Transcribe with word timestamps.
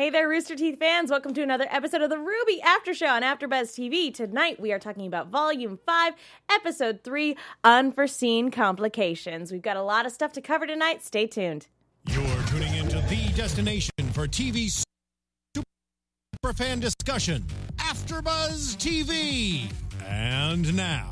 Hey 0.00 0.08
there, 0.08 0.30
Rooster 0.30 0.56
Teeth 0.56 0.78
fans. 0.78 1.10
Welcome 1.10 1.34
to 1.34 1.42
another 1.42 1.66
episode 1.68 2.00
of 2.00 2.08
the 2.08 2.16
RWBY 2.16 2.62
After 2.64 2.94
Show 2.94 3.08
on 3.08 3.20
AfterBuzz 3.20 3.74
TV. 3.74 4.14
Tonight 4.14 4.58
we 4.58 4.72
are 4.72 4.78
talking 4.78 5.06
about 5.06 5.28
Volume 5.28 5.78
5, 5.84 6.14
Episode 6.50 7.04
3, 7.04 7.36
Unforeseen 7.64 8.50
Complications. 8.50 9.52
We've 9.52 9.60
got 9.60 9.76
a 9.76 9.82
lot 9.82 10.06
of 10.06 10.12
stuff 10.12 10.32
to 10.32 10.40
cover 10.40 10.66
tonight. 10.66 11.04
Stay 11.04 11.26
tuned. 11.26 11.66
You're 12.06 12.24
tuning 12.46 12.74
into 12.76 12.96
the 13.10 13.30
destination 13.36 13.92
for 14.14 14.26
TV 14.26 14.82
superfan 15.54 16.80
discussion, 16.80 17.44
AfterBuzz 17.76 18.78
TV. 18.78 19.70
And 20.06 20.74
now, 20.74 21.10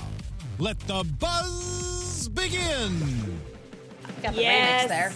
let 0.58 0.80
the 0.80 1.04
buzz 1.18 2.30
begin. 2.30 3.38
Got 4.22 4.34
the 4.34 4.44
remix 4.44 4.88
there. 4.88 5.12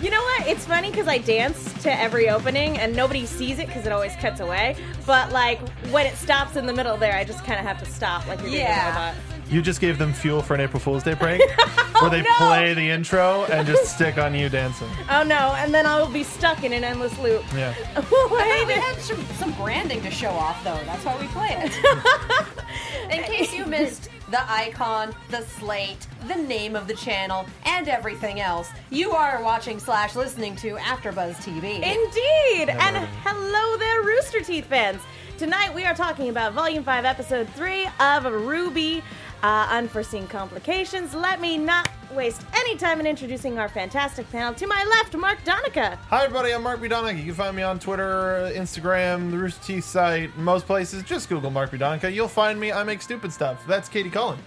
You 0.00 0.10
know 0.10 0.20
what? 0.22 0.46
It's 0.46 0.64
funny 0.64 0.90
because 0.90 1.08
I 1.08 1.18
dance 1.18 1.72
to 1.82 1.92
every 2.00 2.28
opening 2.30 2.78
and 2.78 2.94
nobody 2.94 3.26
sees 3.26 3.58
it 3.58 3.66
because 3.66 3.84
it 3.84 3.90
always 3.92 4.14
cuts 4.16 4.38
away. 4.40 4.76
But 5.06 5.32
like 5.32 5.58
when 5.90 6.06
it 6.06 6.14
stops 6.16 6.56
in 6.56 6.66
the 6.66 6.72
middle 6.72 6.96
there, 6.96 7.14
I 7.14 7.24
just 7.24 7.44
kind 7.44 7.58
of 7.58 7.66
have 7.66 7.78
to 7.80 7.86
stop 7.86 8.26
like 8.28 8.40
you're 8.42 8.50
Yeah. 8.50 9.12
doing. 9.12 9.22
You 9.50 9.62
just 9.62 9.80
gave 9.80 9.96
them 9.98 10.12
fuel 10.12 10.42
for 10.42 10.54
an 10.54 10.60
April 10.60 10.78
Fool's 10.78 11.02
Day 11.02 11.14
prank 11.14 11.42
where 12.00 12.10
they 12.10 12.20
oh, 12.20 12.24
no. 12.38 12.46
play 12.46 12.74
the 12.74 12.90
intro 12.90 13.44
and 13.46 13.66
just 13.66 13.94
stick 13.94 14.18
on 14.18 14.34
you 14.34 14.48
dancing. 14.50 14.88
Oh 15.10 15.22
no! 15.22 15.54
And 15.56 15.72
then 15.74 15.86
I 15.86 15.98
will 15.98 16.10
be 16.12 16.22
stuck 16.22 16.62
in 16.64 16.72
an 16.74 16.84
endless 16.84 17.18
loop. 17.18 17.42
Yeah. 17.54 17.74
I 17.96 18.02
thought 18.02 18.66
we 18.66 18.72
had 18.74 18.98
some, 19.00 19.24
some 19.38 19.52
branding 19.54 20.02
to 20.02 20.10
show 20.10 20.28
off, 20.28 20.62
though. 20.62 20.78
That's 20.84 21.02
why 21.04 21.18
we 21.18 21.26
play 21.28 21.56
it. 21.58 23.10
In 23.10 23.22
case 23.24 23.54
you 23.54 23.64
missed 23.64 24.10
the 24.30 24.50
icon, 24.50 25.14
the 25.30 25.42
slate, 25.42 26.06
the 26.26 26.34
name 26.34 26.76
of 26.76 26.86
the 26.86 26.94
channel, 26.94 27.46
and 27.64 27.88
everything 27.88 28.40
else, 28.40 28.70
you 28.90 29.12
are 29.12 29.42
watching 29.42 29.78
slash 29.78 30.14
listening 30.14 30.54
to 30.56 30.74
AfterBuzz 30.76 31.36
TV. 31.36 31.76
Indeed! 31.76 32.68
And 32.68 32.96
heard 32.96 32.96
of 32.96 33.02
it. 33.02 33.08
hello 33.24 33.76
there, 33.78 34.02
Rooster 34.02 34.40
Teeth 34.40 34.66
fans! 34.66 35.00
Tonight 35.38 35.72
we 35.72 35.84
are 35.84 35.94
talking 35.94 36.28
about 36.28 36.52
Volume 36.52 36.82
5, 36.82 37.04
Episode 37.04 37.48
3 37.50 37.84
of 37.86 38.24
RWBY 38.24 39.02
uh, 39.42 39.68
Unforeseen 39.70 40.26
Complications. 40.26 41.14
Let 41.14 41.40
me 41.40 41.56
not 41.56 41.88
waste 42.14 42.42
any 42.54 42.76
time 42.76 43.00
in 43.00 43.06
introducing 43.06 43.58
our 43.58 43.68
fantastic 43.68 44.30
panel. 44.30 44.54
To 44.54 44.66
my 44.66 44.84
left, 44.84 45.16
Mark 45.16 45.42
Donica. 45.44 45.96
Hi, 46.08 46.24
everybody. 46.24 46.52
I'm 46.52 46.62
Mark 46.62 46.80
Budonica. 46.80 47.18
You 47.18 47.24
can 47.24 47.34
find 47.34 47.56
me 47.56 47.62
on 47.62 47.78
Twitter, 47.78 48.50
Instagram, 48.54 49.30
the 49.30 49.38
Rooster 49.38 49.62
Teeth 49.64 49.84
site, 49.84 50.36
most 50.36 50.66
places. 50.66 51.02
Just 51.02 51.28
Google 51.28 51.50
Mark 51.50 51.70
Budonica. 51.70 52.12
You'll 52.12 52.28
find 52.28 52.58
me. 52.58 52.72
I 52.72 52.82
make 52.82 53.02
stupid 53.02 53.32
stuff. 53.32 53.64
That's 53.66 53.88
Katie 53.88 54.10
Cullen. 54.10 54.38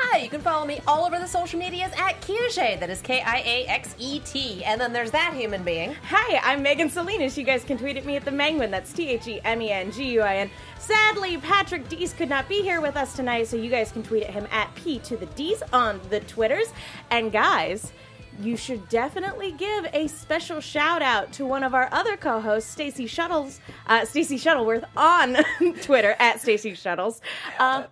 Hi, 0.00 0.18
you 0.18 0.30
can 0.30 0.40
follow 0.40 0.64
me 0.64 0.80
all 0.86 1.04
over 1.04 1.18
the 1.18 1.26
social 1.26 1.58
medias 1.58 1.90
at 1.96 2.20
Kiaxet. 2.20 2.78
That 2.78 2.88
is 2.88 3.00
K 3.00 3.20
I 3.20 3.38
A 3.38 3.66
X 3.66 3.96
E 3.98 4.20
T. 4.20 4.62
And 4.64 4.80
then 4.80 4.92
there's 4.92 5.10
that 5.10 5.34
human 5.34 5.64
being. 5.64 5.94
Hi, 6.04 6.40
I'm 6.44 6.62
Megan 6.62 6.88
Salinas. 6.88 7.36
You 7.36 7.42
guys 7.44 7.64
can 7.64 7.76
tweet 7.76 7.96
at 7.96 8.06
me 8.06 8.14
at 8.14 8.24
the 8.24 8.30
Menguin. 8.30 8.70
That's 8.70 8.92
T 8.92 9.08
H 9.08 9.26
E 9.26 9.40
M 9.44 9.60
E 9.60 9.72
N 9.72 9.90
G 9.90 10.12
U 10.12 10.20
I 10.22 10.36
N. 10.36 10.50
Sadly, 10.78 11.36
Patrick 11.38 11.88
Dees 11.88 12.12
could 12.12 12.28
not 12.28 12.48
be 12.48 12.62
here 12.62 12.80
with 12.80 12.96
us 12.96 13.16
tonight, 13.16 13.48
so 13.48 13.56
you 13.56 13.70
guys 13.70 13.90
can 13.90 14.04
tweet 14.04 14.22
at 14.22 14.30
him 14.30 14.46
at 14.52 14.72
P 14.76 15.00
to 15.00 15.16
the 15.16 15.26
D's 15.26 15.62
on 15.72 16.00
the 16.10 16.20
Twitters. 16.20 16.68
And 17.10 17.32
guys, 17.32 17.92
you 18.40 18.56
should 18.56 18.88
definitely 18.88 19.50
give 19.50 19.88
a 19.92 20.06
special 20.06 20.60
shout 20.60 21.02
out 21.02 21.32
to 21.32 21.44
one 21.44 21.64
of 21.64 21.74
our 21.74 21.88
other 21.90 22.16
co-hosts, 22.16 22.70
Stacey 22.70 23.08
Shuttles, 23.08 23.60
uh, 23.88 24.04
Stacey 24.04 24.38
Shuttleworth 24.38 24.84
on 24.96 25.38
Twitter 25.82 26.14
at 26.20 26.40
Stacey 26.40 26.74
Shuttles. 26.74 27.20
Uh. 27.58 27.84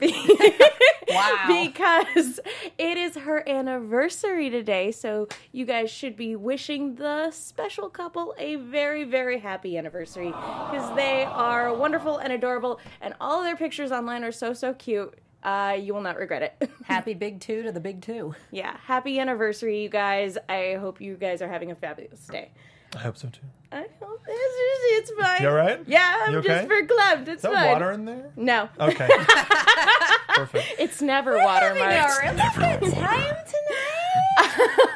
Wow. 1.10 1.46
because 1.48 2.38
it 2.76 2.98
is 2.98 3.16
her 3.16 3.48
anniversary 3.48 4.50
today. 4.50 4.92
So 4.92 5.26
you 5.52 5.64
guys 5.64 5.90
should 5.90 6.16
be 6.16 6.36
wishing 6.36 6.96
the 6.96 7.30
special 7.30 7.88
couple 7.88 8.34
a 8.38 8.56
very, 8.56 9.04
very 9.04 9.38
happy 9.38 9.78
anniversary 9.78 10.26
because 10.26 10.94
they 10.96 11.24
are 11.24 11.74
wonderful 11.74 12.18
and 12.18 12.30
adorable, 12.32 12.78
and 13.00 13.14
all 13.22 13.38
of 13.38 13.44
their 13.46 13.56
pictures 13.56 13.90
online 13.90 14.22
are 14.22 14.32
so, 14.32 14.52
so 14.52 14.74
cute. 14.74 15.18
Uh, 15.42 15.78
you 15.80 15.94
will 15.94 16.02
not 16.02 16.18
regret 16.18 16.42
it. 16.42 16.70
Happy 16.84 17.14
Big 17.14 17.40
Two 17.40 17.62
to 17.62 17.72
the 17.72 17.80
Big 17.80 18.02
Two. 18.02 18.34
yeah, 18.50 18.76
happy 18.84 19.18
anniversary, 19.20 19.80
you 19.82 19.88
guys. 19.88 20.36
I 20.48 20.76
hope 20.80 21.00
you 21.00 21.14
guys 21.16 21.40
are 21.40 21.48
having 21.48 21.70
a 21.70 21.74
fabulous 21.76 22.26
day. 22.26 22.50
I 22.94 22.98
hope 22.98 23.16
so 23.16 23.28
too. 23.28 23.40
I 23.70 23.84
hope 24.00 24.22
it's, 24.26 25.10
it's 25.10 25.20
fine. 25.20 25.42
You 25.42 25.48
all 25.48 25.54
right? 25.54 25.80
Yeah, 25.86 26.22
I'm 26.26 26.32
You 26.32 26.40
just 26.42 26.64
okay? 26.64 26.66
verklempt. 26.86 27.28
It's 27.28 27.36
Is 27.36 27.42
that 27.42 27.52
fine. 27.52 27.68
water 27.72 27.92
in 27.92 28.04
there? 28.06 28.32
No, 28.36 28.68
Okay. 28.80 29.08
Perfect. 30.28 30.66
it's 30.78 31.02
never 31.02 31.36
water, 31.36 31.74
Mark. 31.74 32.22
real 32.22 32.34
time 32.36 32.80
tonight. 32.80 33.34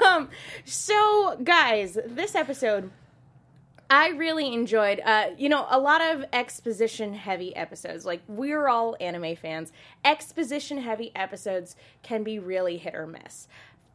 um, 0.06 0.28
so 0.65 1.38
guys, 1.43 1.99
this 2.06 2.34
episode 2.34 2.91
I 3.91 4.09
really 4.10 4.55
enjoyed. 4.55 5.00
Uh, 5.04 5.31
you 5.37 5.50
know, 5.50 5.66
a 5.69 5.78
lot 5.78 6.00
of 6.00 6.25
exposition 6.33 7.12
heavy 7.12 7.54
episodes. 7.54 8.06
Like 8.06 8.22
we're 8.27 8.69
all 8.69 8.97
anime 9.00 9.37
fans. 9.37 9.71
Exposition 10.03 10.78
heavy 10.78 11.12
episodes 11.15 11.77
can 12.03 12.22
be 12.22 12.39
really 12.39 12.78
hit 12.78 12.94
or 12.94 13.06
miss. 13.06 13.49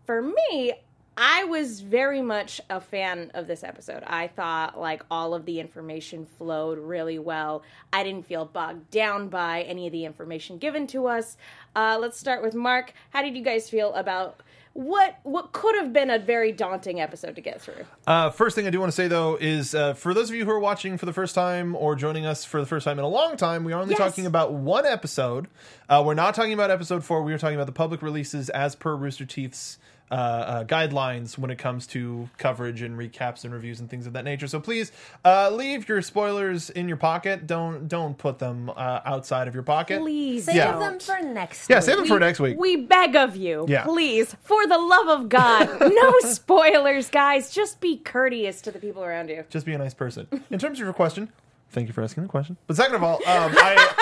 For 0.06 0.22
me, 0.22 0.74
I 1.20 1.46
was 1.46 1.82
very 1.82 2.22
much 2.22 2.62
a 2.70 2.80
fan 2.80 3.32
of 3.34 3.48
this 3.48 3.64
episode. 3.64 4.04
I 4.06 4.28
thought 4.28 4.80
like 4.80 5.02
all 5.10 5.34
of 5.34 5.46
the 5.46 5.60
information 5.60 6.28
flowed 6.38 6.78
really 6.78 7.18
well. 7.18 7.64
I 7.92 8.04
didn't 8.04 8.28
feel 8.28 8.46
bogged 8.46 8.92
down 8.92 9.30
by 9.30 9.64
any 9.64 9.88
of 9.88 9.92
the 9.94 10.06
information 10.06 10.60
given 10.60 10.86
to 10.88 11.08
us. 11.08 11.36
Uh, 11.76 11.98
let's 12.00 12.20
start 12.20 12.44
with 12.44 12.54
Mark. 12.54 12.94
How 13.10 13.24
did 13.24 13.36
you 13.36 13.44
guys 13.44 13.68
feel 13.70 13.94
about 13.96 14.42
what 14.74 15.18
what 15.24 15.54
could 15.54 15.74
have 15.74 15.92
been 15.92 16.12
a 16.12 16.20
very 16.20 16.52
daunting 16.52 17.02
episode 17.02 17.36
to 17.36 17.42
get 17.42 17.60
through? 17.64 17.84
Uh, 18.06 18.30
first 18.30 18.56
thing 18.56 18.68
I 18.68 18.70
do 18.70 18.80
want 18.80 18.92
to 18.92 18.96
say 18.96 19.08
though 19.08 19.36
is 19.42 19.74
uh, 19.74 19.96
for 19.96 20.14
those 20.14 20.30
of 20.30 20.36
you 20.36 20.46
who 20.46 20.52
are 20.52 20.60
watching 20.60 21.00
for 21.00 21.08
the 21.08 21.14
first 21.14 21.34
time 21.34 21.76
or 21.76 21.96
joining 21.96 22.28
us 22.28 22.46
for 22.46 22.60
the 22.60 22.68
first 22.68 22.84
time 22.84 23.00
in 23.00 23.04
a 23.06 23.10
long 23.10 23.38
time, 23.38 23.64
we 23.64 23.74
are 23.74 23.82
only 23.82 23.96
Yes. 23.98 24.12
talking 24.12 24.28
about 24.28 24.54
one 24.54 24.86
episode. 24.86 25.48
Uh, 25.90 26.04
we're 26.06 26.14
not 26.14 26.36
talking 26.36 26.54
about 26.54 26.70
episode 26.70 27.04
four. 27.04 27.24
We 27.24 27.34
are 27.34 27.40
talking 27.40 27.56
about 27.56 27.66
the 27.66 27.72
public 27.72 28.04
releases 28.04 28.52
as 28.52 28.76
per 28.76 28.96
Rooster 28.96 29.26
Teeth's 29.26 29.80
uh, 30.10 30.14
uh, 30.14 30.64
guidelines 30.64 31.38
when 31.38 31.52
it 31.52 31.58
comes 31.58 31.86
to 31.88 32.30
coverage 32.38 32.82
and 32.82 32.98
recaps 32.98 33.44
and 33.44 33.54
reviews 33.54 33.80
and 33.80 33.90
things 33.90 34.08
of 34.08 34.14
that 34.14 34.24
nature. 34.24 34.48
So 34.48 34.60
please 34.60 34.92
uh, 35.26 35.50
leave 35.52 35.90
your 35.90 36.02
spoilers 36.02 36.70
in 36.70 36.88
your 36.88 36.98
pocket. 36.98 37.46
Don't 37.48 37.88
don't 37.88 38.18
put 38.18 38.40
them 38.40 38.70
uh, 38.70 39.02
outside 39.06 39.48
of 39.48 39.54
your 39.54 39.64
pocket. 39.64 40.00
Please 40.02 40.46
Save 40.46 40.56
Yeah. 40.56 40.78
them 40.80 41.00
for 41.00 41.20
next 41.22 41.70
Yeah, 41.70 41.78
week. 41.78 41.84
save 41.84 41.98
them 41.98 42.06
for 42.08 42.20
next 42.20 42.40
week. 42.40 42.58
We 42.58 42.78
beg 42.78 43.16
of 43.16 43.36
you, 43.36 43.66
Yeah. 43.68 43.84
please, 43.84 44.36
for 44.42 44.66
the 44.68 44.78
love 44.78 45.08
of 45.10 45.30
God, 45.30 45.68
no 45.82 46.20
spoilers, 46.22 47.10
guys. 47.10 47.52
Just 47.52 47.82
be 47.82 47.98
courteous 47.98 48.62
to 48.62 48.72
the 48.72 48.80
people 48.80 49.04
around 49.04 49.30
you. 49.30 49.44
just 49.50 49.66
be 49.66 49.74
a 49.74 49.78
nice 49.78 49.94
person. 49.94 50.28
In 50.50 50.60
terms 50.60 50.80
of 50.80 50.86
your 50.86 50.94
question, 50.94 51.30
thank 51.72 51.88
you 51.88 51.94
for 51.94 52.02
asking 52.02 52.24
the 52.24 52.30
question. 52.30 52.56
But 52.68 52.78
second 52.78 52.96
of 52.96 53.04
all, 53.04 53.16
um, 53.16 53.22
I, 53.58 53.94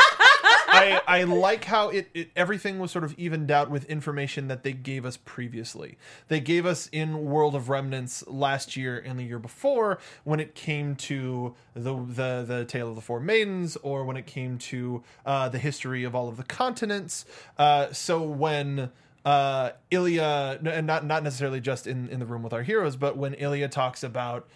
I 0.86 1.02
I 1.08 1.24
like 1.24 1.66
how 1.66 1.90
it, 1.90 2.10
it 2.14 2.30
everything 2.36 2.80
was 2.80 2.92
sort 2.92 3.04
of 3.04 3.14
evened 3.18 3.52
out 3.52 3.70
with 3.70 3.86
information 3.86 4.48
that 4.48 4.64
they 4.64 4.74
gave 4.74 5.06
us 5.06 5.18
previously. 5.18 5.98
They 6.28 6.40
gave 6.40 6.66
us 6.66 6.88
in 6.92 7.26
World 7.26 7.56
of 7.56 7.70
Remnants 7.70 8.26
last 8.28 8.76
year 8.76 9.02
and 9.04 9.20
the 9.20 9.24
year 9.24 9.40
before 9.40 10.00
when 10.24 10.40
it 10.40 10.56
came 10.56 10.96
to 10.96 11.56
the 11.74 11.96
the 11.96 12.46
the 12.48 12.66
Tale 12.68 12.90
of 12.90 12.96
the 12.96 13.02
Four 13.02 13.20
Maidens, 13.20 13.78
or 13.78 14.06
when 14.06 14.18
it 14.18 14.26
came 14.26 14.58
to 14.60 15.04
uh, 15.26 15.50
the 15.50 15.60
history 15.60 16.04
of 16.04 16.16
all 16.16 16.28
of 16.28 16.38
the 16.38 16.44
continents. 16.44 17.26
Uh, 17.58 17.92
so 17.92 18.22
when 18.22 18.92
uh, 19.26 19.72
Ilia, 19.90 20.60
and 20.64 20.86
not 20.86 21.06
not 21.06 21.24
necessarily 21.24 21.60
just 21.60 21.88
in 21.88 22.08
in 22.10 22.20
the 22.20 22.26
room 22.26 22.44
with 22.44 22.54
our 22.54 22.64
heroes, 22.64 22.96
but 22.96 23.18
when 23.18 23.34
Ilia 23.34 23.68
talks 23.68 24.04
about 24.04 24.48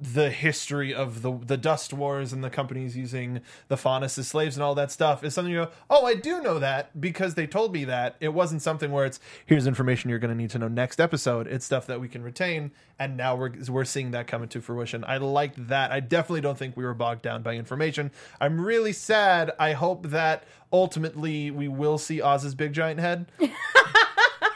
the 0.00 0.30
history 0.30 0.94
of 0.94 1.20
the 1.20 1.32
the 1.32 1.58
Dust 1.58 1.92
Wars 1.92 2.32
and 2.32 2.42
the 2.42 2.48
companies 2.48 2.96
using 2.96 3.40
the 3.68 3.76
Faunus 3.76 4.18
as 4.18 4.28
slaves 4.28 4.56
and 4.56 4.62
all 4.62 4.74
that 4.74 4.90
stuff 4.90 5.22
is 5.22 5.34
something 5.34 5.52
you 5.52 5.64
go, 5.64 5.70
oh, 5.90 6.06
I 6.06 6.14
do 6.14 6.40
know 6.40 6.58
that 6.58 6.98
because 6.98 7.34
they 7.34 7.46
told 7.46 7.72
me 7.72 7.84
that. 7.84 8.16
It 8.18 8.32
wasn't 8.32 8.62
something 8.62 8.90
where 8.90 9.04
it's 9.04 9.20
here's 9.44 9.66
information 9.66 10.08
you're 10.08 10.18
going 10.18 10.30
to 10.30 10.36
need 10.36 10.50
to 10.50 10.58
know 10.58 10.68
next 10.68 11.00
episode. 11.00 11.46
It's 11.46 11.66
stuff 11.66 11.86
that 11.86 12.00
we 12.00 12.08
can 12.08 12.22
retain, 12.22 12.72
and 12.98 13.16
now 13.16 13.36
we're 13.36 13.52
we're 13.68 13.84
seeing 13.84 14.12
that 14.12 14.26
come 14.26 14.42
into 14.42 14.62
fruition. 14.62 15.04
I 15.06 15.18
liked 15.18 15.68
that. 15.68 15.92
I 15.92 16.00
definitely 16.00 16.40
don't 16.40 16.56
think 16.58 16.76
we 16.76 16.84
were 16.84 16.94
bogged 16.94 17.22
down 17.22 17.42
by 17.42 17.54
information. 17.54 18.10
I'm 18.40 18.60
really 18.60 18.92
sad. 18.92 19.52
I 19.58 19.72
hope 19.72 20.08
that 20.08 20.44
ultimately 20.72 21.50
we 21.50 21.68
will 21.68 21.98
see 21.98 22.22
Oz's 22.22 22.54
big 22.54 22.72
giant 22.72 23.00
head. 23.00 23.26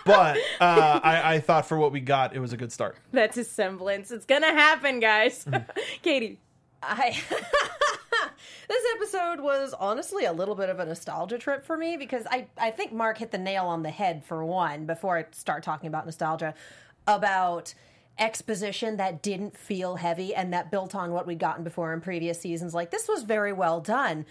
but 0.04 0.36
uh, 0.60 1.00
I, 1.02 1.34
I 1.34 1.40
thought 1.40 1.66
for 1.66 1.78
what 1.78 1.92
we 1.92 2.00
got, 2.00 2.34
it 2.34 2.40
was 2.40 2.52
a 2.52 2.56
good 2.56 2.72
start. 2.72 2.96
That's 3.12 3.36
a 3.36 3.44
semblance. 3.44 4.10
It's 4.10 4.26
gonna 4.26 4.52
happen, 4.52 5.00
guys. 5.00 5.46
Katie. 6.02 6.38
I 6.82 7.18
this 8.68 8.84
episode 8.96 9.40
was 9.40 9.74
honestly 9.78 10.24
a 10.26 10.32
little 10.32 10.54
bit 10.54 10.68
of 10.68 10.78
a 10.78 10.84
nostalgia 10.84 11.38
trip 11.38 11.64
for 11.64 11.76
me 11.76 11.96
because 11.96 12.26
I, 12.30 12.46
I 12.58 12.70
think 12.70 12.92
Mark 12.92 13.18
hit 13.18 13.30
the 13.30 13.38
nail 13.38 13.66
on 13.66 13.82
the 13.82 13.90
head 13.90 14.24
for 14.24 14.44
one 14.44 14.86
before 14.86 15.16
I 15.18 15.24
start 15.32 15.62
talking 15.62 15.88
about 15.88 16.04
nostalgia 16.04 16.54
about 17.06 17.74
exposition 18.18 18.96
that 18.96 19.22
didn't 19.22 19.56
feel 19.56 19.96
heavy 19.96 20.34
and 20.34 20.52
that 20.52 20.70
built 20.70 20.94
on 20.94 21.12
what 21.12 21.26
we'd 21.26 21.38
gotten 21.38 21.64
before 21.64 21.92
in 21.92 22.00
previous 22.00 22.40
seasons. 22.40 22.74
Like 22.74 22.90
this 22.90 23.08
was 23.08 23.22
very 23.22 23.52
well 23.52 23.80
done. 23.80 24.26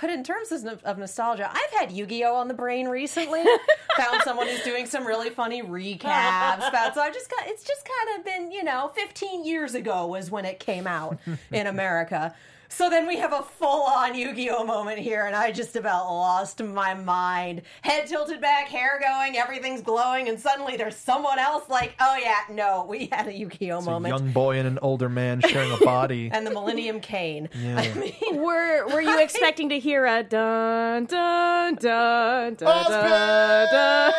But 0.00 0.10
in 0.10 0.24
terms 0.24 0.52
of, 0.52 0.82
of 0.84 0.98
nostalgia, 0.98 1.50
I've 1.50 1.78
had 1.78 1.92
Yu-Gi-Oh 1.92 2.34
on 2.34 2.48
the 2.48 2.54
brain 2.54 2.88
recently. 2.88 3.44
Found 3.96 4.22
someone 4.22 4.46
who's 4.46 4.62
doing 4.62 4.86
some 4.86 5.06
really 5.06 5.30
funny 5.30 5.62
recaps 5.62 6.68
about. 6.68 6.94
So 6.94 7.00
I 7.00 7.10
just 7.10 7.30
got. 7.30 7.46
It's 7.46 7.64
just 7.64 7.82
kind 7.84 8.18
of 8.18 8.24
been, 8.24 8.50
you 8.50 8.64
know, 8.64 8.90
15 8.94 9.44
years 9.44 9.74
ago 9.74 10.06
was 10.06 10.30
when 10.30 10.44
it 10.44 10.58
came 10.58 10.86
out 10.86 11.18
in 11.50 11.66
America. 11.66 12.34
So 12.74 12.88
then 12.88 13.06
we 13.06 13.18
have 13.18 13.32
a 13.34 13.42
full-on 13.42 14.14
Yu-Gi-Oh 14.14 14.64
moment 14.64 14.98
here, 14.98 15.26
and 15.26 15.36
I 15.36 15.52
just 15.52 15.76
about 15.76 16.06
lost 16.06 16.62
my 16.62 16.94
mind. 16.94 17.62
Head 17.82 18.06
tilted 18.06 18.40
back, 18.40 18.66
hair 18.68 18.98
going, 19.00 19.36
everything's 19.36 19.82
glowing, 19.82 20.28
and 20.30 20.40
suddenly 20.40 20.76
there's 20.78 20.96
someone 20.96 21.38
else. 21.38 21.68
Like, 21.68 21.94
oh 22.00 22.16
yeah, 22.16 22.38
no, 22.50 22.86
we 22.88 23.06
had 23.12 23.28
a 23.28 23.32
Yu-Gi-Oh 23.32 23.78
It's 23.78 23.86
a 23.86 23.90
moment. 23.90 24.16
young 24.18 24.32
boy 24.32 24.58
and 24.58 24.66
an 24.66 24.78
older 24.80 25.10
man 25.10 25.40
sharing 25.46 25.70
a 25.70 25.76
body. 25.84 26.30
and 26.32 26.46
the 26.46 26.50
Millennium 26.50 27.00
Cane. 27.00 27.50
I 27.54 27.92
mean, 27.92 28.40
Were 28.42 28.86
Were 28.88 29.02
you 29.02 29.20
expecting 29.20 29.68
to 29.68 29.78
hear 29.78 30.06
a 30.06 30.22
dun 30.22 31.04
dun 31.04 31.74
dun 31.74 32.54
dun 32.54 32.54
dun? 32.54 32.68
Oscar! 32.68 33.66
dun. 33.70 34.12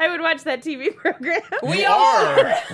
I 0.00 0.08
would 0.10 0.20
watch 0.20 0.42
that 0.44 0.62
TV 0.62 0.94
program. 0.94 1.40
We 1.62 1.84
are. 1.86 2.54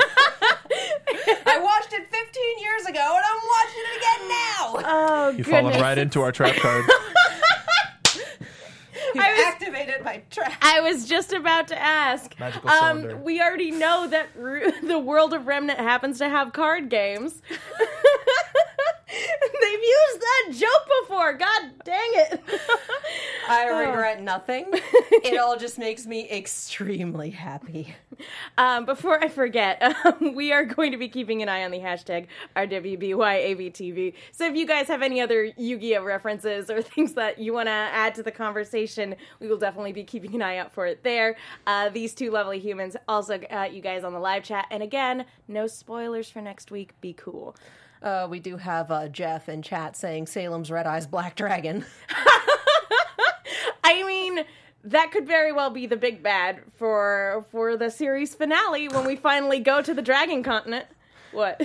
I 1.47 1.61
watched 1.61 1.93
it 1.93 2.07
15 2.09 2.59
years 2.61 2.87
ago, 2.87 3.01
and 3.17 3.25
I'm 3.25 3.43
watching 3.49 3.83
it 3.87 3.97
again 3.99 4.29
now. 4.29 4.39
Oh 4.93 5.29
You 5.31 5.45
goodness! 5.45 5.61
followed 5.75 5.81
right 5.81 5.99
into 5.99 6.21
our 6.23 6.33
trap 6.33 6.57
card. 6.57 6.85
You've 9.15 9.25
I 9.25 9.33
was- 9.33 9.41
activated 9.47 10.05
my 10.05 10.23
trap. 10.31 10.53
I 10.63 10.81
was 10.81 11.07
just 11.09 11.33
about 11.33 11.69
to 11.69 11.81
ask. 11.81 12.39
Magical 12.39 12.69
um, 12.71 12.99
cylinder. 13.03 13.17
we 13.17 13.41
already 13.41 13.71
know 13.71 14.07
that 14.09 14.29
Ru- 14.37 14.71
the 14.87 14.99
world 14.99 15.33
of 15.33 15.47
Remnant 15.47 15.79
happens 15.81 16.19
to 16.19 16.29
have 16.29 16.53
card 16.53 16.89
games. 16.91 17.41
They've 19.61 19.81
used 19.81 20.21
that 20.21 20.53
joke 20.53 20.89
before. 21.03 21.33
God 21.35 21.63
dang 21.85 22.11
it! 22.15 22.41
I 23.49 23.67
regret 23.67 24.23
nothing. 24.23 24.67
It 25.23 25.39
all 25.39 25.59
just 25.59 25.79
makes 25.79 26.07
me 26.07 26.29
extremely 26.31 27.31
happy. 27.31 27.95
Um, 28.57 28.87
before 28.87 29.23
I 29.23 29.29
forget, 29.29 29.83
um, 29.83 30.35
we 30.35 30.51
are 30.51 30.65
going 30.65 30.93
to 30.93 30.99
be 30.99 31.09
keeping 31.09 31.43
an 31.43 31.49
eye 31.49 31.63
on 31.65 31.71
the 31.71 31.79
hashtag 31.79 32.27
RWBYABTV. 32.57 34.15
So 34.33 34.47
if 34.47 34.57
you 34.57 34.67
guys 34.67 34.89
have 34.89 35.03
any 35.03 35.21
other 35.21 35.45
Yu-Gi-Oh 35.57 36.03
references 36.03 36.71
or 36.71 36.81
things 36.81 37.13
that 37.15 37.39
you 37.39 37.53
want 37.53 37.67
to 37.67 37.73
add 37.73 38.15
to 38.15 38.23
the 38.23 38.31
conversation, 38.31 39.15
we 39.41 39.49
will 39.49 39.59
definitely 39.59 39.93
be 39.93 40.05
keeping 40.05 40.35
an 40.35 40.43
eye 40.43 40.57
out 40.57 40.73
for 40.73 40.87
it 40.87 41.03
there. 41.03 41.37
Uh, 41.67 41.91
these 41.91 42.15
two 42.15 42.31
lovely 42.31 42.59
humans 42.59 42.97
also 43.07 43.39
got 43.39 43.75
you 43.75 43.83
guys 43.83 44.05
on 44.05 44.15
the 44.15 44.21
live 44.21 44.43
chat. 44.43 44.67
And 44.71 44.83
again, 44.83 45.27
no 45.49 45.67
spoilers 45.67 46.31
for 46.31 46.41
next 46.41 46.71
week. 46.71 46.99
Be 47.03 47.13
cool. 47.13 47.55
Uh, 48.03 48.27
we 48.31 48.41
do 48.41 48.57
have 48.57 48.91
uh, 48.91 49.09
Jeff 49.09 49.49
in 49.49 49.63
chat 49.63 49.97
saying 49.97 50.27
Salem's 50.27 50.71
Red 50.71 50.87
Eyes 50.87 51.07
Black 51.07 51.37
Dragon. 51.37 51.85
I 53.85 54.03
mean, 54.07 54.45
that 54.85 55.11
could 55.13 55.27
very 55.27 55.53
well 55.53 55.71
be 55.71 55.87
the 55.87 55.97
big 55.97 56.23
bad 56.23 56.63
for 56.79 57.45
for 57.51 57.77
the 57.77 57.91
series 57.91 58.35
finale 58.35 58.89
when 58.89 59.07
we 59.07 59.17
finally 59.17 59.61
go 59.61 59.83
to 59.83 59.93
the 59.93 60.03
Dragon 60.03 60.43
Continent. 60.43 60.87
What? 61.33 61.61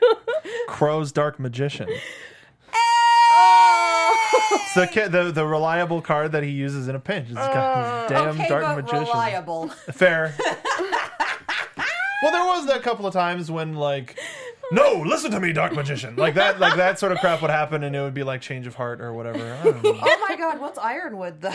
Qrow's 0.68 1.10
Dark 1.12 1.40
Magician. 1.40 1.88
oh! 2.74 4.52
It's 4.52 4.74
the, 4.74 4.86
ca- 4.86 5.08
the 5.08 5.32
the 5.32 5.46
reliable 5.46 6.02
card 6.02 6.32
that 6.32 6.42
he 6.42 6.50
uses 6.50 6.88
in 6.88 6.94
a 6.94 7.00
pinch. 7.00 7.28
It's 7.28 7.36
got 7.36 8.02
his 8.02 8.10
damn 8.10 8.28
okay, 8.40 8.48
Dark 8.48 8.62
but 8.62 8.76
Magician. 8.84 9.06
reliable. 9.06 9.68
Fair. 9.68 10.34
well, 12.22 12.32
there 12.32 12.44
was 12.44 12.68
a 12.68 12.78
couple 12.80 13.06
of 13.06 13.12
times 13.12 13.50
when 13.50 13.74
like, 13.74 14.18
no, 14.72 15.02
listen 15.06 15.30
to 15.32 15.40
me, 15.40 15.52
Dark 15.52 15.74
Magician. 15.74 16.16
Like 16.16 16.34
that, 16.34 16.58
like 16.60 16.76
that 16.76 16.98
sort 16.98 17.12
of 17.12 17.18
crap 17.18 17.42
would 17.42 17.50
happen, 17.50 17.82
and 17.84 17.94
it 17.94 18.00
would 18.00 18.14
be 18.14 18.22
like 18.22 18.40
change 18.40 18.66
of 18.66 18.74
heart 18.74 19.00
or 19.00 19.12
whatever. 19.12 19.38
I 19.52 19.64
don't 19.64 19.82
know. 19.82 19.98
oh 20.02 20.26
my 20.28 20.36
god, 20.36 20.60
what's 20.60 20.78
Ironwood 20.78 21.40
though? 21.40 21.52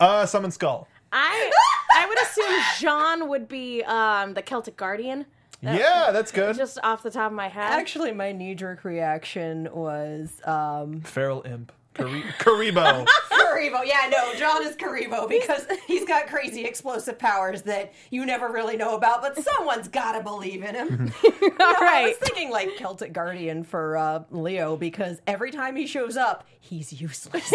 Uh, 0.00 0.24
Summon 0.26 0.50
Skull. 0.50 0.86
I 1.12 1.50
I 1.94 2.06
would 2.06 2.18
assume 2.22 2.62
Jaune 2.78 3.28
would 3.28 3.48
be 3.48 3.82
um, 3.84 4.34
the 4.34 4.42
Celtic 4.42 4.76
Guardian. 4.76 5.26
Yeah, 5.60 6.10
that's 6.12 6.30
good. 6.30 6.56
Just 6.56 6.78
off 6.84 7.02
the 7.02 7.10
top 7.10 7.32
of 7.32 7.36
my 7.36 7.48
head. 7.48 7.72
Actually, 7.72 8.12
my 8.12 8.30
knee 8.32 8.54
jerk 8.54 8.84
reaction 8.84 9.68
was 9.72 10.40
um, 10.44 11.00
Feral 11.00 11.42
Imp. 11.44 11.72
Kari- 11.94 12.22
Kuriboh. 12.38 13.06
Kuriboh. 13.52 13.86
Yeah, 13.86 14.08
no, 14.10 14.34
Jaune 14.34 14.64
is 14.66 14.76
Kuriboh 14.76 15.28
because 15.28 15.66
he's 15.86 16.04
got 16.04 16.26
crazy 16.26 16.64
explosive 16.64 17.18
powers 17.18 17.62
that 17.62 17.92
you 18.10 18.24
never 18.26 18.48
really 18.50 18.76
know 18.76 18.94
about, 18.94 19.22
but 19.22 19.38
someone's 19.42 19.88
got 19.88 20.12
to 20.12 20.22
believe 20.22 20.62
in 20.62 20.74
him. 20.74 21.12
All 21.24 21.30
No, 21.58 21.64
I 21.80 22.04
was 22.08 22.16
thinking 22.28 22.50
like 22.50 22.76
Celtic 22.76 23.12
Guardian 23.12 23.62
for 23.64 23.96
uh, 23.96 24.22
Leo 24.30 24.76
because 24.76 25.20
every 25.26 25.50
time 25.50 25.76
he 25.76 25.86
shows 25.86 26.16
up, 26.16 26.44
he's 26.60 27.00
useless. 27.00 27.48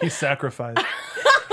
He's 0.00 0.14
sacrificed. 0.14 0.84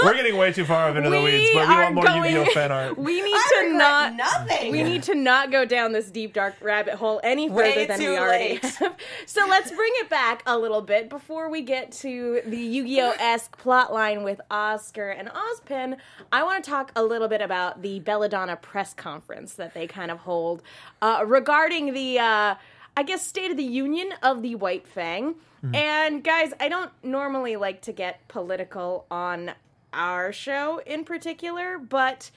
We're 0.04 0.16
getting 0.16 0.36
way 0.38 0.52
too 0.52 0.66
far 0.66 0.90
up 0.90 0.96
into 0.96 1.10
the 1.12 1.22
weeds, 1.22 1.52
but 1.54 1.68
we 1.68 1.76
want 1.76 1.94
more 1.96 2.04
going- 2.04 2.34
Yu-Gi-Oh 2.34 2.54
fan 2.54 2.72
art. 2.72 2.98
We 2.98 3.22
need 3.22 3.34
I 3.36 3.68
to 3.70 3.74
not. 3.78 4.16
nothing. 4.16 4.72
We 4.72 4.82
need 4.84 5.04
to 5.04 5.16
not 5.16 5.52
go 5.52 5.64
down 5.64 5.92
this 5.92 6.10
deep 6.10 6.34
dark 6.34 6.56
rabbit 6.62 6.96
hole 6.96 7.20
any 7.24 7.48
further 7.50 7.62
Way 7.62 7.86
than 7.86 8.00
too 8.00 8.12
we 8.12 8.18
already 8.18 8.54
late. 8.54 8.66
have. 8.66 8.96
So 9.28 9.46
let's 9.48 9.70
bring 9.72 9.92
it 9.96 10.10
back 10.10 10.42
a 10.48 10.58
little 10.58 10.82
bit 10.82 11.10
before 11.10 11.50
we 11.50 11.62
get 11.62 11.92
to 11.94 12.42
the 12.46 12.58
Yu-Gi-Oh 12.58 13.14
esque 13.20 13.56
plot 13.58 13.91
line 13.92 14.24
with 14.24 14.42
Oscar 14.50 15.10
and 15.10 15.30
Ozpin. 15.30 15.98
I 16.32 16.44
want 16.44 16.64
to 16.64 16.70
talk 16.70 16.92
a 16.96 17.04
little 17.04 17.28
bit 17.28 17.42
about 17.42 17.82
the 17.82 18.00
Belladonna 18.00 18.56
press 18.56 18.94
conference 18.94 19.54
that 19.56 19.74
they 19.74 19.88
kind 19.88 20.12
of 20.12 20.20
hold 20.20 20.62
uh, 21.02 21.24
regarding 21.26 21.94
the, 21.94 22.20
uh, 22.20 22.56
I 22.98 23.04
guess, 23.04 23.26
State 23.26 23.52
of 23.52 23.58
the 23.58 23.64
Union 23.64 24.14
of 24.22 24.42
the 24.42 24.56
White 24.56 24.88
Fang. 24.88 25.36
And 25.76 26.24
guys, 26.24 26.54
I 26.60 26.70
don't 26.70 26.92
normally 27.04 27.56
like 27.56 27.82
to 27.84 27.92
get 27.92 28.28
political 28.28 29.06
on 29.12 29.52
our 29.94 30.34
show 30.34 30.82
in 30.86 31.04
particular, 31.04 31.78
but 31.78 32.32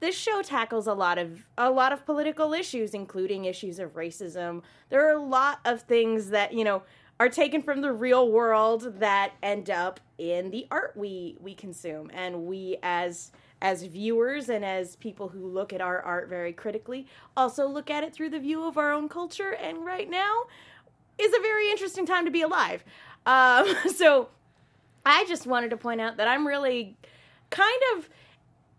this 0.00 0.16
show 0.16 0.42
tackles 0.42 0.86
a 0.86 0.94
lot 0.94 1.18
of 1.18 1.46
a 1.56 1.70
lot 1.70 1.92
of 1.92 2.04
political 2.06 2.52
issues 2.54 2.94
including 2.94 3.44
issues 3.44 3.78
of 3.78 3.94
racism 3.94 4.62
there 4.88 5.06
are 5.06 5.12
a 5.12 5.22
lot 5.22 5.60
of 5.66 5.82
things 5.82 6.30
that 6.30 6.54
you 6.54 6.64
know 6.64 6.82
are 7.20 7.28
taken 7.28 7.60
from 7.62 7.82
the 7.82 7.92
real 7.92 8.30
world 8.30 8.98
that 8.98 9.32
end 9.42 9.68
up 9.70 10.00
in 10.18 10.50
the 10.50 10.66
art 10.70 10.96
we 10.96 11.36
we 11.38 11.54
consume. 11.54 12.10
And 12.12 12.46
we 12.46 12.78
as 12.82 13.30
as 13.62 13.82
viewers 13.84 14.48
and 14.48 14.64
as 14.64 14.96
people 14.96 15.28
who 15.28 15.46
look 15.46 15.72
at 15.72 15.82
our 15.82 16.00
art 16.00 16.30
very 16.30 16.52
critically 16.52 17.06
also 17.36 17.68
look 17.68 17.90
at 17.90 18.02
it 18.02 18.14
through 18.14 18.30
the 18.30 18.40
view 18.40 18.64
of 18.64 18.78
our 18.78 18.90
own 18.90 19.08
culture. 19.08 19.50
And 19.50 19.84
right 19.84 20.08
now 20.08 20.44
is 21.18 21.32
a 21.34 21.40
very 21.40 21.70
interesting 21.70 22.06
time 22.06 22.24
to 22.24 22.30
be 22.30 22.40
alive. 22.40 22.82
Um, 23.26 23.76
so 23.94 24.28
i 25.04 25.24
just 25.26 25.46
wanted 25.46 25.70
to 25.70 25.76
point 25.76 26.00
out 26.00 26.18
that 26.18 26.28
i'm 26.28 26.46
really 26.46 26.96
kind 27.48 27.82
of 27.96 28.08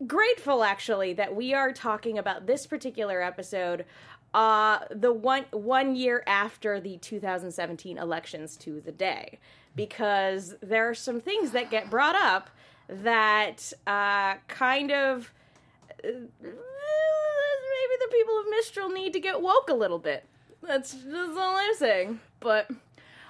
grateful 0.08 0.64
actually 0.64 1.14
that 1.14 1.36
we 1.36 1.54
are 1.54 1.72
talking 1.72 2.18
about 2.18 2.48
this 2.48 2.66
particular 2.66 3.22
episode 3.22 3.86
uh 4.34 4.80
the 4.90 5.12
one 5.12 5.46
one 5.52 5.96
year 5.96 6.24
after 6.26 6.80
the 6.80 6.98
2017 6.98 7.98
elections 7.98 8.56
to 8.58 8.80
the 8.82 8.92
day 8.92 9.40
because 9.76 10.56
there 10.62 10.90
are 10.90 10.94
some 10.96 11.20
things 11.20 11.52
that 11.52 11.70
get 11.70 11.90
brought 11.90 12.16
up 12.16 12.50
that 12.88 13.74
uh 13.88 14.36
kind 14.48 14.92
of 14.92 15.34
uh, 16.04 16.08
maybe 16.12 17.96
the 18.00 18.08
people 18.12 18.40
of 18.40 18.46
Mistral 18.50 18.90
need 18.90 19.14
to 19.14 19.20
get 19.20 19.42
woke 19.42 19.70
a 19.70 19.74
little 19.74 20.00
bit. 20.00 20.26
That's 20.64 20.94
that's 20.94 21.38
all 21.38 21.56
I'm 21.58 21.76
saying. 21.76 22.20
But 22.40 22.70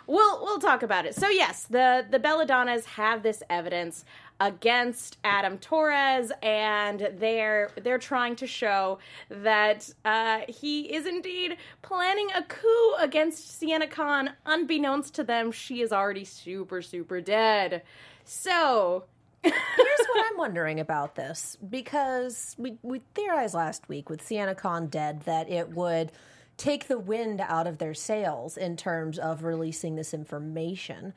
we'll 0.08 0.44
we'll 0.44 0.60
talk 0.60 0.84
about 0.84 1.06
it. 1.06 1.16
So 1.16 1.30
yes, 1.30 1.64
the 1.64 2.06
the 2.10 2.20
Belladonnas 2.20 2.86
have 2.86 3.24
this 3.24 3.44
evidence 3.50 4.06
against 4.42 5.20
Adam 5.24 5.60
Taurus, 5.60 6.32
and 6.42 7.12
they're 7.20 7.70
they're 7.82 8.00
trying 8.00 8.36
to 8.38 8.48
show 8.48 8.98
that 9.30 9.90
uh, 10.04 10.42
he 10.50 10.94
is 10.94 11.06
indeed 11.06 11.58
planning 11.84 12.28
a 12.36 12.44
coup 12.44 12.96
against 13.00 13.60
Sienna 13.60 13.88
Khan. 13.88 14.32
Unbeknownst 14.46 15.14
to 15.16 15.24
them, 15.24 15.52
she 15.52 15.82
is 15.82 15.94
already 15.94 16.26
super 16.26 16.82
super 16.82 17.22
dead. 17.22 17.84
So 18.26 19.06
Here's 19.44 19.54
what 19.54 20.26
I'm 20.32 20.38
wondering 20.38 20.80
about 20.80 21.16
this 21.16 21.58
because 21.68 22.56
we, 22.60 22.78
we 22.84 23.02
theorized 23.16 23.56
last 23.56 23.90
week 23.90 24.10
with 24.10 24.22
Sienna 24.22 24.54
Khan 24.56 24.88
dead 24.88 25.22
that 25.22 25.50
it 25.50 25.70
would 25.70 26.12
take 26.58 26.88
the 26.88 27.00
wind 27.00 27.42
out 27.42 27.66
of 27.66 27.80
their 27.80 27.96
sails 27.96 28.56
in 28.56 28.78
terms 28.78 29.18
of 29.18 29.44
releasing 29.44 29.96
this 29.96 30.14
information. 30.14 31.14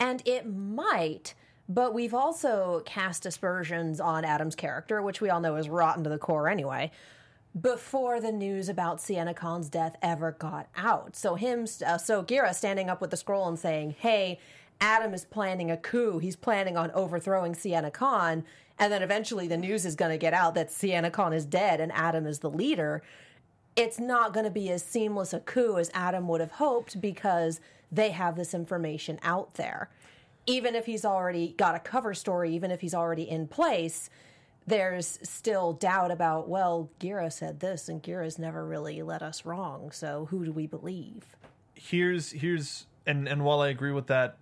And 0.00 0.20
it 0.24 0.46
might, 0.46 1.34
but 1.70 1.94
we've 1.94 2.14
also 2.14 2.82
cast 2.84 3.24
aspersions 3.24 4.00
on 4.00 4.24
Adam's 4.24 4.56
character, 4.56 5.00
which 5.00 5.20
we 5.20 5.30
all 5.30 5.40
know 5.40 5.54
is 5.54 5.68
rotten 5.68 6.02
to 6.02 6.10
the 6.10 6.18
core 6.18 6.48
anyway. 6.48 6.90
Before 7.58 8.20
the 8.20 8.32
news 8.32 8.68
about 8.68 9.00
Sienna 9.00 9.34
Khan's 9.34 9.68
death 9.68 9.96
ever 10.02 10.32
got 10.32 10.66
out, 10.76 11.14
so 11.16 11.36
him, 11.36 11.66
uh, 11.86 11.96
so 11.98 12.22
Ghira 12.22 12.54
standing 12.54 12.90
up 12.90 13.00
with 13.00 13.10
the 13.10 13.16
scroll 13.16 13.48
and 13.48 13.58
saying, 13.58 13.94
"Hey, 13.98 14.38
Adam 14.80 15.12
is 15.14 15.24
planning 15.24 15.70
a 15.70 15.76
coup. 15.76 16.18
He's 16.18 16.36
planning 16.36 16.76
on 16.76 16.90
overthrowing 16.92 17.54
Sienna 17.54 17.90
Khan. 17.90 18.44
And 18.78 18.92
then 18.92 19.02
eventually 19.02 19.46
the 19.46 19.58
news 19.58 19.84
is 19.84 19.94
going 19.94 20.10
to 20.10 20.18
get 20.18 20.32
out 20.32 20.54
that 20.54 20.70
Sienna 20.72 21.10
Khan 21.10 21.32
is 21.32 21.44
dead 21.44 21.80
and 21.80 21.92
Adam 21.92 22.26
is 22.26 22.38
the 22.38 22.50
leader. 22.50 23.02
it's 23.76 24.00
not 24.00 24.34
going 24.34 24.44
to 24.44 24.50
be 24.50 24.68
as 24.70 24.82
seamless 24.82 25.32
a 25.32 25.40
coup 25.40 25.78
as 25.78 25.90
Adam 25.94 26.26
would 26.28 26.40
have 26.40 26.50
hoped 26.52 27.00
because 27.00 27.60
they 27.90 28.10
have 28.10 28.36
this 28.36 28.52
information 28.52 29.18
out 29.22 29.54
there. 29.54 29.88
Even 30.46 30.74
if 30.74 30.86
he's 30.86 31.04
already 31.04 31.54
got 31.56 31.74
a 31.74 31.80
cover 31.80 32.14
story, 32.14 32.54
even 32.54 32.70
if 32.70 32.80
he's 32.80 32.94
already 32.94 33.28
in 33.28 33.46
place, 33.46 34.10
there's 34.66 35.18
still 35.22 35.72
doubt 35.72 36.10
about, 36.10 36.48
well, 36.48 36.90
Ghira 37.00 37.32
said 37.32 37.60
this 37.60 37.88
and 37.88 38.02
Ghira's 38.02 38.38
never 38.38 38.64
really 38.66 39.02
led 39.02 39.22
us 39.22 39.44
wrong. 39.44 39.90
So 39.90 40.26
who 40.30 40.44
do 40.44 40.52
we 40.52 40.66
believe? 40.66 41.36
here's 41.80 42.30
here's 42.32 42.86
and 43.06 43.26
and 43.26 43.42
while 43.42 43.60
I 43.60 43.68
agree 43.68 43.92
with 43.92 44.08
that, 44.08 44.36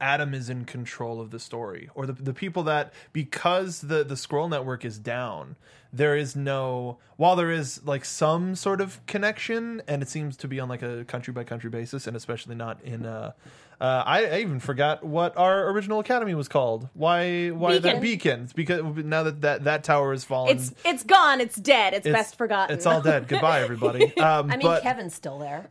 Adam 0.00 0.32
is 0.34 0.48
in 0.48 0.64
control 0.64 1.20
of 1.20 1.30
the 1.30 1.38
story, 1.38 1.90
or 1.94 2.06
the 2.06 2.12
the 2.12 2.32
people 2.34 2.62
that 2.64 2.92
because 3.12 3.80
the 3.82 4.02
the 4.04 4.16
scroll 4.16 4.48
network 4.48 4.84
is 4.84 4.98
down, 4.98 5.56
there 5.92 6.16
is 6.16 6.34
no 6.34 6.98
while 7.16 7.36
there 7.36 7.50
is 7.50 7.84
like 7.84 8.04
some 8.04 8.54
sort 8.54 8.80
of 8.80 9.04
connection, 9.06 9.82
and 9.86 10.02
it 10.02 10.08
seems 10.08 10.36
to 10.38 10.48
be 10.48 10.58
on 10.60 10.68
like 10.68 10.82
a 10.82 11.04
country 11.04 11.32
by 11.32 11.44
country 11.44 11.70
basis, 11.70 12.06
and 12.06 12.16
especially 12.16 12.54
not 12.54 12.80
in. 12.82 13.04
Uh, 13.06 13.32
uh, 13.80 14.02
I, 14.06 14.24
I 14.26 14.38
even 14.38 14.60
forgot 14.60 15.02
what 15.04 15.36
our 15.36 15.68
original 15.70 15.98
academy 15.98 16.34
was 16.34 16.46
called. 16.48 16.88
Why? 16.94 17.48
Why 17.48 17.80
Beacon. 17.80 18.00
beacons? 18.00 18.52
Because 18.52 18.82
now 19.04 19.24
that 19.24 19.40
that, 19.42 19.64
that 19.64 19.84
tower 19.84 20.12
has 20.12 20.24
fallen, 20.24 20.56
It's 20.56 20.72
it's 20.84 21.02
gone. 21.02 21.40
It's 21.40 21.56
dead. 21.56 21.92
It's, 21.92 22.06
it's- 22.06 22.22
best 22.22 22.36
forgotten. 22.38 22.74
It's 22.76 22.86
all 22.86 23.02
dead. 23.02 23.26
Goodbye, 23.28 23.60
everybody. 23.64 24.16
Um, 24.16 24.50
I 24.50 24.56
mean, 24.56 24.80
Kevin's 24.80 25.14
still 25.14 25.38
there. 25.40 25.66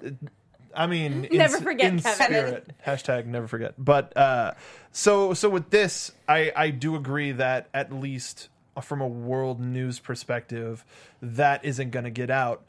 I 0.75 0.87
mean, 0.87 1.25
in, 1.25 1.37
Never 1.37 1.57
s- 1.57 1.63
forget 1.63 1.91
in 1.93 1.99
Kevin. 1.99 2.25
spirit. 2.25 2.71
Hashtag 2.85 3.25
never 3.25 3.47
forget. 3.47 3.73
But 3.77 4.15
uh, 4.17 4.53
so 4.91 5.33
so 5.33 5.49
with 5.49 5.69
this, 5.69 6.11
I 6.27 6.51
I 6.55 6.69
do 6.71 6.95
agree 6.95 7.31
that 7.33 7.69
at 7.73 7.91
least 7.93 8.49
from 8.81 9.01
a 9.01 9.07
world 9.07 9.59
news 9.59 9.99
perspective, 9.99 10.83
that 11.21 11.63
isn't 11.63 11.91
going 11.91 12.05
to 12.05 12.09
get 12.11 12.29
out. 12.31 12.63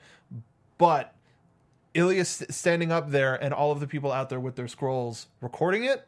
But 0.77 1.15
Ilia 1.95 2.25
standing 2.25 2.93
up 2.93 3.11
there 3.11 3.35
and 3.35 3.55
all 3.55 3.73
of 3.73 3.81
the 3.81 3.87
people 3.87 4.13
out 4.13 4.29
there 4.29 4.41
with 4.41 4.57
their 4.57 4.69
scrolls 4.69 5.29
recording 5.41 5.85
it, 5.85 6.07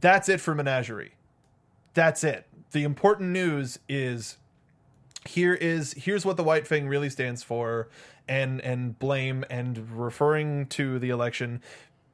that's 0.00 0.28
it 0.28 0.40
for 0.40 0.54
Menagerie. 0.54 1.14
That's 1.94 2.22
it. 2.22 2.46
The 2.72 2.84
important 2.84 3.30
news 3.30 3.78
is 3.88 4.36
here 5.26 5.54
is 5.54 5.94
here's 5.94 6.24
what 6.26 6.36
the 6.36 6.44
white 6.44 6.66
fang 6.66 6.86
really 6.86 7.08
stands 7.10 7.42
for 7.42 7.88
and 8.28 8.60
and 8.62 8.98
blame 8.98 9.44
and 9.50 9.90
referring 9.90 10.66
to 10.66 10.98
the 10.98 11.10
election 11.10 11.60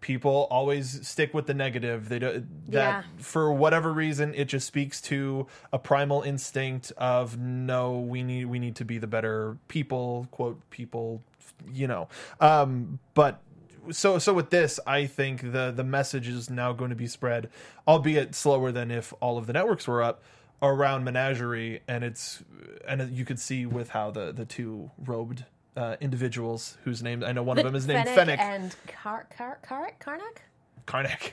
people 0.01 0.49
always 0.51 1.07
stick 1.07 1.35
with 1.35 1.47
the 1.47 1.53
negative 1.55 2.09
they 2.09 2.19
do 2.19 2.45
that 2.69 2.79
Yeah. 2.79 3.03
for 3.19 3.53
whatever 3.53 3.93
reason 3.93 4.33
it 4.35 4.47
just 4.47 4.67
speaks 4.67 5.01
to 5.03 5.47
a 5.73 5.79
primal 5.79 6.23
instinct 6.23 6.91
of 6.97 7.39
no 7.39 7.99
we 7.99 8.23
need 8.23 8.47
we 8.47 8.59
need 8.59 8.77
to 8.77 8.85
be 8.85 8.97
the 8.99 9.07
better 9.07 9.59
people 9.69 10.27
quote 10.31 10.59
people 10.71 11.23
you 11.71 11.87
know 11.87 12.09
um 12.41 12.99
but 13.13 13.43
so 13.91 14.19
so 14.19 14.33
with 14.33 14.49
this 14.49 14.81
i 14.87 15.05
think 15.05 15.53
the 15.53 15.71
the 15.71 15.85
message 15.85 16.29
is 16.29 16.49
now 16.49 16.73
going 16.73 16.91
to 16.91 16.97
be 16.97 17.07
spread 17.07 17.51
albeit 17.87 18.35
slower 18.35 18.73
than 18.73 18.91
if 18.91 19.13
all 19.21 19.37
of 19.37 19.47
the 19.47 19.53
networks 19.53 19.87
were 19.87 20.03
up 20.03 20.23
around 20.63 21.05
menagerie 21.05 21.81
and 21.87 22.05
it's 22.05 22.43
and 22.89 23.11
you 23.15 23.27
could 23.27 23.39
see 23.39 23.67
with 23.67 23.91
how 23.91 24.11
the 24.11 24.33
the 24.33 24.47
two 24.47 24.91
robed 24.99 25.45
uh, 25.77 25.97
individuals 26.01 26.77
whose 26.85 27.03
names 27.03 27.25
I 27.25 27.33
know 27.33 27.43
one 27.43 27.59
of 27.59 27.65
them 27.65 27.75
is 27.75 27.87
named 27.87 28.09
Fennec 28.09 28.39
Fennec 28.39 28.41
and 28.41 28.75
Car- 28.87 29.27
Car- 29.37 29.59
Car- 29.63 29.93
Karnak? 30.01 30.39
Karnak. 30.87 31.31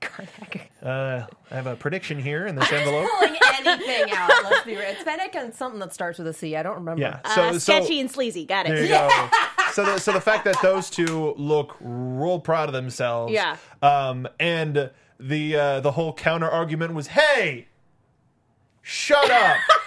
Karnak. 0.00 0.60
Uh, 0.82 1.26
I 1.50 1.54
have 1.54 1.66
a 1.66 1.76
prediction 1.76 2.18
here 2.18 2.46
in 2.46 2.54
this 2.54 2.70
envelope. 2.72 3.08
Pulling 3.18 3.36
anything 3.64 4.12
out. 4.16 4.30
Let's 4.44 4.64
be 4.64 4.72
real. 4.76 4.82
It's 4.86 5.02
Fennec 5.02 5.34
and 5.34 5.54
something 5.54 5.80
that 5.80 5.92
starts 5.92 6.18
with 6.18 6.26
a 6.28 6.32
C. 6.32 6.56
I 6.56 6.62
don't 6.62 6.76
remember. 6.76 7.00
Yeah. 7.02 7.20
Uh, 7.24 7.34
So 7.34 7.52
so 7.52 7.58
sketchy 7.58 8.00
and 8.00 8.10
sleazy. 8.10 8.44
Got 8.46 8.66
there 8.66 8.76
you 8.78 8.84
it. 8.84 8.88
go. 8.88 9.28
So 9.72 9.84
the, 9.84 9.98
so 9.98 10.12
the 10.12 10.22
fact 10.22 10.46
that 10.46 10.56
those 10.62 10.88
two 10.88 11.34
look 11.36 11.76
real 11.80 12.38
proud 12.40 12.70
of 12.70 12.72
themselves. 12.72 13.30
Yeah. 13.34 13.58
Um, 13.82 14.26
and 14.40 14.90
the 15.20 15.56
uh, 15.56 15.80
the 15.80 15.92
whole 15.92 16.14
counter 16.14 16.48
argument 16.48 16.94
was, 16.94 17.08
hey, 17.08 17.66
shut 18.82 19.30
up. 19.30 19.56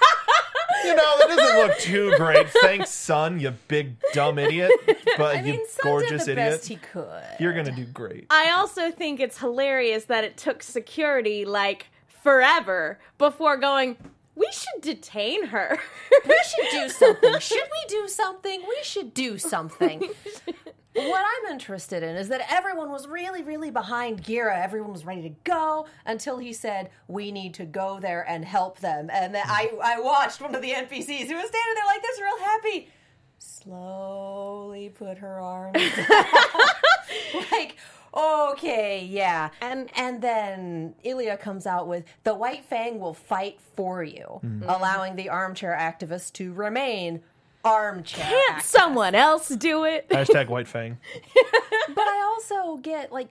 You 0.83 0.95
know, 0.95 1.15
that 1.19 1.27
doesn't 1.27 1.57
look 1.57 1.77
too 1.79 2.13
great. 2.17 2.49
Thanks, 2.61 2.89
Sun, 2.89 3.39
you 3.39 3.51
big 3.67 3.95
dumb 4.13 4.39
idiot. 4.39 4.71
But 5.17 5.37
I 5.37 5.41
mean, 5.41 5.55
you 5.55 5.67
Sun 5.67 5.83
gorgeous 5.83 6.25
did 6.25 6.37
the 6.37 6.41
idiot. 6.41 6.51
best 6.57 6.67
he 6.67 6.75
could. 6.77 7.23
You're 7.39 7.53
gonna 7.53 7.75
do 7.75 7.85
great. 7.85 8.27
I 8.29 8.51
also 8.51 8.91
think 8.91 9.19
it's 9.19 9.37
hilarious 9.39 10.05
that 10.05 10.23
it 10.23 10.37
took 10.37 10.63
security 10.63 11.45
like 11.45 11.87
forever 12.23 12.99
before 13.17 13.57
going. 13.57 13.97
We 14.35 14.47
should 14.51 14.81
detain 14.81 15.47
her. 15.47 15.77
we 16.27 16.39
should 16.47 16.71
do 16.71 16.89
something. 16.89 17.39
Should 17.39 17.57
we 17.71 17.87
do 17.89 18.07
something? 18.07 18.61
We 18.61 18.77
should 18.83 19.13
do 19.13 19.37
something. 19.37 20.09
what 20.93 21.23
I'm 21.23 21.51
interested 21.51 22.01
in 22.03 22.15
is 22.15 22.29
that 22.29 22.41
everyone 22.51 22.91
was 22.91 23.07
really, 23.07 23.43
really 23.43 23.69
behind 23.69 24.23
Ghira. 24.23 24.57
Everyone 24.63 24.91
was 24.91 25.05
ready 25.05 25.21
to 25.21 25.35
go 25.43 25.85
until 26.05 26.37
he 26.39 26.51
said, 26.51 26.89
"We 27.07 27.31
need 27.31 27.53
to 27.55 27.65
go 27.65 27.99
there 27.99 28.27
and 28.27 28.43
help 28.43 28.79
them." 28.79 29.09
And 29.11 29.33
then 29.33 29.43
I, 29.45 29.71
I 29.83 29.99
watched 29.99 30.41
one 30.41 30.55
of 30.55 30.61
the 30.61 30.71
NPCs 30.71 31.27
who 31.27 31.35
was 31.35 31.49
standing 31.49 31.75
there 31.75 31.85
like 31.85 32.01
this, 32.01 32.19
real 32.19 32.39
happy. 32.39 32.89
Slowly 33.37 34.89
put 34.89 35.19
her 35.19 35.39
arms 35.39 35.77
like, 37.51 37.77
okay, 38.13 39.05
yeah. 39.05 39.49
And- 39.61 39.89
and 39.95 40.21
then 40.21 40.95
Ilia 41.03 41.37
comes 41.37 41.65
out 41.65 41.87
with 41.87 42.03
the 42.23 42.33
White 42.33 42.65
Fang 42.65 42.99
will 42.99 43.13
fight 43.13 43.59
for 43.75 44.03
you, 44.03 44.41
mm-hmm. 44.43 44.63
allowing 44.67 45.15
the 45.15 45.29
armchair 45.29 45.75
activist 45.79 46.33
to 46.33 46.51
remain 46.51 47.21
armchair. 47.63 48.25
Can't 48.25 48.57
activists. 48.59 48.63
someone 48.63 49.15
else 49.15 49.49
do 49.49 49.83
it? 49.85 50.07
Hashtag 50.09 50.47
white 50.49 50.67
fang. 50.67 50.97
But 51.89 52.07
I 52.07 52.21
also 52.33 52.77
get 52.77 53.11
like 53.11 53.29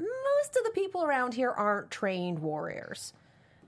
most 0.00 0.56
of 0.56 0.64
the 0.64 0.70
people 0.74 1.02
around 1.04 1.34
here 1.34 1.50
aren't 1.50 1.90
trained 1.90 2.38
warriors. 2.40 3.12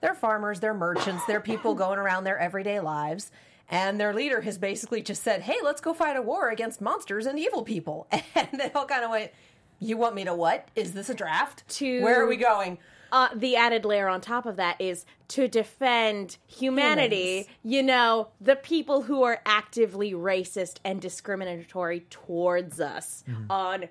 They're 0.00 0.14
farmers, 0.14 0.60
they're 0.60 0.74
merchants, 0.74 1.24
they're 1.26 1.40
people 1.40 1.74
going 1.74 1.98
around 1.98 2.24
their 2.24 2.38
everyday 2.38 2.80
lives. 2.80 3.30
And 3.72 4.00
their 4.00 4.12
leader 4.12 4.40
has 4.40 4.58
basically 4.58 5.00
just 5.02 5.22
said, 5.22 5.42
hey, 5.42 5.56
let's 5.62 5.80
go 5.80 5.94
fight 5.94 6.16
a 6.16 6.22
war 6.22 6.48
against 6.50 6.80
monsters 6.80 7.26
and 7.26 7.38
evil 7.38 7.62
people. 7.62 8.08
And 8.34 8.48
they 8.58 8.70
all 8.72 8.86
kind 8.86 9.04
of 9.04 9.10
went, 9.10 9.30
you 9.78 9.96
want 9.96 10.14
me 10.14 10.24
to 10.24 10.34
what? 10.34 10.68
Is 10.74 10.92
this 10.92 11.08
a 11.10 11.14
draft? 11.14 11.66
To- 11.76 12.02
Where 12.02 12.20
are 12.22 12.26
we 12.26 12.36
going? 12.36 12.78
Uh, 13.12 13.28
the 13.34 13.56
added 13.56 13.84
layer 13.84 14.08
on 14.08 14.20
top 14.20 14.46
of 14.46 14.56
that 14.56 14.80
is 14.80 15.04
to 15.28 15.48
defend 15.48 16.36
humanity. 16.46 17.32
Humans. 17.32 17.48
You 17.62 17.82
know, 17.82 18.28
the 18.40 18.56
people 18.56 19.02
who 19.02 19.22
are 19.22 19.40
actively 19.44 20.12
racist 20.12 20.78
and 20.84 21.00
discriminatory 21.00 22.00
towards 22.10 22.80
us 22.80 23.24
on 23.48 23.86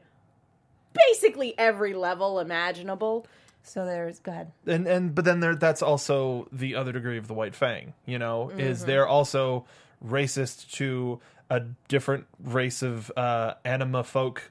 basically 0.94 1.58
every 1.58 1.94
level 1.94 2.40
imaginable. 2.40 3.28
So 3.64 3.86
there's, 3.86 4.20
go 4.20 4.32
ahead. 4.32 4.52
and 4.66 4.88
and 4.88 5.14
but 5.14 5.26
then 5.26 5.42
there 5.42 5.56
that's 5.56 5.82
also 5.82 6.48
the 6.52 6.76
other 6.76 6.92
degree 6.92 7.18
of 7.18 7.28
the 7.28 7.34
white 7.34 7.54
fang 7.54 7.94
you 8.06 8.18
know 8.18 8.50
is 8.50 8.86
they're 8.86 9.08
also 9.08 9.66
racist 10.04 10.72
to 10.72 11.20
a 11.50 11.60
different 11.88 12.26
race 12.44 12.82
of 12.82 13.12
uh 13.18 13.54
anima 13.66 14.04
folk 14.04 14.50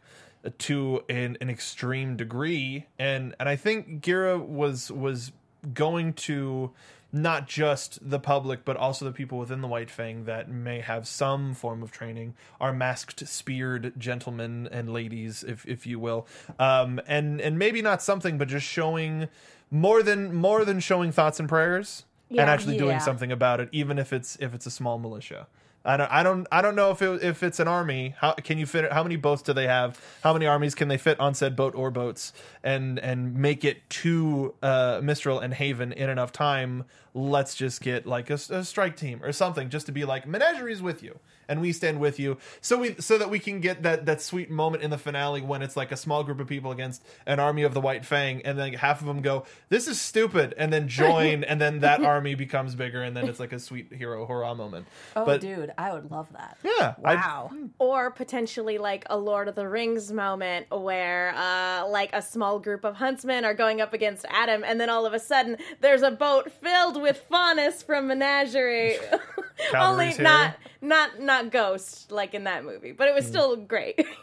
to 0.59 1.02
an, 1.09 1.37
an 1.40 1.50
extreme 1.50 2.16
degree. 2.16 2.87
And 2.99 3.35
and 3.40 3.49
i 3.49 3.57
think 3.57 4.00
Ghira 4.02 4.38
was 4.45 4.90
was 4.90 5.33
going 5.75 6.12
to 6.14 6.71
not 7.11 7.49
just 7.49 7.99
the 8.11 8.18
public 8.21 8.64
but 8.66 8.76
also 8.76 9.04
the 9.04 9.12
people 9.12 9.38
within 9.38 9.61
the 9.62 9.66
white 9.68 9.90
fang 9.90 10.25
that 10.26 10.49
may 10.50 10.80
have 10.80 11.09
some 11.09 11.54
form 11.54 11.83
of 11.83 11.90
training 11.90 12.35
are 12.61 12.73
masked 12.73 13.26
speared 13.26 13.92
gentlemen 13.99 14.68
and 14.71 14.92
ladies 14.92 15.42
if 15.42 15.66
if 15.66 15.87
you 15.87 15.99
will. 15.99 16.26
Um 16.59 17.00
and 17.07 17.40
and 17.40 17.59
maybe 17.59 17.80
not 17.83 18.02
something 18.02 18.37
but 18.38 18.49
just 18.49 18.66
showing 18.66 19.28
more 19.71 20.02
than 20.02 20.35
more 20.35 20.64
than 20.64 20.80
showing 20.80 21.11
thoughts 21.12 21.40
and 21.40 21.49
prayers 21.49 22.04
and 22.30 22.40
actually 22.40 22.76
doing 22.76 22.90
Yeah. 22.97 22.99
something 22.99 23.33
about 23.33 23.59
it 23.61 23.68
even 23.73 23.99
if 23.99 24.12
it's 24.12 24.37
if 24.40 24.54
it's 24.54 24.66
a 24.66 24.71
small 24.71 24.99
militia 24.99 25.47
I 25.85 25.97
don't, 25.97 26.11
I 26.11 26.23
don't, 26.23 26.47
I 26.52 26.61
don't 26.61 26.75
know 26.75 26.90
if 26.90 27.00
it, 27.00 27.23
if 27.23 27.42
it's 27.42 27.61
an 27.61 27.68
army. 27.68 28.14
How 28.18 28.32
can 28.32 28.58
you 28.58 28.66
fit? 28.66 28.92
How 28.92 29.02
many 29.02 29.16
boats 29.16 29.42
do 29.42 29.52
they 29.52 29.66
have? 29.66 30.00
How 30.23 30.32
many 30.32 30.47
armies 30.47 30.75
can 30.75 30.88
they 30.88 30.99
fit 30.99 31.18
on 31.20 31.35
said 31.35 31.56
boat 31.56 31.75
or 31.75 31.90
boats, 31.90 32.32
and 32.62 32.99
and 32.99 33.35
make 33.35 33.64
it 33.64 33.88
to 33.90 34.54
uh, 34.62 35.00
Mistral 35.02 35.38
and 35.38 35.54
Haven 35.54 35.92
in 35.92 36.11
enough 36.11 36.32
time? 36.32 36.85
Let's 37.14 37.54
just 37.54 37.80
get 37.80 38.06
like 38.06 38.28
a, 38.28 38.38
a 38.50 38.64
strike 38.64 38.97
team 38.97 39.23
or 39.23 39.32
something, 39.32 39.70
just 39.70 39.87
to 39.87 39.92
be 39.92 40.04
like 40.04 40.26
Menagerie's 40.26 40.82
with 40.82 41.02
you, 41.02 41.20
and 41.49 41.61
we 41.61 41.73
stand 41.73 41.99
with 42.00 42.19
you, 42.21 42.37
so 42.61 42.78
we 42.78 42.95
so 43.00 43.19
that 43.19 43.31
we 43.31 43.38
can 43.38 43.61
get 43.61 43.83
that 43.83 44.07
that 44.07 44.21
sweet 44.21 44.50
moment 44.50 44.83
in 44.83 44.90
the 44.90 44.99
finale 44.99 45.40
when 45.40 45.62
it's 45.62 45.76
like 45.76 45.90
a 45.93 45.97
small 45.97 46.23
group 46.25 46.40
of 46.40 46.47
people 46.47 46.71
against 46.71 47.02
an 47.26 47.40
army 47.40 47.62
of 47.62 47.75
the 47.75 47.81
White 47.81 48.05
Fang, 48.05 48.43
and 48.45 48.59
then 48.59 48.73
half 48.75 49.00
of 49.00 49.07
them 49.07 49.23
go, 49.23 49.45
"This 49.69 49.88
is 49.88 50.00
stupid," 50.00 50.55
and 50.57 50.73
then 50.73 50.88
join, 50.88 51.45
and 51.45 51.61
then 51.61 51.81
that 51.81 52.02
army 52.05 52.35
becomes 52.35 52.75
bigger, 52.75 53.02
and 53.02 53.17
then 53.17 53.28
it's 53.28 53.40
like 53.40 53.52
a 53.52 53.59
sweet 53.59 53.93
hero 53.93 54.26
hurrah 54.26 54.55
moment. 54.55 54.87
Oh, 55.17 55.25
but 55.25 55.40
dude, 55.40 55.73
I 55.78 55.93
would 55.93 56.11
love 56.11 56.28
that. 56.33 56.59
yeah, 56.62 56.95
I- 57.05 57.14
Wow. 57.14 57.50
or 57.78 58.11
potentially 58.11 58.78
like 58.78 59.05
a 59.11 59.17
Lord 59.17 59.49
of 59.49 59.55
the 59.55 59.69
Rings 59.69 60.12
moment 60.12 60.67
where 60.71 61.35
uh 61.37 61.87
like 61.88 62.11
a 62.12 62.23
small 62.23 62.59
group 62.59 62.85
of 62.85 62.95
huntsmen 62.97 63.45
are 63.45 63.55
going 63.55 63.81
up 63.81 63.93
against 63.93 64.25
Adam 64.28 64.62
and 64.64 64.81
then 64.81 64.88
all 64.90 65.07
of 65.07 65.12
a 65.14 65.19
sudden 65.19 65.57
there's 65.81 66.02
a 66.02 66.11
boat 66.11 66.50
filled 66.50 67.00
with 67.00 67.23
Faunus 67.31 67.83
from 67.83 68.07
Menagerie 68.09 68.97
Only 69.75 70.15
not 70.19 70.57
not 70.81 71.21
not 71.21 71.50
ghost 71.50 72.11
like 72.12 72.35
in 72.35 72.45
that 72.45 72.65
movie, 72.65 72.93
but 72.93 73.09
it 73.09 73.12
Mm. 73.12 73.17
was 73.17 73.27
still 73.27 73.57
great. 73.57 74.05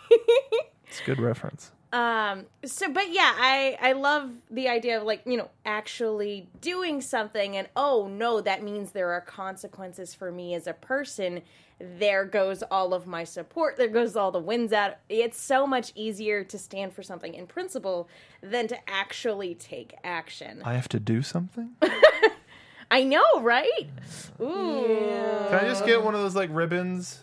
It's 0.87 1.01
a 1.01 1.03
good 1.03 1.19
reference. 1.19 1.71
Um, 1.91 2.45
so, 2.63 2.89
but 2.91 3.11
yeah, 3.11 3.33
I 3.35 3.77
I 3.81 3.91
love 3.93 4.29
the 4.51 4.69
idea 4.69 4.97
of 4.97 5.03
like 5.03 5.23
you 5.25 5.35
know 5.35 5.49
actually 5.65 6.47
doing 6.61 7.01
something, 7.01 7.57
and 7.57 7.67
oh 7.75 8.07
no, 8.09 8.39
that 8.41 8.63
means 8.63 8.91
there 8.91 9.11
are 9.11 9.19
consequences 9.21 10.13
for 10.13 10.31
me 10.31 10.53
as 10.53 10.67
a 10.67 10.73
person. 10.73 11.41
There 11.79 12.23
goes 12.23 12.63
all 12.63 12.93
of 12.93 13.05
my 13.07 13.25
support. 13.25 13.75
There 13.75 13.89
goes 13.89 14.15
all 14.15 14.31
the 14.31 14.39
wins 14.39 14.71
out. 14.71 14.95
It's 15.09 15.39
so 15.41 15.67
much 15.67 15.91
easier 15.95 16.43
to 16.45 16.57
stand 16.57 16.93
for 16.93 17.03
something 17.03 17.33
in 17.33 17.47
principle 17.47 18.07
than 18.41 18.67
to 18.69 18.77
actually 18.89 19.53
take 19.55 19.95
action. 20.03 20.61
I 20.63 20.75
have 20.75 20.87
to 20.89 20.99
do 20.99 21.21
something. 21.21 21.71
I 22.91 23.03
know, 23.03 23.23
right? 23.41 23.89
Ooh. 24.41 25.45
Can 25.49 25.59
I 25.59 25.67
just 25.67 25.85
get 25.85 26.03
one 26.03 26.15
of 26.15 26.21
those 26.21 26.35
like 26.35 26.49
ribbons? 26.53 27.21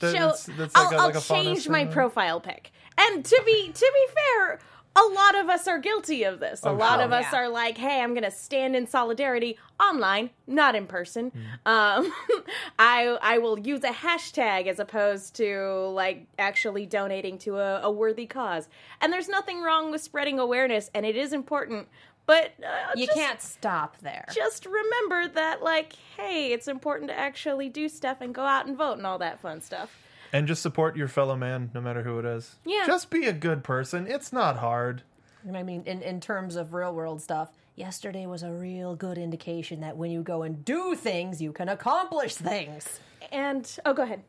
So 0.00 0.12
That's, 0.12 0.44
that's 0.46 0.72
I'll, 0.74 0.84
like 0.84 0.92
a, 0.92 0.96
I'll 0.98 1.06
like 1.08 1.14
a 1.16 1.20
change 1.20 1.68
my 1.68 1.84
thing? 1.84 1.92
profile 1.92 2.40
pic. 2.40 2.72
And 2.96 3.24
to 3.24 3.42
be 3.44 3.70
to 3.72 3.92
be 3.94 4.14
fair, 4.14 4.58
a 4.96 5.02
lot 5.14 5.38
of 5.38 5.48
us 5.48 5.68
are 5.68 5.78
guilty 5.78 6.24
of 6.24 6.40
this. 6.40 6.64
A 6.64 6.70
Oh, 6.70 6.74
lot 6.74 6.96
sure. 6.96 7.04
of 7.04 7.12
us 7.12 7.26
Yeah. 7.32 7.38
are 7.40 7.48
like, 7.48 7.76
"Hey, 7.78 8.00
I'm 8.00 8.10
going 8.14 8.24
to 8.24 8.30
stand 8.30 8.74
in 8.74 8.86
solidarity 8.86 9.58
online, 9.78 10.30
not 10.46 10.74
in 10.74 10.86
person." 10.86 11.30
Mm. 11.66 11.70
Um, 11.70 12.12
I 12.78 13.16
I 13.22 13.38
will 13.38 13.58
use 13.58 13.84
a 13.84 13.90
hashtag 13.90 14.66
as 14.66 14.78
opposed 14.80 15.36
to 15.36 15.88
like 15.94 16.26
actually 16.38 16.86
donating 16.86 17.36
to 17.38 17.58
a, 17.58 17.82
a 17.82 17.90
worthy 17.90 18.26
cause. 18.26 18.68
And 19.00 19.12
there's 19.12 19.28
nothing 19.28 19.60
wrong 19.62 19.90
with 19.90 20.00
spreading 20.00 20.38
awareness, 20.38 20.90
and 20.94 21.04
it 21.06 21.16
is 21.16 21.32
important. 21.32 21.88
But 22.26 22.52
uh, 22.62 22.92
You 22.94 23.06
just- 23.06 23.18
can't 23.18 23.42
stop 23.42 23.96
there. 24.02 24.24
just 24.32 24.66
remember 24.66 25.28
that, 25.34 25.62
like, 25.62 25.94
hey, 26.16 26.52
it's 26.52 26.68
important 26.68 27.10
to 27.10 27.18
actually 27.18 27.68
do 27.68 27.88
stuff 27.88 28.20
and 28.20 28.34
go 28.34 28.42
out 28.44 28.66
and 28.66 28.76
vote 28.76 28.98
and 28.98 29.06
all 29.06 29.18
that 29.18 29.40
fun 29.40 29.60
stuff. 29.60 29.96
And 30.32 30.46
just 30.46 30.62
support 30.62 30.96
your 30.96 31.08
fellow 31.08 31.34
man, 31.36 31.70
no 31.74 31.80
matter 31.80 32.02
who 32.04 32.18
it 32.20 32.24
is. 32.24 32.54
Yeah. 32.64 32.84
Just 32.86 33.10
be 33.10 33.26
a 33.26 33.32
good 33.32 33.64
person. 33.64 34.06
It's 34.06 34.32
not 34.32 34.58
hard. 34.58 35.02
And 35.44 35.56
I 35.56 35.64
mean, 35.64 35.82
in, 35.86 36.02
in 36.02 36.20
terms 36.20 36.54
of 36.54 36.72
real 36.72 36.94
world 36.94 37.20
stuff, 37.20 37.48
yesterday 37.74 38.26
was 38.26 38.44
a 38.44 38.52
real 38.52 38.94
good 38.94 39.18
indication 39.18 39.80
that 39.80 39.96
when 39.96 40.12
you 40.12 40.22
go 40.22 40.42
and 40.42 40.64
do 40.64 40.94
things, 40.94 41.42
you 41.42 41.50
can 41.52 41.68
accomplish 41.68 42.34
things. 42.36 43.00
And 43.32 43.68
oh, 43.84 43.92
go 43.92 44.04
ahead. 44.04 44.22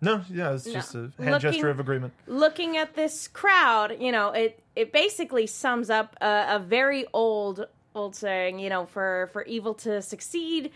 No, 0.00 0.22
yeah, 0.30 0.52
it's 0.54 0.64
just 0.64 0.94
a 0.94 0.98
hand 0.98 1.12
Looking- 1.18 1.40
gesture 1.40 1.68
of 1.68 1.80
agreement. 1.80 2.14
Looking 2.26 2.76
at 2.78 2.94
this 2.94 3.28
crowd, 3.28 3.96
you 4.00 4.10
know, 4.10 4.30
it 4.30 4.61
it 4.76 4.92
basically 4.92 5.46
sums 5.46 5.90
up 5.90 6.16
a, 6.20 6.46
a 6.50 6.58
very 6.58 7.06
old 7.12 7.66
old 7.94 8.14
saying. 8.16 8.58
You 8.58 8.70
know, 8.70 8.86
for 8.86 9.28
for 9.32 9.42
evil 9.44 9.74
to 9.74 10.00
succeed, 10.02 10.70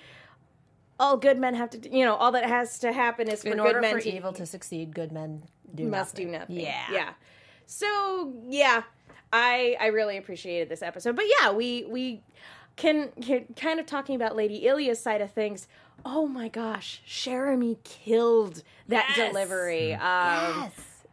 all 0.98 1.16
good 1.16 1.38
men 1.38 1.54
have 1.54 1.70
to. 1.70 1.88
You 1.96 2.04
know, 2.04 2.14
all 2.14 2.32
that 2.32 2.44
has 2.44 2.78
to 2.80 2.92
happen 2.92 3.28
is 3.28 3.42
for 3.42 3.48
In 3.48 3.56
good 3.58 3.66
order 3.66 3.80
men 3.80 3.94
for 3.94 4.00
to 4.00 4.10
evil 4.12 4.32
to 4.34 4.46
succeed, 4.46 4.94
good 4.94 5.12
men 5.12 5.42
do 5.74 5.86
must 5.86 6.14
nothing. 6.14 6.32
do 6.32 6.38
nothing. 6.38 6.60
Yeah. 6.60 6.84
yeah. 6.92 7.12
So 7.66 8.32
yeah, 8.48 8.82
I 9.32 9.76
I 9.80 9.86
really 9.86 10.16
appreciated 10.16 10.68
this 10.68 10.82
episode. 10.82 11.16
But 11.16 11.26
yeah, 11.40 11.52
we 11.52 11.84
we 11.88 12.22
can, 12.76 13.08
can 13.22 13.46
kind 13.56 13.80
of 13.80 13.86
talking 13.86 14.14
about 14.14 14.36
Lady 14.36 14.66
Ilia's 14.66 15.00
side 15.00 15.20
of 15.22 15.32
things. 15.32 15.66
Oh 16.04 16.26
my 16.28 16.48
gosh, 16.48 17.00
Jeremy 17.06 17.78
killed 17.82 18.62
that 18.88 19.06
Yes. 19.16 19.28
delivery. 19.30 19.94
Um, 19.94 20.00
Yes. 20.60 20.72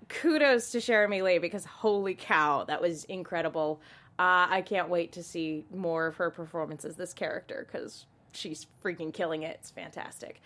Kudos 0.09 0.71
to 0.71 0.81
Jeremy 0.81 1.21
Lee 1.21 1.37
because 1.37 1.65
holy 1.65 2.15
cow, 2.15 2.63
that 2.65 2.81
was 2.81 3.05
incredible. 3.05 3.81
Uh, 4.19 4.47
I 4.49 4.63
can't 4.65 4.89
wait 4.89 5.11
to 5.13 5.23
see 5.23 5.65
more 5.73 6.07
of 6.07 6.17
her 6.17 6.29
performances. 6.29 6.95
This 6.95 7.13
character 7.13 7.67
because 7.67 8.05
she's 8.33 8.67
freaking 8.83 9.13
killing 9.13 9.43
it. 9.43 9.57
It's 9.59 9.71
fantastic. 9.71 10.41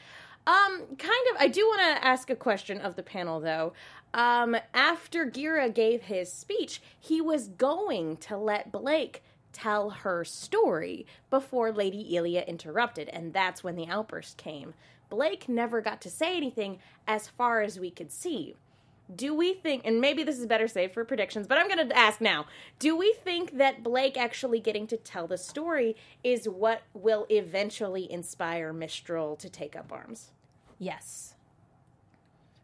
Um, 0.46 0.84
kind 0.98 1.28
of. 1.32 1.38
I 1.40 1.50
do 1.50 1.66
want 1.68 1.82
to 1.82 2.06
ask 2.06 2.30
a 2.30 2.36
question 2.36 2.80
of 2.80 2.96
the 2.96 3.04
panel, 3.04 3.42
though. 3.42 3.74
Um, 4.14 4.56
after 4.74 5.26
Ghira 5.26 5.74
gave 5.74 6.04
his 6.04 6.32
speech, 6.32 6.82
he 6.98 7.20
was 7.20 7.50
going 7.50 8.18
to 8.18 8.38
let 8.38 8.72
Blake 8.72 9.24
tell 9.52 9.90
her 9.90 10.24
story 10.24 11.06
before 11.30 11.72
Lady 11.72 12.16
Ilia 12.16 12.44
interrupted, 12.44 13.10
and 13.10 13.34
that's 13.34 13.64
when 13.64 13.76
the 13.76 13.88
outburst 13.88 14.38
came. 14.38 14.74
Blake 15.10 15.50
never 15.50 15.82
got 15.82 16.00
to 16.02 16.10
say 16.10 16.38
anything 16.38 16.80
as 17.08 17.28
far 17.28 17.62
as 17.62 17.80
we 17.80 17.90
could 17.92 18.12
see. 18.12 18.56
Do 19.16 19.34
we 19.34 19.54
think, 19.54 19.84
and 19.86 20.02
maybe 20.02 20.24
this 20.24 20.38
is 20.38 20.46
better 20.46 20.68
saved 20.68 20.94
for 20.94 21.06
predictions, 21.06 21.48
but 21.48 21.58
I'm 21.58 21.70
going 21.70 21.88
to 21.88 21.98
ask 21.98 22.20
now. 22.20 22.46
Do 22.78 22.98
we 22.98 23.14
think 23.24 23.58
that 23.58 23.82
Blake 23.82 24.18
actually 24.18 24.60
getting 24.60 24.86
to 24.88 24.98
tell 24.98 25.28
the 25.28 25.38
story 25.38 25.96
is 26.24 26.50
what 26.50 26.82
will 26.94 27.26
eventually 27.30 28.12
inspire 28.12 28.74
Mistral 28.74 29.38
to 29.38 29.50
take 29.50 29.76
up 29.78 29.94
arms? 29.94 30.32
Yes. 30.78 31.36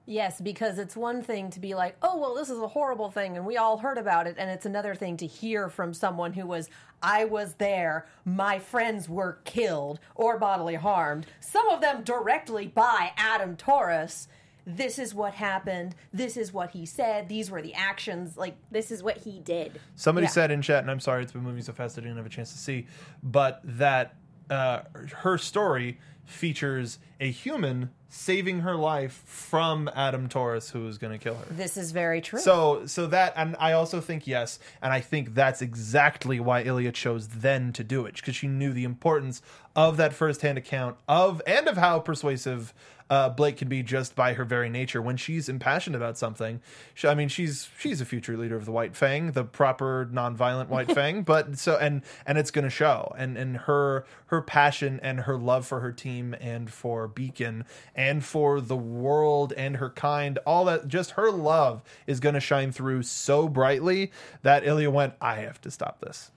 Yes, 0.05 0.41
because 0.41 0.79
it's 0.79 0.97
one 0.97 1.21
thing 1.21 1.49
to 1.51 1.61
be 1.61 1.73
like, 1.75 1.95
oh, 2.01 2.17
well, 2.17 2.35
this 2.35 2.49
is 2.49 2.59
a 2.59 2.67
horrible 2.67 3.09
thing, 3.09 3.37
and 3.37 3.45
we 3.45 3.55
all 3.55 3.77
heard 3.77 3.97
about 3.97 4.27
it. 4.27 4.35
And 4.37 4.49
it's 4.49 4.65
another 4.65 4.95
thing 4.95 5.15
to 5.17 5.25
hear 5.25 5.69
from 5.69 5.93
someone 5.93 6.33
who 6.33 6.45
was, 6.45 6.69
I 7.01 7.23
was 7.23 7.53
there, 7.53 8.05
my 8.25 8.59
friends 8.59 9.07
were 9.07 9.39
killed 9.45 10.01
or 10.13 10.37
bodily 10.37 10.75
harmed, 10.75 11.25
some 11.39 11.69
of 11.69 11.79
them 11.79 12.03
directly 12.03 12.67
by 12.67 13.13
Adam 13.15 13.55
Taurus. 13.55 14.27
This 14.65 14.97
is 14.99 15.13
what 15.13 15.33
happened. 15.33 15.95
This 16.13 16.37
is 16.37 16.53
what 16.53 16.71
he 16.71 16.85
said. 16.85 17.27
These 17.29 17.51
were 17.51 17.61
the 17.61 17.73
actions. 17.73 18.37
Like, 18.37 18.55
This 18.71 18.91
is 18.91 19.03
what 19.03 19.17
he 19.17 19.39
did. 19.39 19.79
Somebody 19.95 20.25
Yeah. 20.25 20.31
said 20.31 20.51
in 20.51 20.61
chat, 20.61 20.79
and 20.83 20.91
I'm 20.91 20.99
sorry, 20.99 21.23
it's 21.23 21.31
been 21.33 21.43
moving 21.43 21.61
so 21.61 21.73
fast 21.73 21.97
I 21.97 22.01
didn't 22.01 22.17
have 22.17 22.25
a 22.25 22.29
chance 22.29 22.51
to 22.53 22.57
see, 22.57 22.87
but 23.21 23.59
that 23.63 24.15
uh, 24.49 24.81
her 25.17 25.37
story 25.37 25.99
features 26.25 26.99
a 27.19 27.29
human 27.29 27.89
saving 28.09 28.59
her 28.59 28.75
life 28.75 29.23
from 29.25 29.89
Adam 29.95 30.29
Taurus, 30.29 30.69
who 30.69 30.87
is 30.87 30.97
going 30.97 31.11
to 31.11 31.17
kill 31.17 31.33
her. 31.35 31.45
this 31.49 31.75
is 31.77 31.91
very 31.91 32.21
true. 32.21 32.39
So, 32.39 32.85
so 32.85 33.07
that, 33.07 33.33
and 33.35 33.55
I 33.59 33.71
also 33.73 33.99
think 33.99 34.27
yes, 34.27 34.59
and 34.81 34.93
I 34.93 34.99
think 35.01 35.33
that's 35.33 35.61
exactly 35.61 36.39
why 36.39 36.61
Ilia 36.61 36.91
chose 36.91 37.27
then 37.27 37.73
to 37.73 37.83
do 37.83 38.05
it 38.05 38.15
because 38.15 38.35
she 38.35 38.47
knew 38.47 38.71
the 38.71 38.83
importance 38.83 39.41
of 39.75 39.97
that 39.97 40.13
firsthand 40.13 40.57
account 40.59 40.97
of 41.07 41.41
and 41.47 41.67
of 41.67 41.77
how 41.77 41.99
persuasive 41.99 42.73
uh, 43.13 43.29
Blake 43.29 43.57
can 43.57 43.67
be 43.67 43.83
just 43.83 44.15
by 44.15 44.33
her 44.33 44.43
very 44.43 44.69
nature 44.69 44.99
when 44.99 45.17
she's 45.17 45.47
impassioned 45.47 45.95
about 45.95 46.17
something. 46.17 46.59
She, 46.95 47.07
I 47.07 47.13
mean, 47.13 47.29
she's 47.29 47.69
she's 47.77 48.01
a 48.01 48.05
future 48.05 48.35
leader 48.35 48.55
of 48.55 48.65
the 48.65 48.71
White 48.71 48.95
Fang, 48.95 49.33
the 49.33 49.43
proper 49.43 50.09
nonviolent 50.11 50.69
White 50.69 50.91
Fang, 50.95 51.21
but 51.21 51.59
so 51.59 51.77
and 51.77 52.01
and 52.25 52.39
it's 52.39 52.49
going 52.49 52.63
to 52.63 52.71
show, 52.71 53.13
and 53.15 53.37
and 53.37 53.57
her 53.57 54.03
her 54.27 54.41
passion 54.41 54.99
and 55.03 55.19
her 55.21 55.37
love 55.37 55.67
for 55.67 55.79
her 55.81 55.91
team 55.91 56.35
and 56.41 56.73
for 56.73 57.07
Beacon 57.07 57.65
and 57.93 58.25
for 58.25 58.59
the 58.59 58.75
world 58.75 59.53
and 59.55 59.77
her 59.77 59.91
kind, 59.91 60.39
all 60.43 60.65
that, 60.65 60.87
just 60.87 61.11
her 61.11 61.29
love 61.29 61.83
is 62.07 62.19
going 62.19 62.33
to 62.33 62.41
shine 62.41 62.71
through 62.71 63.03
so 63.03 63.47
brightly 63.47 64.11
that 64.41 64.65
Ilia 64.65 64.89
went, 64.89 65.13
I 65.21 65.35
have 65.35 65.61
to 65.61 65.69
stop 65.69 66.01
this. 66.01 66.31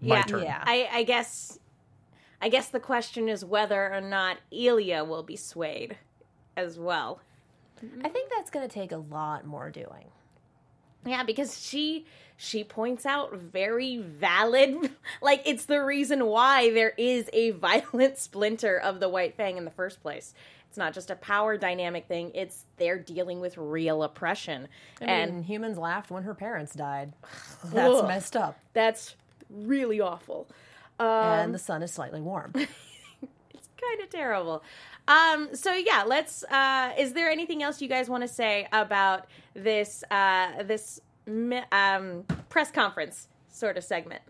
My 0.00 0.16
yeah, 0.16 0.22
turn. 0.24 0.42
Yeah. 0.42 0.60
I, 0.60 0.88
I 0.92 1.02
guess. 1.04 1.60
I 2.40 2.48
guess 2.48 2.68
the 2.68 2.80
question 2.80 3.28
is 3.28 3.44
whether 3.44 3.92
or 3.92 4.00
not 4.00 4.38
Ilia 4.50 5.04
will 5.04 5.22
be 5.22 5.36
swayed, 5.36 5.98
as 6.56 6.78
well. 6.78 7.20
I 8.04 8.08
think 8.08 8.30
that's 8.30 8.50
going 8.50 8.68
to 8.68 8.72
take 8.72 8.92
a 8.92 8.98
lot 8.98 9.46
more 9.46 9.70
doing. 9.70 10.10
Yeah, 11.06 11.22
because 11.22 11.58
she 11.66 12.04
she 12.36 12.62
points 12.64 13.06
out 13.06 13.34
very 13.34 13.98
valid 13.98 14.90
like 15.22 15.42
it's 15.46 15.64
the 15.64 15.82
reason 15.82 16.26
why 16.26 16.72
there 16.72 16.92
is 16.96 17.28
a 17.32 17.50
violent 17.52 18.18
splinter 18.18 18.78
of 18.78 19.00
the 19.00 19.08
White 19.08 19.34
Fang 19.34 19.56
in 19.56 19.64
the 19.64 19.70
first 19.70 20.02
place. 20.02 20.34
It's 20.68 20.76
not 20.76 20.92
just 20.92 21.10
a 21.10 21.16
power 21.16 21.56
dynamic 21.56 22.06
thing, 22.06 22.30
it's 22.34 22.66
they're 22.76 22.98
dealing 22.98 23.40
with 23.40 23.56
real 23.56 24.02
oppression. 24.02 24.68
I 25.00 25.04
and 25.06 25.34
mean, 25.36 25.42
humans 25.42 25.78
laughed 25.78 26.10
when 26.10 26.22
her 26.24 26.34
parents 26.34 26.74
died. 26.74 27.12
That's 27.64 27.94
Ugh. 27.94 28.06
messed 28.06 28.36
up. 28.36 28.58
that's 28.72 29.16
really 29.48 30.00
awful. 30.00 30.46
Um, 31.00 31.06
and 31.06 31.54
the 31.54 31.58
sun 31.58 31.82
is 31.82 31.90
slightly 31.90 32.20
warm. 32.20 32.52
it's 32.54 33.68
kind 33.80 34.00
of 34.02 34.10
terrible. 34.10 34.62
Um, 35.08 35.48
so 35.54 35.72
yeah, 35.72 36.04
let's. 36.06 36.44
Uh, 36.44 36.92
is 36.98 37.14
there 37.14 37.30
anything 37.30 37.62
else 37.62 37.80
you 37.80 37.88
guys 37.88 38.08
want 38.08 38.22
to 38.22 38.28
say 38.28 38.68
about 38.72 39.26
this 39.54 40.04
uh, 40.10 40.62
this 40.62 41.00
um, 41.26 42.24
press 42.48 42.70
conference 42.70 43.28
sort 43.48 43.78
of 43.78 43.84
segment? 43.84 44.22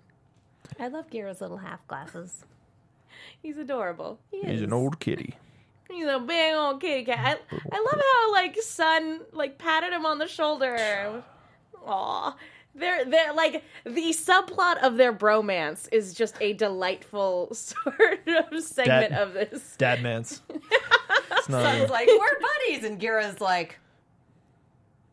I 0.79 0.87
love 0.89 1.11
Ghira's 1.11 1.41
little 1.41 1.59
half 1.59 1.87
glasses. 1.89 2.45
He's 3.43 3.59
adorable. 3.59 4.21
He's 4.31 4.63
an 4.63 4.73
old 4.73 5.01
kitty. 5.01 5.37
He's 5.91 6.07
a 6.07 6.21
big 6.21 6.55
old 6.55 6.81
kitty 6.81 7.05
cat. 7.05 7.43
I, 7.51 7.57
I 7.73 7.79
love 7.79 8.01
how 8.01 8.33
like 8.33 8.57
Sun 8.63 9.23
like 9.33 9.59
patted 9.59 9.93
him 9.93 10.07
on 10.07 10.19
the 10.19 10.29
shoulder. 10.29 11.23
Aw. 11.85 12.37
They're 12.75 13.05
they're 13.05 13.33
like 13.33 13.65
the 13.85 14.11
subplot 14.13 14.83
of 14.83 14.97
their 14.97 15.13
bromance 15.13 15.89
is 15.91 16.15
just 16.15 16.37
a 16.41 16.53
delightful 16.53 17.53
sort 17.55 18.27
of 18.27 18.63
segment 18.63 19.11
Dad- 19.11 19.13
of 19.13 19.33
this. 19.35 19.77
Dadmans. 19.79 20.41
it's 21.33 21.49
not. 21.49 21.91
Like, 21.91 22.07
we're 22.09 22.41
buddies. 22.41 22.85
And 22.85 23.01
Ghira's 23.01 23.41
like, 23.41 23.79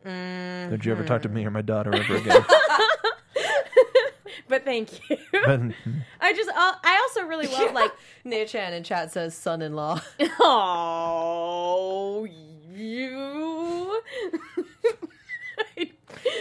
Don't 0.03 0.85
you 0.85 0.91
ever 0.91 1.03
talk 1.03 1.23
to 1.23 1.29
me 1.29 1.45
or 1.45 1.51
my 1.51 1.61
daughter 1.61 1.93
ever 1.95 2.15
again? 2.17 2.45
but 4.47 4.63
thank 4.63 5.09
you. 5.09 5.17
I 5.33 6.33
just, 6.33 6.49
uh, 6.49 6.73
I 6.83 7.07
also 7.07 7.27
really 7.27 7.47
love 7.47 7.73
like, 7.73 7.91
Nia-chan 8.23 8.73
in 8.73 8.83
chat 8.83 9.11
says 9.11 9.35
son-in-law. 9.35 9.99
oh, 10.39 12.27
you. 12.73 14.01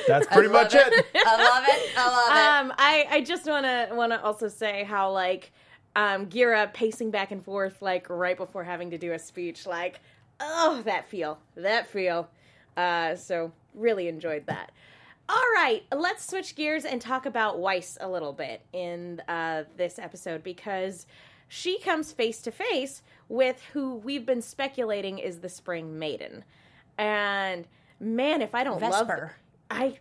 That's 0.08 0.26
pretty 0.26 0.48
much 0.48 0.74
love 0.74 0.88
it. 0.88 1.06
I 1.14 1.42
love 1.42 1.64
it. 1.66 1.92
I 1.96 2.08
love 2.08 2.64
it. 2.66 2.70
um, 2.70 2.74
I, 2.78 3.06
I 3.10 3.20
just 3.22 3.46
want 3.46 3.64
to 3.66 3.88
want 3.92 4.12
to 4.12 4.22
also 4.22 4.48
say 4.48 4.84
how 4.84 5.10
like 5.12 5.52
um, 5.94 6.26
Ghira 6.26 6.72
pacing 6.72 7.10
back 7.10 7.32
and 7.32 7.42
forth 7.44 7.80
like 7.80 8.08
right 8.10 8.36
before 8.36 8.64
having 8.64 8.90
to 8.90 8.98
do 8.98 9.12
a 9.12 9.18
speech, 9.18 9.66
like 9.66 10.00
oh 10.40 10.82
that 10.84 11.08
feel 11.08 11.38
that 11.56 11.88
feel. 11.88 12.28
Uh, 12.76 13.16
so 13.16 13.52
really 13.74 14.08
enjoyed 14.08 14.46
that. 14.46 14.70
All 15.28 15.44
right, 15.56 15.82
let's 15.92 16.24
switch 16.24 16.54
gears 16.54 16.84
and 16.84 17.00
talk 17.00 17.26
about 17.26 17.58
Weiss 17.58 17.98
a 18.00 18.08
little 18.08 18.32
bit 18.32 18.62
in 18.72 19.20
uh, 19.26 19.64
this 19.76 19.98
episode 19.98 20.44
because 20.44 21.06
she 21.48 21.80
comes 21.80 22.12
face 22.12 22.42
to 22.42 22.52
face 22.52 23.02
with 23.28 23.60
who 23.72 23.96
we've 23.96 24.24
been 24.24 24.42
speculating 24.42 25.18
is 25.18 25.40
the 25.40 25.48
Spring 25.48 25.98
Maiden, 25.98 26.44
and 26.96 27.66
man, 27.98 28.40
if 28.40 28.54
I 28.54 28.62
don't 28.62 28.80
love, 28.80 29.08
Vesper. 29.08 29.32
I 29.70 29.98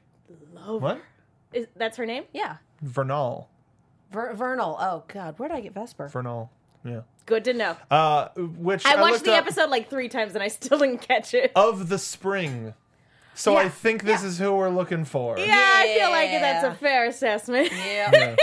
love 0.53 0.81
What? 0.81 1.01
is, 1.53 1.67
that's 1.75 1.97
her 1.97 2.05
name? 2.05 2.23
Yeah. 2.33 2.57
Vernal. 2.81 3.49
Ver- 4.11 4.33
Vernal. 4.33 4.77
Oh 4.79 5.03
God, 5.07 5.37
where 5.39 5.49
did 5.49 5.57
I 5.57 5.61
get 5.61 5.73
Vesper? 5.73 6.07
Vernal. 6.07 6.49
Yeah. 6.83 7.01
Good 7.25 7.43
to 7.45 7.53
know. 7.53 7.75
Uh, 7.89 8.27
which 8.37 8.85
I 8.85 9.01
watched 9.01 9.13
looked 9.13 9.25
the 9.25 9.31
up 9.33 9.45
episode 9.45 9.69
like 9.69 9.89
three 9.89 10.09
times 10.09 10.35
and 10.35 10.43
I 10.43 10.47
still 10.49 10.77
didn't 10.77 10.99
catch 11.01 11.33
it. 11.33 11.51
of 11.55 11.89
the 11.89 11.97
spring. 11.97 12.73
So 13.33 13.57
I 13.57 13.63
Yeah, 13.63 13.69
think 13.69 14.03
this 14.03 14.23
is 14.23 14.37
who 14.37 14.53
we're 14.53 14.69
looking 14.69 15.03
for. 15.03 15.37
yeah, 15.37 15.71
I 15.75 15.97
feel 15.97 16.09
like 16.11 16.29
that's 16.31 16.63
a 16.63 16.67
Yeah. 16.67 16.73
fair 16.75 17.05
assessment. 17.07 17.71
Yeah. 17.71 18.11
Yeah. 18.13 18.35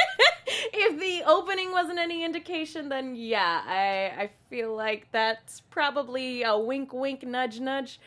if 0.75 1.01
the 1.01 1.23
opening 1.31 1.71
wasn't 1.73 1.99
any 1.99 2.25
indication, 2.25 2.89
then 2.91 3.15
yeah, 3.15 3.63
I 3.65 4.23
I 4.25 4.31
feel 4.51 4.75
like 4.75 5.07
that's 5.13 5.61
probably 5.61 6.43
a 6.43 6.59
wink, 6.59 6.93
wink, 6.93 7.23
nudge, 7.23 7.59
nudge. 7.61 8.01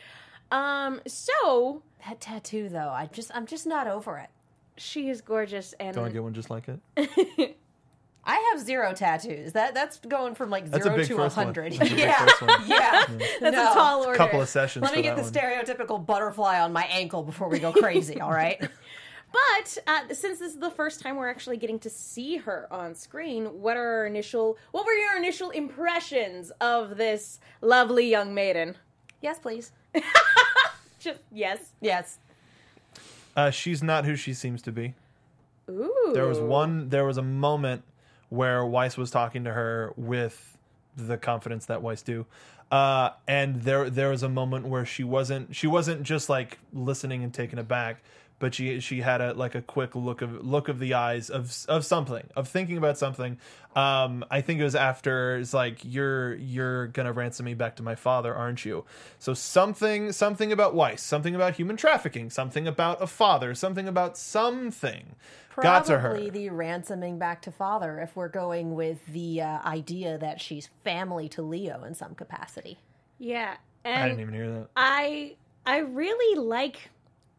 Um, 0.51 1.01
so 1.07 1.81
that 2.07 2.21
tattoo 2.21 2.69
though, 2.69 2.89
I 2.89 3.09
just 3.11 3.31
I'm 3.33 3.45
just 3.45 3.65
not 3.67 3.87
over 3.87 4.17
it. 4.17 4.29
she 4.77 5.09
is 5.09 5.21
gorgeous, 5.21 5.73
and 5.79 5.95
Don't 5.95 6.05
I 6.05 6.09
get 6.09 6.23
one 6.23 6.33
just 6.33 6.49
like 6.49 6.65
it? 6.67 6.79
I 8.27 8.51
have 8.51 8.59
zero 8.65 8.91
tattoos. 8.93 9.53
That 9.53 9.75
that's 9.75 9.97
going 9.99 10.33
from 10.33 10.49
like 10.49 10.65
That's 10.71 10.83
a 10.85 10.89
zero 10.89 10.95
big 10.97 11.07
to 11.07 11.15
first 11.15 11.37
one. 11.37 11.45
hundred. 11.45 11.73
That's 11.73 11.91
a 11.91 11.95
big 11.95 11.99
Yeah, 12.05 12.25
first 12.25 12.41
one. 12.41 12.49
yeah. 12.67 13.05
that's 13.39 13.55
No. 13.55 13.71
a 13.71 13.73
tall 13.73 13.99
order. 14.01 14.13
A 14.13 14.17
couple 14.17 14.41
of 14.41 14.49
sessions. 14.49 14.81
Let 14.83 14.91
for 14.91 14.97
me 14.97 15.03
get 15.03 15.15
that 15.15 15.31
the 15.31 15.39
one. 15.39 15.65
stereotypical 15.65 16.03
butterfly 16.03 16.59
on 16.59 16.73
my 16.73 16.85
ankle 16.85 17.21
before 17.23 17.49
we 17.49 17.59
go 17.59 17.71
crazy. 17.71 18.19
all 18.21 18.31
right. 18.31 18.67
But 19.33 19.77
uh, 19.85 20.13
since 20.13 20.39
this 20.39 20.53
is 20.53 20.59
the 20.59 20.69
first 20.69 21.01
time 21.01 21.17
we're 21.17 21.27
actually 21.27 21.57
getting 21.57 21.77
to 21.79 21.89
see 21.89 22.37
her 22.37 22.71
on 22.71 22.95
screen, 22.95 23.45
what 23.61 23.75
are 23.75 23.85
our 23.97 24.05
initial? 24.05 24.57
What 24.71 24.85
were 24.85 24.93
your 24.93 25.17
initial 25.17 25.49
impressions 25.49 26.51
of 26.61 26.95
this 26.95 27.41
lovely 27.59 28.09
young 28.09 28.33
maiden? 28.33 28.77
Yes, 29.21 29.37
please. 29.37 29.73
Just 31.05 31.19
yes. 31.31 31.59
Yes. 31.81 32.17
Uh, 33.35 33.51
she's 33.51 33.83
not 33.83 34.05
who 34.05 34.15
she 34.15 34.33
seems 34.33 34.63
to 34.63 34.71
be. 34.71 34.95
Ooh. 35.69 36.11
There 36.15 36.25
was 36.25 36.39
one. 36.39 36.89
There 36.89 37.05
was 37.05 37.17
a 37.17 37.21
moment 37.21 37.83
where 38.29 38.65
Weiss 38.65 38.97
was 38.97 39.11
talking 39.11 39.43
to 39.43 39.53
her 39.53 39.93
with 39.95 40.57
the 40.97 41.17
confidence 41.17 41.67
that 41.67 41.83
Weiss 41.83 42.01
do, 42.01 42.25
uh, 42.71 43.11
and 43.27 43.61
there 43.61 43.87
there 43.91 44.09
was 44.09 44.23
a 44.23 44.29
moment 44.29 44.65
where 44.65 44.83
she 44.83 45.03
wasn't 45.03 45.55
she 45.55 45.67
wasn't 45.67 46.01
just 46.01 46.27
like 46.27 46.57
listening 46.73 47.23
and 47.23 47.31
taken 47.31 47.59
aback, 47.59 48.03
but 48.39 48.53
she 48.53 48.79
she 48.79 49.01
had 49.01 49.21
a 49.21 49.33
like 49.33 49.55
a 49.55 49.61
quick 49.61 49.95
look 49.95 50.21
of 50.21 50.45
look 50.45 50.67
of 50.67 50.79
the 50.79 50.93
eyes 50.93 51.29
of 51.29 51.65
of 51.67 51.85
something 51.85 52.27
of 52.35 52.47
thinking 52.47 52.77
about 52.77 52.97
something. 52.97 53.37
Um, 53.75 54.23
I 54.31 54.41
think 54.41 54.59
it 54.59 54.63
was 54.63 54.75
after 54.75 55.37
it's 55.37 55.53
like 55.53 55.79
you're 55.83 56.35
you're 56.35 56.87
gonna 56.87 57.13
ransom 57.13 57.45
me 57.45 57.53
back 57.53 57.75
to 57.77 57.83
my 57.83 57.95
father, 57.95 58.33
aren't 58.33 58.65
you? 58.65 58.85
So 59.19 59.33
something 59.33 60.11
something 60.11 60.51
about 60.51 60.75
Weiss, 60.75 61.01
something 61.01 61.35
about 61.35 61.55
human 61.55 61.77
trafficking, 61.77 62.29
something 62.29 62.67
about 62.67 63.01
a 63.01 63.07
father, 63.07 63.55
something 63.55 63.87
about 63.87 64.17
something 64.17 65.15
got 65.61 65.85
to 65.85 65.99
her. 65.99 66.09
Probably 66.09 66.29
the 66.29 66.49
ransoming 66.49 67.17
back 67.17 67.41
to 67.43 67.51
father 67.51 67.99
if 67.99 68.15
we're 68.15 68.27
going 68.27 68.75
with 68.75 69.05
the 69.07 69.41
uh, 69.41 69.59
idea 69.65 70.17
that 70.17 70.41
she's 70.41 70.69
family 70.83 71.29
to 71.29 71.41
Leo 71.41 71.83
in 71.83 71.95
some 71.95 72.15
capacity. 72.15 72.77
Yeah, 73.17 73.55
I 73.85 74.09
didn't 74.09 74.21
even 74.21 74.33
hear 74.33 74.51
that. 74.51 74.69
I 74.75 75.35
I 75.65 75.79
really 75.79 76.39
like 76.39 76.89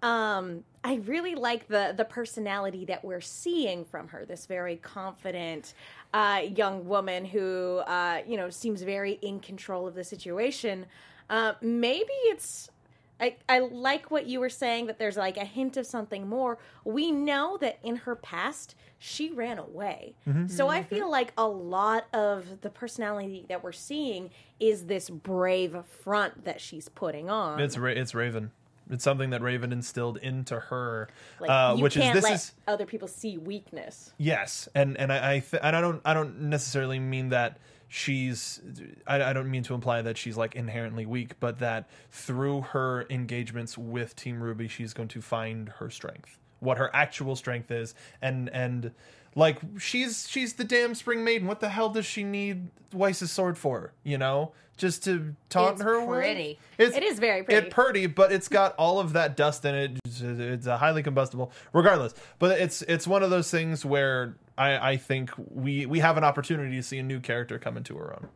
um 0.03 0.65
I 0.87 1.01
really 1.05 1.35
like 1.35 1.67
the 1.67 1.93
the 1.97 2.05
personality 2.05 2.85
that 2.85 3.05
we're 3.05 3.21
seeing 3.21 3.85
from 3.85 4.07
her. 4.09 4.25
This 4.25 4.47
very 4.47 4.77
confident 4.77 5.75
uh, 6.15 6.43
young 6.55 6.87
woman 6.87 7.25
who 7.25 7.79
uh, 7.79 8.23
you 8.25 8.37
know 8.37 8.51
seems 8.51 8.83
very 8.83 9.15
in 9.21 9.41
control 9.41 9.89
of 9.89 9.95
the 9.97 10.05
situation. 10.05 10.87
Uh, 11.29 11.55
maybe 11.61 12.13
it's. 12.27 12.71
I, 13.19 13.37
I 13.49 13.61
like 13.61 14.11
what 14.11 14.27
you 14.27 14.41
were 14.41 14.51
saying 14.51 14.87
that 14.87 14.99
there's 14.99 15.17
like 15.17 15.39
a 15.39 15.45
hint 15.45 15.79
of 15.79 15.87
something 15.87 16.29
more. 16.29 16.59
We 16.85 17.11
know 17.11 17.57
that 17.63 17.79
in 17.83 17.97
her 17.97 18.15
past 18.15 18.75
she 18.99 19.31
ran 19.31 19.59
away. 19.59 20.15
So 20.49 20.69
I 20.69 20.83
feel 20.83 21.11
like 21.11 21.33
a 21.39 21.49
lot 21.49 22.07
of 22.13 22.61
the 22.61 22.69
personality 22.71 23.47
that 23.49 23.65
we're 23.65 23.73
seeing 23.73 24.31
is 24.61 24.85
this 24.85 25.09
brave 25.11 25.77
front 26.03 26.45
that 26.45 26.61
she's 26.61 26.89
putting 26.91 27.31
on. 27.31 27.59
It's 27.59 27.77
Ra- 27.79 27.91
it's 27.91 28.15
Raven. 28.15 28.51
It's 28.91 29.03
something 29.05 29.31
that 29.31 29.43
Raven 29.43 29.73
instilled 29.73 30.17
into 30.19 30.59
her, 30.61 31.09
Like, 31.41 31.51
uh, 31.51 31.77
which 31.77 31.97
is 31.97 32.13
this 32.13 32.31
is 32.31 32.53
other 32.69 32.87
people 32.87 33.09
see 33.09 33.37
weakness. 33.39 34.13
yes, 34.19 34.69
and 34.75 34.97
and 34.97 35.13
I 35.13 35.35
I, 35.35 35.39
th- 35.41 35.61
and 35.63 35.75
I 35.75 35.81
don't 35.81 36.01
I 36.05 36.15
don't 36.15 36.43
necessarily 36.43 36.99
mean 37.01 37.31
that 37.31 37.59
she's 37.89 38.61
I, 39.07 39.23
I 39.23 39.33
don't 39.33 39.51
mean 39.51 39.63
to 39.65 39.75
imply 39.75 40.03
that 40.03 40.17
she's 40.17 40.37
like 40.37 40.55
inherently 40.55 41.07
weak, 41.07 41.39
but 41.41 41.59
that 41.61 41.89
through 42.11 42.61
her 42.63 43.07
engagements 43.11 43.77
with 43.79 44.15
Team 44.17 44.41
RWBY, 44.41 44.71
she's 44.71 44.93
going 44.95 45.09
to 45.09 45.21
find 45.23 45.69
her 45.69 45.91
strength, 45.91 46.39
what 46.61 46.79
her 46.79 46.91
actual 46.95 47.35
strength 47.37 47.71
is, 47.71 47.95
and 48.23 48.49
and 48.51 48.93
like 49.37 49.61
she's 49.79 50.29
she's 50.29 50.55
the 50.55 50.65
damn 50.65 50.97
Spring 50.97 51.23
Maiden. 51.23 51.47
What 51.47 51.61
the 51.61 51.69
hell 51.69 51.91
does 51.91 52.07
she 52.07 52.25
need 52.25 52.69
Weiss's 52.93 53.31
sword 53.31 53.57
for? 53.57 53.93
You 54.03 54.19
know, 54.19 54.53
just 54.77 55.05
to 55.05 55.37
taunt 55.51 55.75
It's 55.75 55.83
her 55.83 56.01
with? 56.01 56.19
pretty. 56.19 56.59
It's, 56.79 56.97
It 56.97 57.03
is 57.05 57.19
very 57.21 57.45
pretty. 57.45 57.67
It 57.69 57.71
pretty, 57.73 58.07
but 58.07 58.33
it's 58.33 58.49
got 58.49 58.75
all 58.77 58.99
of 58.99 59.13
that 59.13 59.37
dust 59.37 59.65
in 59.65 59.75
it. 59.75 59.99
It's, 60.07 60.21
it's 60.21 60.67
a 60.67 60.79
highly 60.79 61.03
combustible, 61.03 61.53
regardless. 61.73 62.15
But 62.39 62.59
it's 62.61 62.83
it's 62.83 63.07
one 63.07 63.23
of 63.23 63.31
those 63.31 63.51
things 63.51 63.85
where 63.85 64.37
I, 64.59 64.93
I 64.93 64.97
think 64.97 65.31
we 65.37 65.87
we 65.87 66.01
have 66.01 66.17
an 66.17 66.25
opportunity 66.25 66.75
to 66.77 66.83
see 66.83 66.99
a 66.99 67.03
new 67.03 67.21
character 67.21 67.59
come 67.59 67.77
into 67.77 67.95
her 67.97 68.15
own. 68.15 68.29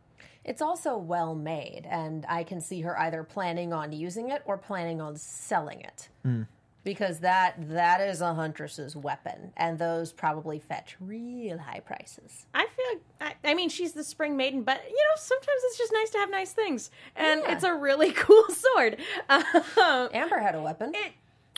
It's 0.44 0.62
also 0.62 0.96
well 0.96 1.34
made, 1.34 1.86
and 1.88 2.24
I 2.28 2.44
can 2.44 2.60
see 2.60 2.80
her 2.80 2.98
either 2.98 3.22
planning 3.24 3.72
on 3.72 3.92
using 3.92 4.30
it 4.30 4.42
or 4.46 4.56
planning 4.56 5.00
on 5.00 5.16
selling 5.16 5.80
it. 5.80 6.08
Hmm. 6.22 6.42
Because 6.82 7.20
that 7.20 7.56
that 7.68 8.00
is 8.00 8.22
a 8.22 8.32
huntress's 8.32 8.96
weapon, 8.96 9.52
and 9.56 9.78
those 9.78 10.12
probably 10.12 10.58
fetch 10.58 10.96
real 10.98 11.58
high 11.58 11.80
prices. 11.80 12.46
I 12.54 12.66
feel. 12.74 13.00
I, 13.20 13.34
I 13.44 13.52
mean, 13.54 13.68
she's 13.68 13.92
the 13.92 14.02
spring 14.02 14.34
maiden, 14.36 14.62
but 14.62 14.80
you 14.88 14.94
know, 14.96 15.16
sometimes 15.16 15.60
it's 15.64 15.76
just 15.78 15.92
nice 15.92 16.08
to 16.10 16.18
have 16.18 16.30
nice 16.30 16.52
things, 16.52 16.90
and 17.16 17.42
Yeah. 17.44 17.52
it's 17.54 17.64
a 17.64 17.74
really 17.74 18.12
cool 18.16 18.44
sword. 18.48 18.96
Um, 19.28 20.08
Amber 20.14 20.38
had 20.38 20.54
a 20.54 20.62
weapon. 20.62 20.92
it, 20.94 21.12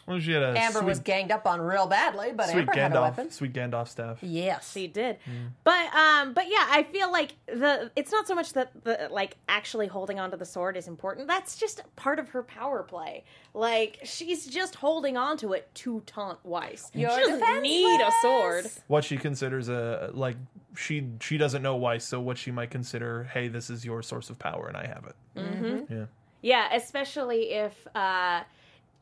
Well, 0.07 0.19
she 0.19 0.33
had 0.33 0.43
a 0.43 0.59
Amber 0.59 0.81
sweet, 0.81 0.89
was 0.89 0.99
ganged 1.01 1.31
up 1.31 1.47
on 1.47 1.61
real 1.61 1.87
badly, 1.87 2.33
but 2.33 2.49
sweet 2.49 2.61
Amber 2.61 2.73
had 2.73 2.93
a 2.93 2.95
Gandalf, 2.97 3.03
weapon. 3.03 3.31
sweet 3.31 3.53
Gandalf 3.53 3.89
staff. 3.89 4.19
Yes. 4.21 4.73
she 4.73 4.87
did, 4.89 5.19
but 5.65 5.95
um, 5.95 6.33
but 6.35 6.47
yeah, 6.49 6.67
I 6.69 6.83
feel 6.91 7.11
like 7.13 7.35
the 7.47 7.91
it's 7.95 8.11
not 8.11 8.27
so 8.27 8.35
much 8.35 8.53
that 8.55 8.73
the 8.85 9.09
like 9.11 9.37
actually 9.49 9.87
holding 9.87 10.19
onto 10.19 10.37
the 10.37 10.45
sword 10.45 10.77
is 10.77 10.89
important. 10.89 11.29
That's 11.29 11.57
just 11.57 11.83
part 11.97 12.19
of 12.19 12.31
her 12.31 12.43
power 12.43 12.83
play. 12.83 13.25
Like 13.55 14.01
she's 14.05 14.47
just 14.47 14.75
holding 14.75 15.17
onto 15.17 15.53
it 15.53 15.73
to 15.77 16.01
taunt 16.07 16.39
Weiss. 16.45 16.91
You're 16.95 17.11
she 17.11 17.31
doesn't 17.31 17.63
need 17.63 18.01
a 18.01 18.11
sword. 18.23 18.67
What 18.89 19.05
she 19.05 19.17
considers 19.17 19.69
a 19.69 20.11
like 20.15 20.37
she 20.77 21.07
she 21.21 21.39
doesn't 21.39 21.63
know 21.63 21.77
why, 21.77 21.99
so 21.99 22.21
what 22.21 22.39
she 22.39 22.51
might 22.51 22.71
consider, 22.71 23.25
hey, 23.25 23.49
this 23.49 23.71
is 23.71 23.85
your 23.85 24.03
source 24.03 24.31
of 24.31 24.39
power, 24.39 24.67
and 24.69 24.77
I 24.77 24.87
have 24.87 25.05
it. 25.07 25.15
Mm-hmm. 25.39 25.93
Yeah. 25.93 26.05
Yeah, 26.41 26.75
especially 26.75 27.53
if 27.53 27.87
uh 27.95 28.43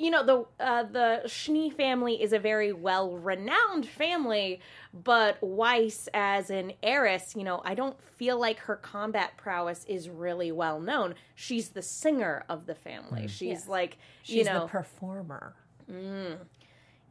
you 0.00 0.10
know 0.10 0.24
the 0.24 0.64
uh, 0.64 0.82
the 0.84 1.22
Schnee 1.28 1.70
family 1.70 2.22
is 2.22 2.32
a 2.32 2.38
very 2.38 2.72
well 2.72 3.16
renowned 3.16 3.86
family, 3.86 4.60
but 4.94 5.36
Weiss 5.42 6.08
as 6.14 6.50
an 6.50 6.72
heiress, 6.82 7.34
you 7.36 7.44
know, 7.44 7.60
I 7.64 7.74
don't 7.74 8.00
feel 8.02 8.38
like 8.40 8.58
her 8.60 8.76
combat 8.76 9.36
prowess 9.36 9.84
is 9.86 10.08
really 10.08 10.50
well 10.50 10.80
known. 10.80 11.14
She's 11.34 11.68
the 11.70 11.82
singer 11.82 12.44
of 12.48 12.66
the 12.66 12.74
family. 12.74 13.28
She's 13.28 13.48
Yes. 13.48 13.68
like 13.68 13.98
She's 14.22 14.36
you 14.36 14.44
know 14.44 14.60
the 14.60 14.66
performer. 14.68 15.54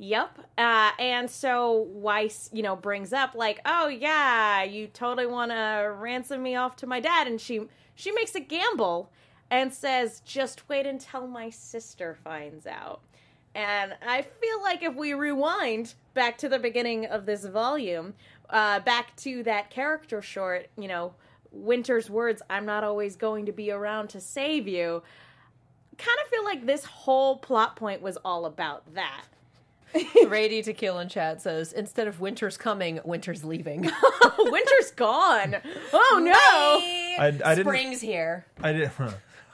Yep. 0.02 0.39
Uh, 0.58 0.91
and 0.97 1.30
so 1.30 1.88
Weiss, 1.91 2.49
you 2.54 2.63
know, 2.63 2.75
brings 2.75 3.12
up 3.12 3.36
like, 3.36 3.60
"Oh 3.65 3.88
yeah, 3.88 4.63
you 4.63 4.88
totally 4.88 5.28
want 5.28 5.52
to 5.52 5.93
ransom 5.97 6.41
me 6.41 6.56
off 6.56 6.75
to 6.78 6.88
my 6.88 6.99
dad," 7.02 7.28
and 7.28 7.39
she 7.39 7.62
she 7.95 8.12
makes 8.13 8.34
a 8.34 8.39
gamble 8.39 9.12
and 9.51 9.73
says, 9.73 10.21
"Just 10.21 10.67
wait 10.69 10.85
until 10.85 11.27
my 11.27 11.49
sister 11.49 12.17
finds 12.23 12.67
out." 12.67 13.01
And 13.55 13.95
I 14.05 14.21
feel 14.21 14.62
like 14.62 14.83
if 14.83 14.95
we 14.95 15.13
rewind 15.13 15.95
back 16.13 16.38
to 16.39 16.49
the 16.49 16.59
beginning 16.59 17.05
of 17.05 17.25
this 17.25 17.45
volume, 17.45 18.13
uh, 18.49 18.79
back 18.81 19.15
to 19.17 19.43
that 19.43 19.69
character 19.69 20.21
short, 20.21 20.67
you 20.77 20.88
know, 20.88 21.13
Winter's 21.51 22.09
words, 22.09 22.41
I'm 22.49 22.65
not 22.65 22.83
always 22.83 23.15
going 23.15 23.47
to 23.47 23.51
be 23.51 23.71
around 23.71 24.09
to 24.09 24.21
save 24.21 24.67
you, 24.67 25.01
kind 25.97 26.17
of 26.23 26.29
feel 26.29 26.43
like 26.43 26.65
this 26.65 26.85
whole 26.85 27.38
plot 27.38 27.75
point 27.75 28.01
was 28.01 28.17
all 28.23 28.45
about 28.45 28.93
that. 28.93 29.25
Ready 30.27 30.62
to 30.62 30.73
kill 30.73 30.99
in 30.99 31.09
chat 31.09 31.41
says 31.41 31.73
instead 31.73 32.07
of 32.07 32.19
winter's 32.19 32.57
coming, 32.57 32.99
winter's 33.03 33.43
leaving. 33.43 33.89
Winter's 34.38 34.91
gone. 34.95 35.57
Oh 35.91 36.21
no. 36.23 37.23
I, 37.23 37.27
I 37.43 37.55
didn't. 37.55 37.65
Spring's 37.65 37.99
here. 37.99 38.45
I 38.63 38.71
didn't. 38.71 38.91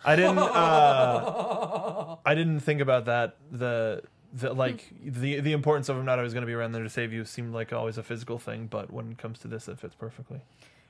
I 0.06 0.16
didn't. 0.16 0.38
Uh, 0.38 2.16
I 2.26 2.36
didn't 2.36 2.60
think 2.62 2.82
about 2.82 3.06
that. 3.06 3.38
The 3.52 4.04
the 4.34 4.54
like 4.54 4.86
the 5.04 5.40
the 5.40 5.54
importance 5.54 5.90
of 5.90 5.98
him 5.98 6.06
not 6.06 6.20
always 6.20 6.34
going 6.34 6.42
to 6.42 6.48
be 6.48 6.54
around 6.54 6.74
there 6.74 6.84
to 6.84 6.90
save 6.90 7.14
you 7.14 7.26
seemed 7.26 7.54
like 7.54 7.74
always 7.74 7.98
a 7.98 8.04
physical 8.04 8.38
thing, 8.38 8.68
but 8.68 8.92
when 8.92 9.12
it 9.12 9.18
comes 9.18 9.40
to 9.40 9.48
this, 9.48 9.68
it 9.68 9.80
fits 9.80 9.96
perfectly. 9.96 10.42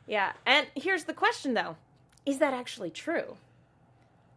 Yeah, 0.08 0.34
and 0.46 0.68
here's 0.76 1.06
the 1.06 1.14
question 1.14 1.54
though: 1.54 1.78
Is 2.26 2.40
that 2.40 2.54
actually 2.54 2.90
true? 2.90 3.38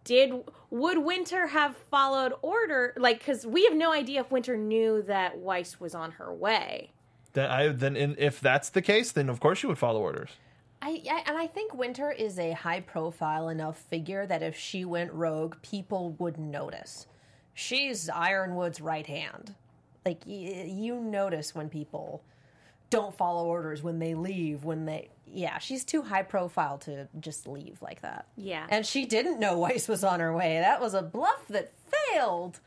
Did 0.05 0.45
would 0.71 0.99
Winter 0.99 1.49
have 1.49 1.77
followed 1.77 2.33
order? 2.41 2.95
Like, 2.97 3.19
because 3.19 3.47
we 3.47 3.65
have 3.65 3.75
no 3.75 3.93
idea 3.93 4.21
if 4.21 4.31
Winter 4.31 4.57
knew 4.57 5.03
that 5.03 5.39
Weiss 5.39 5.81
was 5.81 5.95
on 5.95 6.13
her 6.13 6.33
way. 6.33 6.93
Then 7.33 7.51
I 7.51 7.69
then 7.69 7.97
in, 7.97 8.17
if 8.19 8.41
that's 8.41 8.71
the 8.71 8.83
case, 8.83 9.13
then 9.13 9.29
of 9.29 9.41
course 9.41 9.59
she 9.59 9.67
would 9.67 9.79
follow 9.79 10.01
orders. 10.01 10.31
I, 10.81 11.03
I 11.11 11.23
and 11.27 11.37
I 11.37 11.47
think 11.47 11.75
Winter 11.75 12.11
is 12.13 12.39
a 12.39 12.53
high 12.53 12.81
profile 12.81 13.49
enough 13.49 13.79
figure 13.79 14.27
that 14.27 14.43
if 14.43 14.57
she 14.57 14.85
went 14.85 15.13
rogue, 15.13 15.57
people 15.63 16.11
would 16.19 16.39
notice. 16.39 17.07
She's 17.55 18.09
Ironwood's 18.09 18.81
right 18.81 19.07
hand. 19.07 19.55
Like 20.07 20.23
y- 20.27 20.67
you 20.69 21.01
notice 21.01 21.55
when 21.55 21.69
people 21.69 22.23
don't 22.91 23.15
follow 23.15 23.45
orders 23.47 23.83
when 23.83 23.99
they 23.99 24.15
leave 24.15 24.65
when 24.65 24.87
they 24.87 25.11
yeah 25.27 25.59
she's 25.59 25.85
too 25.85 26.01
high 26.01 26.23
profile 26.23 26.79
to 26.79 27.07
just 27.21 27.47
leave 27.47 27.77
like 27.83 28.01
that 28.01 28.25
Yeah. 28.35 28.67
and 28.71 28.87
she 28.87 29.05
didn't 29.05 29.39
know 29.39 29.59
weiss 29.59 29.87
was 29.89 30.03
on 30.03 30.21
her 30.21 30.35
way 30.35 30.59
that 30.61 30.81
was 30.81 30.95
a 30.95 31.03
bluff 31.03 31.47
that 31.49 31.71
failed 32.11 32.61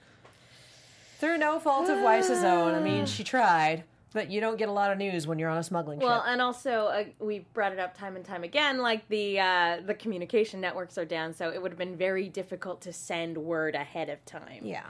through 1.17 1.39
no 1.39 1.58
fault 1.60 1.89
of 1.89 2.04
weiss's 2.04 2.43
own 2.43 2.76
i 2.76 2.80
mean 2.80 3.08
she 3.08 3.24
tried 3.24 3.84
but 4.13 4.30
you 4.30 4.41
don't 4.41 4.58
get 4.58 4.69
a 4.69 4.71
lot 4.71 4.91
of 4.91 4.97
news 4.97 5.28
when 5.28 5.39
you're 5.39 5.50
on 5.50 5.58
a 5.58 5.63
smuggling 5.63 6.00
Well, 6.00 6.19
ship 6.21 6.30
and 6.30 6.41
also 6.41 6.88
uh, 6.88 7.04
we've 7.19 7.52
brought 7.54 7.71
it 7.71 7.80
up 7.80 7.97
time 7.97 8.15
and 8.15 8.26
time 8.26 8.43
again. 8.43 8.80
Like 8.80 9.08
the 9.10 9.39
uh, 9.39 9.78
the 9.86 9.93
communication 9.93 10.62
networks 10.62 10.97
are 10.97 11.06
down, 11.06 11.34
so 11.34 11.50
it 11.50 11.62
would 11.62 11.71
have 11.71 11.80
been 11.80 11.95
very 11.95 12.30
difficult 12.30 12.82
to 12.82 12.93
send 12.93 13.38
word 13.38 13.76
ahead 13.76 14.10
of 14.10 14.24
time. 14.26 14.62
yeah 14.63 14.86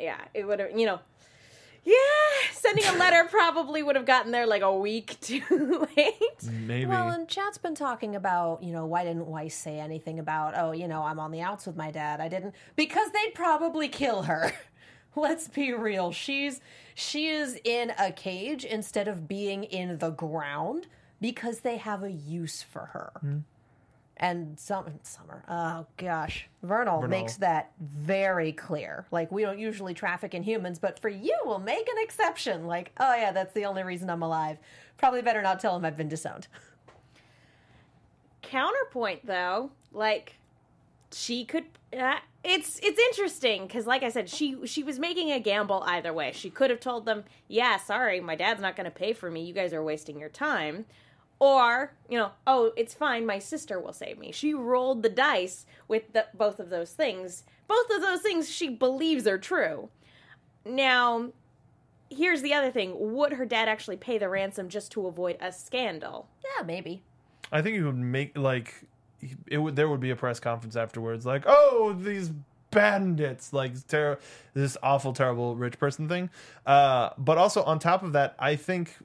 yeah, 0.00 0.20
it 0.34 0.46
would 0.46 0.60
have. 0.60 0.78
You 0.78 0.86
know, 0.86 1.00
yeah, 1.84 1.94
sending 2.52 2.84
a 2.86 2.92
letter 2.92 3.24
probably 3.30 3.82
would 3.82 3.96
have 3.96 4.06
gotten 4.06 4.32
there 4.32 4.46
like 4.46 4.62
a 4.62 4.76
week 4.76 5.18
too 5.20 5.86
late. 5.96 6.42
Maybe. 6.50 6.86
Well, 6.86 7.10
and 7.10 7.28
chat's 7.28 7.58
been 7.58 7.74
talking 7.74 8.16
about, 8.16 8.62
you 8.62 8.72
know, 8.72 8.86
why 8.86 9.04
didn't 9.04 9.26
Weiss 9.26 9.54
say 9.54 9.78
anything 9.78 10.18
about, 10.18 10.54
oh, 10.56 10.72
you 10.72 10.88
know, 10.88 11.02
I'm 11.02 11.18
on 11.18 11.30
the 11.30 11.40
outs 11.40 11.66
with 11.66 11.76
my 11.76 11.90
dad. 11.90 12.20
I 12.20 12.28
didn't 12.28 12.54
because 12.76 13.10
they'd 13.12 13.34
probably 13.34 13.88
kill 13.88 14.22
her. 14.22 14.52
Let's 15.14 15.48
be 15.48 15.72
real. 15.72 16.12
She's 16.12 16.60
she 16.94 17.28
is 17.28 17.58
in 17.64 17.92
a 17.98 18.12
cage 18.12 18.64
instead 18.64 19.08
of 19.08 19.28
being 19.28 19.64
in 19.64 19.98
the 19.98 20.10
ground 20.10 20.86
because 21.20 21.60
they 21.60 21.76
have 21.76 22.02
a 22.02 22.10
use 22.10 22.62
for 22.62 22.86
her. 22.86 23.12
And 24.16 24.58
some 24.58 24.86
summer, 25.02 25.42
oh 25.48 25.86
gosh, 25.96 26.48
Vernal, 26.62 27.00
Vernal. 27.00 27.08
makes 27.08 27.36
that 27.38 27.72
very 27.80 28.52
clear. 28.52 29.06
Like 29.10 29.32
we 29.32 29.42
don't 29.42 29.58
usually 29.58 29.94
traffic 29.94 30.34
in 30.34 30.42
humans, 30.42 30.78
but 30.78 30.98
for 31.00 31.08
you, 31.08 31.36
we'll 31.44 31.58
make 31.58 31.88
an 31.88 31.96
exception. 31.98 32.66
Like, 32.66 32.92
oh 32.98 33.14
yeah, 33.14 33.32
that's 33.32 33.52
the 33.54 33.64
only 33.64 33.82
reason 33.82 34.08
I'm 34.10 34.22
alive. 34.22 34.58
Probably 34.96 35.22
better 35.22 35.42
not 35.42 35.60
tell 35.60 35.74
him 35.76 35.84
I've 35.84 35.96
been 35.96 36.08
disowned. 36.08 36.46
Counterpoint, 38.42 39.26
though, 39.26 39.70
like 39.92 40.36
she 41.12 41.44
could. 41.44 41.64
Uh, 41.96 42.16
it's 42.44 42.80
it's 42.82 42.98
interesting 42.98 43.66
because, 43.66 43.86
like 43.86 44.02
I 44.02 44.08
said, 44.08 44.28
she 44.28 44.66
she 44.66 44.82
was 44.82 44.98
making 44.98 45.30
a 45.30 45.38
gamble 45.38 45.82
either 45.86 46.12
way. 46.12 46.32
She 46.32 46.50
could 46.50 46.70
have 46.70 46.80
told 46.80 47.06
them, 47.06 47.24
"Yeah, 47.46 47.76
sorry, 47.76 48.20
my 48.20 48.34
dad's 48.34 48.60
not 48.60 48.76
going 48.76 48.84
to 48.84 48.90
pay 48.90 49.12
for 49.12 49.30
me. 49.30 49.44
You 49.44 49.54
guys 49.54 49.72
are 49.72 49.82
wasting 49.82 50.18
your 50.18 50.28
time." 50.28 50.86
Or, 51.38 51.92
you 52.08 52.16
know, 52.16 52.30
oh, 52.46 52.72
it's 52.76 52.94
fine. 52.94 53.26
My 53.26 53.40
sister 53.40 53.80
will 53.80 53.92
save 53.92 54.16
me. 54.16 54.30
She 54.30 54.54
rolled 54.54 55.02
the 55.02 55.08
dice 55.08 55.66
with 55.88 56.12
the, 56.12 56.26
both 56.32 56.60
of 56.60 56.70
those 56.70 56.92
things. 56.92 57.42
Both 57.66 57.90
of 57.90 58.00
those 58.00 58.20
things 58.20 58.48
she 58.48 58.68
believes 58.68 59.26
are 59.26 59.38
true. 59.38 59.88
Now, 60.64 61.32
here's 62.10 62.42
the 62.42 62.54
other 62.54 62.70
thing: 62.70 62.94
Would 62.96 63.34
her 63.34 63.46
dad 63.46 63.68
actually 63.68 63.96
pay 63.96 64.18
the 64.18 64.28
ransom 64.28 64.68
just 64.68 64.90
to 64.92 65.06
avoid 65.06 65.36
a 65.40 65.52
scandal? 65.52 66.28
Yeah, 66.44 66.64
maybe. 66.64 67.02
I 67.52 67.62
think 67.62 67.76
it 67.76 67.84
would 67.84 67.96
make 67.96 68.36
like 68.36 68.84
it 69.46 69.58
would. 69.58 69.76
There 69.76 69.88
would 69.88 70.00
be 70.00 70.10
a 70.10 70.16
press 70.16 70.40
conference 70.40 70.76
afterwards, 70.76 71.24
like, 71.26 71.44
"Oh, 71.46 71.96
these 71.98 72.30
bandits!" 72.70 73.52
Like 73.52 73.86
ter- 73.86 74.18
this 74.54 74.76
awful, 74.82 75.12
terrible 75.12 75.56
rich 75.56 75.78
person 75.78 76.08
thing. 76.08 76.30
Uh, 76.66 77.10
but 77.18 77.38
also 77.38 77.62
on 77.62 77.78
top 77.78 78.02
of 78.02 78.12
that, 78.12 78.34
I 78.38 78.56
think 78.56 78.96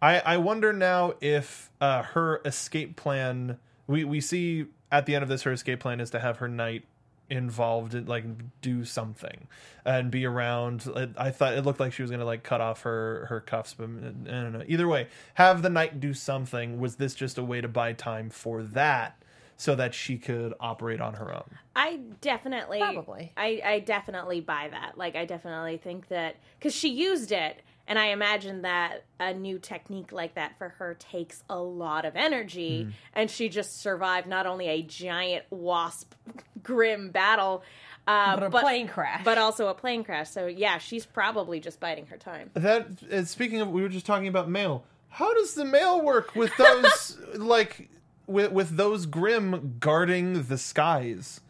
I 0.00 0.20
I 0.20 0.36
wonder 0.38 0.72
now 0.72 1.14
if 1.20 1.70
uh, 1.80 2.02
her 2.02 2.40
escape 2.44 2.96
plan. 2.96 3.58
We 3.86 4.04
we 4.04 4.20
see 4.20 4.66
at 4.92 5.06
the 5.06 5.14
end 5.14 5.22
of 5.22 5.28
this, 5.28 5.42
her 5.42 5.52
escape 5.52 5.80
plan 5.80 6.00
is 6.00 6.10
to 6.10 6.20
have 6.20 6.38
her 6.38 6.48
knight 6.48 6.84
involved 7.30 7.94
in 7.94 8.06
like 8.06 8.24
do 8.60 8.84
something 8.84 9.46
and 9.84 10.10
be 10.10 10.26
around 10.26 10.84
i 11.16 11.30
thought 11.30 11.54
it 11.54 11.64
looked 11.64 11.78
like 11.78 11.92
she 11.92 12.02
was 12.02 12.10
gonna 12.10 12.24
like 12.24 12.42
cut 12.42 12.60
off 12.60 12.82
her 12.82 13.26
her 13.26 13.40
cuffs 13.40 13.72
but 13.72 13.84
i 13.84 13.86
don't 13.86 14.52
know 14.52 14.64
either 14.66 14.88
way 14.88 15.06
have 15.34 15.62
the 15.62 15.70
knight 15.70 16.00
do 16.00 16.12
something 16.12 16.80
was 16.80 16.96
this 16.96 17.14
just 17.14 17.38
a 17.38 17.44
way 17.44 17.60
to 17.60 17.68
buy 17.68 17.92
time 17.92 18.28
for 18.28 18.64
that 18.64 19.19
so 19.60 19.74
that 19.74 19.92
she 19.92 20.16
could 20.16 20.54
operate 20.58 21.02
on 21.02 21.12
her 21.12 21.34
own 21.34 21.44
I 21.76 22.00
definitely, 22.22 22.78
Probably. 22.80 23.32
I, 23.36 23.60
I 23.64 23.78
definitely 23.80 24.40
buy 24.40 24.68
that. 24.70 24.98
Like, 24.98 25.16
I 25.16 25.24
definitely 25.24 25.76
think 25.78 26.08
that 26.08 26.36
because 26.58 26.74
she 26.74 26.88
used 26.90 27.30
it, 27.30 27.62
and 27.86 27.98
I 27.98 28.06
imagine 28.06 28.62
that 28.62 29.04
a 29.18 29.32
new 29.34 29.58
technique 29.58 30.12
like 30.12 30.34
that 30.34 30.58
for 30.58 30.70
her 30.70 30.94
takes 30.98 31.42
a 31.48 31.58
lot 31.58 32.04
of 32.04 32.16
energy, 32.16 32.82
Mm-hmm. 32.84 32.90
and 33.14 33.30
she 33.30 33.48
just 33.48 33.80
survived 33.80 34.26
not 34.26 34.46
only 34.46 34.66
a 34.68 34.82
giant 34.82 35.44
wasp 35.50 36.14
grim 36.62 37.10
battle, 37.10 37.62
uh, 38.06 38.36
But 38.36 38.42
a 38.44 38.50
plane 38.50 38.88
crash. 38.88 39.24
but 39.24 39.38
also 39.38 39.68
a 39.68 39.74
plane 39.74 40.04
crash. 40.04 40.28
So 40.30 40.46
yeah, 40.46 40.78
she's 40.78 41.06
probably 41.06 41.60
just 41.60 41.80
biding 41.80 42.06
her 42.06 42.16
time. 42.16 42.50
that 42.54 42.88
uh, 43.12 43.24
speaking 43.24 43.60
of 43.60 43.68
we 43.70 43.82
were 43.82 43.88
just 43.88 44.06
talking 44.06 44.28
about 44.28 44.48
mail 44.50 44.84
how 45.08 45.32
does 45.34 45.54
the 45.54 45.64
mail 45.64 46.02
work 46.02 46.34
with 46.36 46.52
those 46.56 47.18
like 47.36 47.88
with, 48.26 48.52
with 48.52 48.76
those 48.76 49.06
grim 49.06 49.76
guarding 49.80 50.44
the 50.44 50.58
skies 50.58 51.40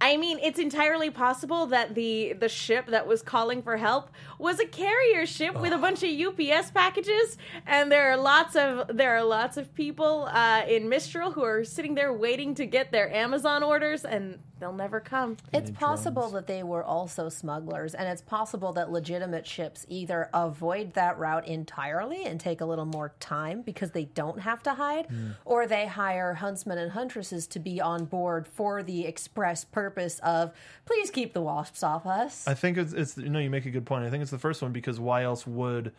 I 0.00 0.16
mean, 0.16 0.38
it's 0.40 0.58
entirely 0.60 1.10
possible 1.10 1.66
that 1.66 1.94
the 1.94 2.34
the 2.34 2.48
ship 2.48 2.86
that 2.86 3.06
was 3.06 3.20
calling 3.20 3.62
for 3.62 3.76
help 3.76 4.10
was 4.38 4.60
a 4.60 4.66
carrier 4.66 5.26
ship 5.26 5.58
with 5.58 5.72
a 5.72 5.78
bunch 5.78 6.04
of 6.04 6.10
UPS 6.10 6.70
packages, 6.70 7.36
and 7.66 7.90
there 7.90 8.12
are 8.12 8.16
lots 8.16 8.54
of 8.54 8.96
there 8.96 9.16
are 9.16 9.24
lots 9.24 9.56
of 9.56 9.74
people 9.74 10.28
uh, 10.30 10.62
in 10.68 10.88
Mistral 10.88 11.32
who 11.32 11.42
are 11.42 11.64
sitting 11.64 11.94
there 11.96 12.12
waiting 12.12 12.54
to 12.54 12.66
get 12.66 12.92
their 12.92 13.12
Amazon 13.12 13.64
orders, 13.64 14.04
and 14.04 14.38
they'll 14.60 14.72
never 14.72 15.00
come. 15.00 15.36
It's 15.52 15.70
possible 15.72 16.28
that 16.30 16.46
they 16.46 16.62
were 16.62 16.84
also 16.84 17.28
smugglers, 17.28 17.94
and 17.94 18.08
it's 18.08 18.22
possible 18.22 18.72
that 18.74 18.92
legitimate 18.92 19.46
ships 19.48 19.84
either 19.88 20.30
avoid 20.32 20.94
that 20.94 21.18
route 21.18 21.46
entirely 21.48 22.24
and 22.24 22.38
take 22.38 22.60
a 22.60 22.64
little 22.64 22.86
more 22.86 23.14
time 23.18 23.62
because 23.62 23.90
they 23.90 24.04
don't 24.04 24.40
have 24.40 24.62
to 24.62 24.74
hide, 24.74 25.08
or 25.44 25.66
they 25.66 25.86
hire 25.86 26.34
huntsmen 26.34 26.78
and 26.78 26.92
huntresses 26.92 27.48
to 27.48 27.58
be 27.58 27.80
on 27.80 28.04
board 28.04 28.46
for 28.46 28.84
the 28.84 29.04
express 29.04 29.64
purpose 29.64 29.87
of 30.20 30.52
please 30.86 31.10
keep 31.10 31.32
the 31.32 31.40
wasps 31.40 31.82
off 31.82 32.06
us. 32.06 32.46
I 32.46 32.54
think 32.54 32.78
it's, 32.78 32.92
it's 32.92 33.16
you 33.16 33.28
know 33.28 33.38
you 33.38 33.50
make 33.50 33.66
a 33.66 33.70
good 33.70 33.86
point. 33.86 34.04
I 34.04 34.10
think 34.10 34.22
it's 34.22 34.30
the 34.30 34.38
first 34.38 34.62
one 34.62 34.72
because 34.72 34.98
why 35.00 35.22
else 35.22 35.46
would 35.46 35.92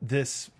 this 0.00 0.50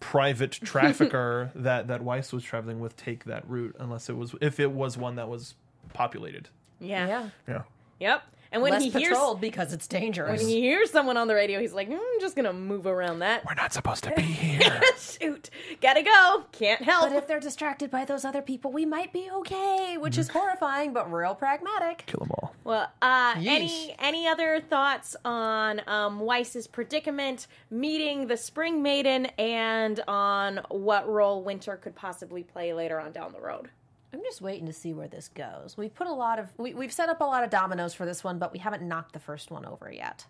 private 0.00 0.52
trafficker 0.64 1.50
that 1.54 1.88
that 1.88 2.02
Weiss 2.02 2.32
was 2.32 2.44
traveling 2.44 2.80
with 2.80 2.96
take 2.96 3.24
that 3.24 3.48
route 3.48 3.76
unless 3.78 4.08
it 4.08 4.16
was 4.16 4.34
if 4.40 4.60
it 4.60 4.70
was 4.70 4.96
one 4.96 5.16
that 5.16 5.28
was 5.28 5.54
populated. 5.92 6.48
Yeah. 6.80 7.06
yeah. 7.06 7.30
Yeah. 7.48 7.62
Yep. 8.00 8.22
And 8.50 8.62
when 8.62 8.72
Less 8.72 8.82
he 8.84 8.90
hears 8.90 9.18
because 9.40 9.72
it's 9.72 9.86
dangerous. 9.86 10.40
when 10.40 10.48
he 10.48 10.60
hears 10.60 10.90
someone 10.90 11.16
on 11.16 11.28
the 11.28 11.34
radio, 11.34 11.60
he's 11.60 11.72
like, 11.74 11.88
"Mm, 11.88 11.94
"I'm 11.98 12.20
just 12.20 12.34
gonna 12.34 12.52
move 12.52 12.86
around 12.86 13.18
that." 13.18 13.44
We're 13.44 13.54
not 13.54 13.72
supposed 13.72 14.04
to 14.04 14.10
be 14.12 14.22
here. 14.22 14.80
Shoot, 14.98 15.50
gotta 15.80 16.02
go. 16.02 16.44
Can't 16.52 16.80
help. 16.82 17.08
but 17.10 17.16
if 17.16 17.26
they're 17.26 17.40
distracted 17.40 17.90
by 17.90 18.04
those 18.04 18.24
other 18.24 18.40
people, 18.42 18.72
we 18.72 18.86
might 18.86 19.12
be 19.12 19.28
okay, 19.30 19.96
which 19.98 20.16
is 20.16 20.28
horrifying 20.28 20.92
but 20.92 21.12
real 21.12 21.34
pragmatic. 21.34 22.04
Kill 22.06 22.20
them 22.20 22.30
all. 22.42 22.54
Well, 22.64 22.90
uh, 23.02 23.34
Yeesh. 23.34 23.46
any 23.46 23.94
any 23.98 24.26
other 24.26 24.60
thoughts 24.60 25.14
on 25.24 25.80
um, 25.86 26.20
Weiss's 26.20 26.66
predicament, 26.66 27.46
meeting 27.70 28.26
the 28.28 28.36
Spring 28.36 28.82
Maiden, 28.82 29.26
and 29.38 30.00
on 30.08 30.60
what 30.70 31.08
role 31.08 31.42
Winter 31.42 31.76
could 31.76 31.94
possibly 31.94 32.42
play 32.42 32.72
later 32.72 32.98
on 32.98 33.12
down 33.12 33.32
the 33.32 33.40
road? 33.40 33.70
I'm 34.12 34.22
just 34.22 34.40
waiting 34.40 34.66
to 34.66 34.72
see 34.72 34.94
where 34.94 35.08
this 35.08 35.28
goes. 35.28 35.76
We 35.76 35.88
put 35.88 36.06
a 36.06 36.12
lot 36.12 36.38
of 36.38 36.48
we, 36.56 36.74
we've 36.74 36.92
set 36.92 37.08
up 37.08 37.20
a 37.20 37.24
lot 37.24 37.44
of 37.44 37.50
dominoes 37.50 37.92
for 37.94 38.06
this 38.06 38.24
one, 38.24 38.38
but 38.38 38.52
we 38.52 38.58
haven't 38.58 38.82
knocked 38.82 39.12
the 39.12 39.18
first 39.18 39.50
one 39.50 39.64
over 39.66 39.90
yet. 39.92 40.24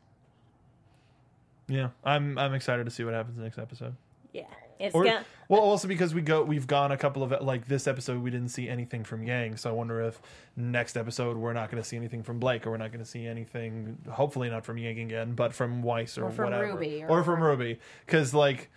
Yeah, 1.69 1.91
I'm 2.03 2.39
I'm 2.39 2.55
excited 2.55 2.85
to 2.85 2.91
see 2.91 3.05
what 3.05 3.15
happens 3.15 3.39
next 3.39 3.59
episode. 3.59 3.95
Yeah, 4.33 4.45
it's 4.79 4.95
Or, 4.95 5.05
gonna. 5.05 5.25
well, 5.49 5.61
also 5.61 5.87
because 5.89 6.15
we 6.15 6.23
go, 6.23 6.43
we've 6.43 6.67
gone 6.67 6.93
a 6.93 6.97
couple 6.97 7.23
of 7.23 7.31
like 7.43 7.67
this 7.67 7.87
episode, 7.87 8.23
we 8.23 8.31
didn't 8.31 8.49
see 8.49 8.69
anything 8.69 9.05
from 9.05 9.23
Yang, 9.23 9.59
so 9.59 9.71
I 9.71 9.73
wonder 9.73 10.01
if 10.03 10.21
next 10.57 10.97
episode 10.97 11.37
we're 11.37 11.53
not 11.53 11.71
going 11.71 11.83
to 11.83 11.89
see 11.89 11.97
anything 11.97 12.23
from 12.23 12.39
Blake, 12.39 12.67
or 12.67 12.71
we're 12.71 12.77
not 12.79 12.91
going 12.91 13.05
to 13.05 13.11
see 13.11 13.27
anything, 13.27 13.97
hopefully 14.11 14.51
not 14.51 14.65
from 14.65 14.77
Yang 14.79 14.99
again, 15.01 15.35
but 15.35 15.55
from 15.55 15.83
Weiss 15.83 16.19
or, 16.19 16.25
Or 16.25 16.31
from 16.31 16.45
whatever, 16.47 16.75
Ruby, 16.75 17.05
or 17.05 17.21
or, 17.21 17.25
from 17.25 17.43
Ruby, 17.43 17.79
because 18.07 18.35
like, 18.35 18.71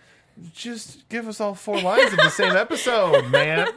just 0.54 1.08
give 1.10 1.28
us 1.28 1.40
all 1.42 1.54
four 1.56 1.80
lines 1.82 2.12
of 2.14 2.18
the 2.20 2.30
same 2.30 2.56
episode, 2.56 3.28
man, 3.32 3.68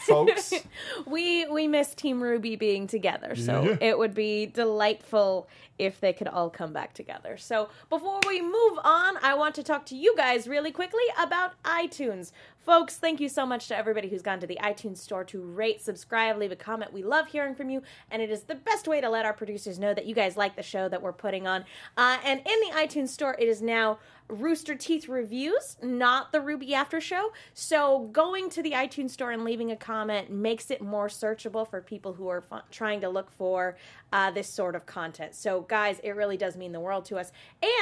folks. 0.00 0.52
We 1.06 1.46
we 1.46 1.66
miss 1.68 1.94
Team 1.94 2.20
RWBY 2.20 2.58
being 2.58 2.86
together, 2.86 3.34
so 3.36 3.62
Yeah. 3.62 3.76
it 3.80 3.98
would 3.98 4.14
be 4.14 4.46
delightful 4.46 5.48
if 5.78 5.98
they 6.00 6.12
could 6.12 6.28
all 6.28 6.50
come 6.50 6.72
back 6.74 6.92
together. 6.92 7.36
So 7.38 7.70
before 7.88 8.20
we 8.26 8.42
move 8.42 8.78
on, 8.84 9.16
I 9.22 9.34
want 9.34 9.54
to 9.54 9.62
talk 9.62 9.86
to 9.86 9.96
you 9.96 10.14
guys 10.16 10.46
really 10.46 10.70
quickly 10.72 11.02
about 11.18 11.52
iTunes. 11.64 12.32
Folks, 12.70 12.98
thank 12.98 13.18
you 13.18 13.28
so 13.28 13.44
much 13.44 13.66
to 13.66 13.76
everybody 13.76 14.08
who's 14.08 14.22
gone 14.22 14.38
to 14.38 14.46
the 14.46 14.56
iTunes 14.62 14.98
store 14.98 15.24
to 15.24 15.40
rate, 15.40 15.82
subscribe, 15.82 16.36
leave 16.36 16.52
a 16.52 16.56
comment. 16.56 16.92
We 16.92 17.02
love 17.02 17.26
hearing 17.26 17.56
from 17.56 17.68
you, 17.68 17.82
and 18.12 18.22
it 18.22 18.30
is 18.30 18.44
the 18.44 18.54
best 18.54 18.86
way 18.86 19.00
to 19.00 19.10
let 19.10 19.26
our 19.26 19.32
producers 19.32 19.80
know 19.80 19.92
that 19.92 20.06
you 20.06 20.14
guys 20.14 20.36
like 20.36 20.54
the 20.54 20.62
show 20.62 20.88
that 20.88 21.02
we're 21.02 21.12
putting 21.12 21.48
on. 21.48 21.64
Uh, 21.96 22.18
and 22.24 22.38
in 22.38 22.44
the 22.44 22.76
iTunes 22.76 23.08
store, 23.08 23.34
it 23.40 23.48
is 23.48 23.60
now 23.60 23.98
Rooster 24.28 24.76
Teeth 24.76 25.08
reviews, 25.08 25.78
not 25.82 26.30
the 26.30 26.38
RWBY 26.38 26.70
After 26.70 27.00
Show. 27.00 27.32
So 27.54 28.08
going 28.12 28.48
to 28.50 28.62
the 28.62 28.70
iTunes 28.70 29.10
store 29.10 29.32
and 29.32 29.42
leaving 29.42 29.72
a 29.72 29.76
comment 29.76 30.30
makes 30.30 30.70
it 30.70 30.80
more 30.80 31.08
searchable 31.08 31.68
for 31.68 31.80
people 31.80 32.12
who 32.12 32.28
are 32.28 32.40
fu- 32.40 32.58
trying 32.70 33.00
to 33.00 33.08
look 33.08 33.32
for 33.32 33.78
uh, 34.12 34.30
this 34.30 34.48
sort 34.48 34.76
of 34.76 34.86
content. 34.86 35.34
So 35.34 35.62
guys, 35.62 35.98
it 36.04 36.10
really 36.10 36.36
does 36.36 36.56
mean 36.56 36.70
the 36.70 36.78
world 36.78 37.04
to 37.06 37.18
us. 37.18 37.32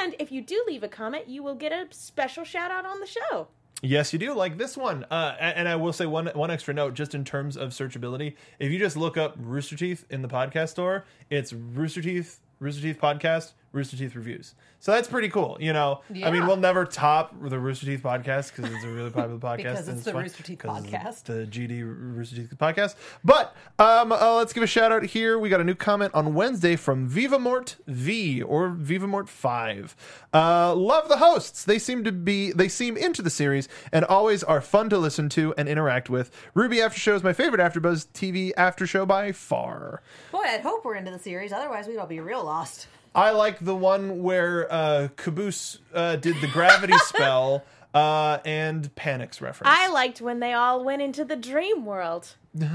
And 0.01 0.15
if 0.17 0.31
you 0.31 0.41
do 0.41 0.63
leave 0.65 0.81
a 0.81 0.87
comment, 0.87 1.27
you 1.27 1.43
will 1.43 1.53
get 1.53 1.71
a 1.71 1.85
special 1.91 2.43
shout 2.43 2.71
out 2.71 2.87
on 2.87 2.99
the 3.01 3.05
show. 3.05 3.49
Yes, 3.81 4.11
you 4.11 4.19
do. 4.19 4.33
Like 4.33 4.57
this 4.57 4.75
one. 4.75 5.05
Uh, 5.09 5.35
and 5.39 5.67
I 5.67 5.75
will 5.77 5.93
say 5.93 6.05
one 6.05 6.27
one 6.33 6.51
extra 6.51 6.73
note, 6.73 6.93
just 6.95 7.15
in 7.15 7.23
terms 7.23 7.55
of 7.55 7.69
searchability. 7.69 8.35
If 8.59 8.71
you 8.71 8.79
just 8.79 8.97
look 8.97 9.17
up 9.17 9.35
Rooster 9.39 9.77
Teeth 9.77 10.05
in 10.09 10.21
the 10.21 10.27
podcast 10.27 10.69
store, 10.69 11.05
it's 11.29 11.53
Rooster 11.53 12.01
Teeth, 12.01 12.39
Rooster 12.59 12.81
Teeth 12.81 12.99
podcast, 12.99 13.53
Rooster 13.71 13.97
Teeth 13.97 14.15
reviews. 14.15 14.55
So 14.79 14.91
that's 14.93 15.07
pretty 15.07 15.29
cool. 15.29 15.57
You 15.59 15.73
know, 15.73 16.01
I 16.23 16.31
mean, 16.31 16.47
we'll 16.47 16.57
never 16.57 16.85
top 16.85 17.35
the 17.41 17.59
Rooster 17.59 17.85
Teeth 17.85 18.01
podcast 18.01 18.55
because 18.55 18.71
it's 18.73 18.83
a 18.83 18.89
really 18.89 19.09
popular 19.09 19.37
podcast. 19.39 19.57
Because 19.57 19.87
and 19.87 19.97
it's 19.97 20.05
the 20.05 20.13
fun- 20.13 20.23
Rooster 20.23 20.43
Teeth 20.43 20.63
it's 20.63 20.73
podcast. 20.73 21.23
the 21.23 21.45
GD 21.45 21.83
Rooster 22.15 22.35
Teeth 22.37 22.53
podcast. 22.57 22.95
But 23.23 23.55
um, 23.77 24.11
uh, 24.11 24.35
let's 24.35 24.53
give 24.53 24.63
a 24.63 24.67
shout 24.67 24.91
out 24.91 25.03
here. 25.03 25.37
We 25.37 25.49
got 25.49 25.61
a 25.61 25.63
new 25.63 25.75
comment 25.75 26.13
on 26.15 26.33
Wednesday 26.33 26.75
from 26.75 27.09
Vivamort 27.09 27.75
V 27.87 28.41
or 28.41 28.69
Vivamort 28.69 29.27
Five. 29.27 29.95
Uh, 30.33 30.73
love 30.75 31.09
the 31.09 31.17
hosts. 31.17 31.63
They 31.63 31.77
seem 31.79 32.03
to 32.05 32.11
be 32.11 32.51
they 32.51 32.69
seem 32.69 32.97
into 32.97 33.21
the 33.21 33.29
series 33.29 33.67
and 33.91 34.05
always 34.05 34.43
are 34.43 34.61
fun 34.61 34.89
to 34.89 34.97
listen 34.97 35.29
to 35.29 35.53
and 35.57 35.67
interact 35.69 36.09
with. 36.09 36.31
RWBY 36.55 36.83
After 36.83 36.99
Show 36.99 37.15
is 37.15 37.23
my 37.23 37.33
favorite 37.33 37.59
AfterBuzz 37.61 38.07
TV 38.13 38.51
after 38.57 38.87
show 38.87 39.05
by 39.05 39.31
far. 39.31 40.01
Boy, 40.31 40.43
I'd 40.45 40.61
hope 40.61 40.85
we're 40.85 40.95
into 40.95 41.11
the 41.11 41.19
series. 41.19 41.51
Otherwise, 41.51 41.87
we'd 41.87 41.97
all 41.97 42.07
be 42.07 42.19
real 42.19 42.43
lost. 42.43 42.87
I 43.15 43.31
like 43.31 43.59
the 43.59 43.75
one 43.75 44.21
where 44.23 44.71
uh, 44.71 45.07
Caboose 45.15 45.79
uh, 45.93 46.15
did 46.17 46.39
the 46.41 46.47
gravity 46.47 46.97
spell 47.05 47.63
uh, 47.93 48.37
and 48.45 48.93
Panic's 48.95 49.41
reference. 49.41 49.73
I 49.75 49.87
liked 49.89 50.21
when 50.21 50.39
they 50.39 50.53
all 50.53 50.83
went 50.83 51.01
into 51.01 51.25
the 51.25 51.35
dream 51.35 51.85
world. 51.85 52.35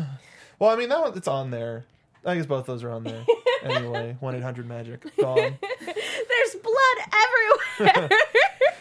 Well, 0.61 0.71
I 0.71 0.77
mean 0.77 0.89
that 0.89 1.01
one 1.01 1.19
it's 1.19 1.27
on 1.27 1.51
there. 1.51 1.85
I 2.27 2.37
guess 2.37 2.47
both 2.47 2.67
those 2.67 2.83
are 2.83 2.91
on 2.91 3.05
there. 3.05 3.25
anyway, 3.63 4.17
one 4.21 4.35
eight 4.35 4.43
hundred 4.43 4.67
magic 4.67 5.03
gone. 5.17 5.37
There's 5.81 6.57
blood 6.63 7.09
everywhere. 7.79 8.09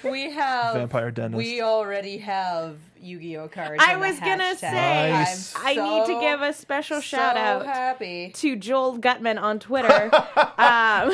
We 0.03 0.31
have 0.31 0.73
Vampire 0.75 1.11
dentist. 1.11 1.37
We 1.37 1.61
already 1.61 2.17
have 2.17 2.75
Yu-Gi-Oh 2.99 3.47
cards. 3.47 3.81
I 3.81 3.95
was 3.95 4.19
gonna 4.19 4.53
say, 4.57 5.11
Nice. 5.11 5.55
I'm 5.55 5.65
I 5.65 5.73
need 5.75 6.05
to 6.07 6.19
give 6.19 6.41
a 6.41 6.51
special 6.51 6.97
so 6.97 7.01
shout 7.03 7.37
out 7.37 7.65
Happy. 7.65 8.31
to 8.35 8.57
Joel 8.57 8.97
Gutman 8.97 9.37
on 9.37 9.59
Twitter. 9.59 10.09
um, 10.57 11.09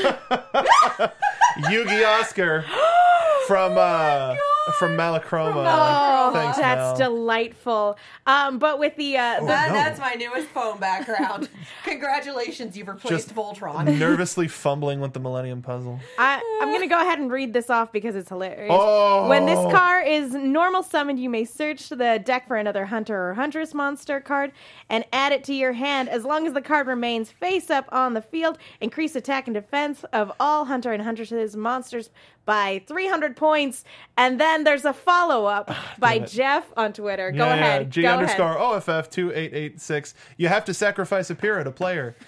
Yugi 1.70 2.04
Oscar 2.04 2.66
from 3.50 3.80
uh 3.80 4.36
from 4.78 4.96
Malachroma. 4.96 5.66
oh, 5.68 6.32
Thanks, 6.32 6.58
that's 6.58 7.00
Mal. 7.00 7.10
delightful. 7.10 7.98
Um, 8.28 8.60
but 8.60 8.78
with 8.78 8.96
the 8.96 9.18
uh, 9.18 9.40
the 9.40 9.48
That, 9.48 9.70
no. 9.70 9.74
That's 9.74 10.00
my 10.00 10.14
newest 10.14 10.48
phone 10.50 10.80
background. 10.80 11.50
Congratulations, 11.84 12.78
you've 12.78 12.88
replaced 12.88 13.30
Just 13.30 13.36
Voltron. 13.36 13.98
nervously 14.00 14.48
fumbling 14.48 15.00
with 15.00 15.14
the 15.14 15.20
Millennium 15.20 15.64
Puzzle. 15.64 16.00
I, 16.20 16.40
I'm 16.62 16.70
going 16.70 16.82
to 16.82 16.88
go 16.88 17.02
ahead 17.02 17.18
and 17.18 17.32
read 17.32 17.52
this 17.52 17.72
off 17.72 17.92
because 17.92 18.16
it's 18.16 18.30
hilarious. 18.30 18.72
Oh. 18.72 19.28
When 19.28 19.48
this 19.48 19.60
car 19.74 20.02
is 20.02 20.34
normal 20.34 20.84
summoned, 20.84 21.20
you 21.20 21.30
may 21.30 21.46
search 21.46 21.90
the 21.90 22.22
deck 22.24 22.48
for 22.48 22.58
another 22.58 22.86
hunter 22.86 23.30
or 23.30 23.34
huntress 23.34 23.74
monster 23.74 24.20
card 24.20 24.52
and 24.90 25.04
add 25.12 25.32
it 25.32 25.44
to 25.46 25.54
your 25.56 25.74
hand 25.74 26.10
as 26.10 26.24
long 26.24 26.46
as 26.46 26.54
the 26.54 26.62
card 26.62 26.86
remains 26.86 27.32
face 27.32 27.72
up 27.72 27.86
on 27.92 28.14
the 28.14 28.22
field. 28.22 28.58
Increase 28.82 29.16
attack 29.16 29.48
and 29.48 29.56
defense 29.56 30.06
of 30.14 30.32
all 30.40 30.66
hunter 30.66 30.94
and 30.94 31.02
huntress 31.02 31.56
monsters 31.56 32.12
by 32.50 32.82
300 32.88 33.36
points. 33.38 33.84
And 34.18 34.40
then 34.42 34.64
there's 34.64 34.84
a 34.86 34.94
follow 34.94 35.46
up 35.46 35.70
by 36.00 36.16
it. 36.16 36.28
Jeff 36.28 36.66
on 36.76 36.94
Twitter. 36.94 37.32
Go 37.32 37.46
Yeah, 37.46 37.54
ahead. 37.54 37.92
G 37.92 38.02
go 38.02 38.10
underscore 38.18 38.56
ahead. 38.58 38.88
OFF 38.90 39.10
two 39.12 39.32
eight 39.34 39.54
eight 39.54 39.80
six. 39.80 40.16
You 40.38 40.48
have 40.48 40.66
to 40.66 40.74
sacrifice 40.74 41.30
a 41.30 41.36
peer 41.36 41.60
at 41.60 41.68
a 41.68 41.72
player. 41.72 42.16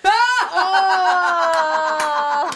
Oh. 1.73 2.49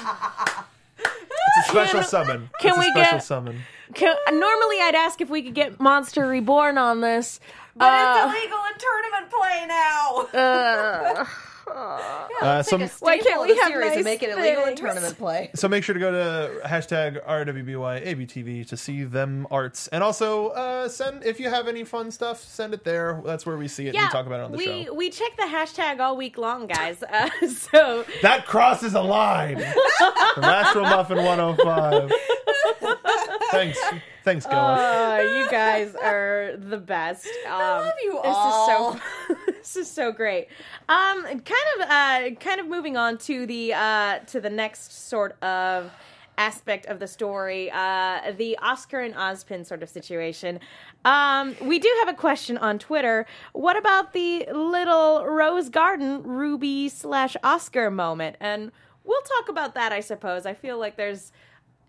It's 1.00 1.68
a 1.68 1.72
special 1.72 2.04
summon. 2.04 2.50
can 2.60 2.70
it's 2.70 2.78
a 2.78 2.80
we 2.82 2.86
special 2.92 3.18
get- 3.18 3.24
summon. 3.24 3.62
Can- 3.94 4.18
normally, 4.32 4.78
I'd 4.82 4.96
ask 4.96 5.22
if 5.22 5.30
we 5.30 5.42
could 5.42 5.54
get 5.56 5.80
Monster 5.80 6.28
Reborn 6.28 6.78
on 6.78 7.00
this. 7.02 7.40
but 7.76 7.86
Uh, 7.86 8.26
it's 8.28 8.38
illegal 8.38 8.60
in 8.66 8.78
tournament 8.78 9.32
play 9.32 9.66
now. 9.68 10.28
uh, 11.22 11.26
Uh, 11.68 12.62
so, 12.62 12.78
a 12.78 12.88
Why 13.00 13.18
can't 13.18 13.42
we 13.42 13.56
have 13.58 13.68
series 13.68 13.88
nice 13.88 13.96
and 13.96 14.06
make 14.06 14.24
it 14.24 14.30
illegal 14.30 14.64
in 14.64 14.68
things? 14.70 14.80
tournament 14.80 15.18
play. 15.18 15.50
so 15.56 15.68
make 15.68 15.84
sure 15.84 15.94
to 15.94 16.00
go 16.00 16.12
to 16.12 16.68
hashtag 16.68 17.26
RWBYABTV 17.26 18.68
to 18.68 18.78
see 18.78 19.04
them 19.04 19.48
arts. 19.50 19.88
And 19.90 20.04
also 20.04 20.50
uh, 20.50 20.88
send 20.90 21.24
if 21.24 21.40
you 21.40 21.50
have 21.50 21.68
any 21.68 21.84
fun 21.84 22.12
stuff, 22.12 22.44
send 22.44 22.74
it 22.74 22.84
there. 22.84 23.22
That's 23.26 23.46
where 23.46 23.58
we 23.58 23.68
see 23.68 23.88
it 23.88 23.96
and 23.96 24.06
we 24.06 24.10
talk 24.10 24.26
about 24.26 24.42
it 24.42 24.44
on 24.44 24.52
the 24.52 24.58
we, 24.58 24.86
show. 24.86 24.94
We 24.94 25.10
check 25.10 25.36
the 25.38 25.44
hashtag 25.44 26.00
all 26.00 26.16
week 26.18 26.38
long, 26.38 26.68
guys. 26.68 27.02
Uh, 27.04 27.30
so 27.48 28.06
That 28.22 28.46
crosses 28.46 28.94
a 28.94 29.02
line. 29.02 29.58
From 30.34 30.44
Astral 30.44 30.86
Muffin 30.86 31.18
105. 31.18 32.12
Thanks. 33.52 33.80
Thanks, 34.26 34.48
Goa. 34.48 34.58
uh, 34.58 35.22
you 35.38 35.48
guys 35.52 35.94
are 35.94 36.56
the 36.58 36.80
best. 36.80 37.28
Um, 37.46 37.52
I 37.54 37.80
love 37.80 37.94
you 38.04 38.18
all. 38.18 38.94
this. 38.94 39.00
Is 39.00 39.38
so, 39.38 39.44
this 39.52 39.76
is 39.76 39.92
so 39.92 40.12
great. 40.12 40.48
Um, 40.90 41.24
kind 41.24 41.44
of, 41.44 41.82
uh, 41.82 42.36
kind 42.40 42.60
of 42.60 42.68
moving 42.68 42.98
on 42.98 43.20
to 43.20 43.46
the 43.46 43.76
uh, 43.76 44.20
to 44.26 44.42
the 44.42 44.50
next 44.50 45.08
sort 45.10 45.42
of 45.44 45.92
aspect 46.40 46.88
of 46.88 47.00
the 47.00 47.08
story, 47.08 47.70
uh, 47.72 48.34
the 48.36 48.58
Oscar 48.58 49.02
and 49.02 49.14
Ozpin 49.14 49.64
sort 49.64 49.84
of 49.84 49.90
situation. 49.90 50.60
Um, 51.06 51.56
we 51.62 51.78
do 51.78 51.90
have 52.00 52.10
a 52.10 52.18
question 52.18 52.58
on 52.58 52.80
Twitter. 52.80 53.28
What 53.54 53.78
about 53.78 54.14
the 54.14 54.48
little 54.52 55.24
Rose 55.24 55.70
Garden 55.70 56.24
Ruby 56.24 56.90
slash 56.90 57.38
Oscar 57.44 57.92
moment? 57.92 58.38
And 58.40 58.72
we'll 59.04 59.22
talk 59.22 59.50
about 59.50 59.76
that, 59.76 59.92
I 59.92 60.00
suppose. 60.00 60.48
I 60.48 60.56
feel 60.56 60.80
like 60.80 60.98
there's 60.98 61.32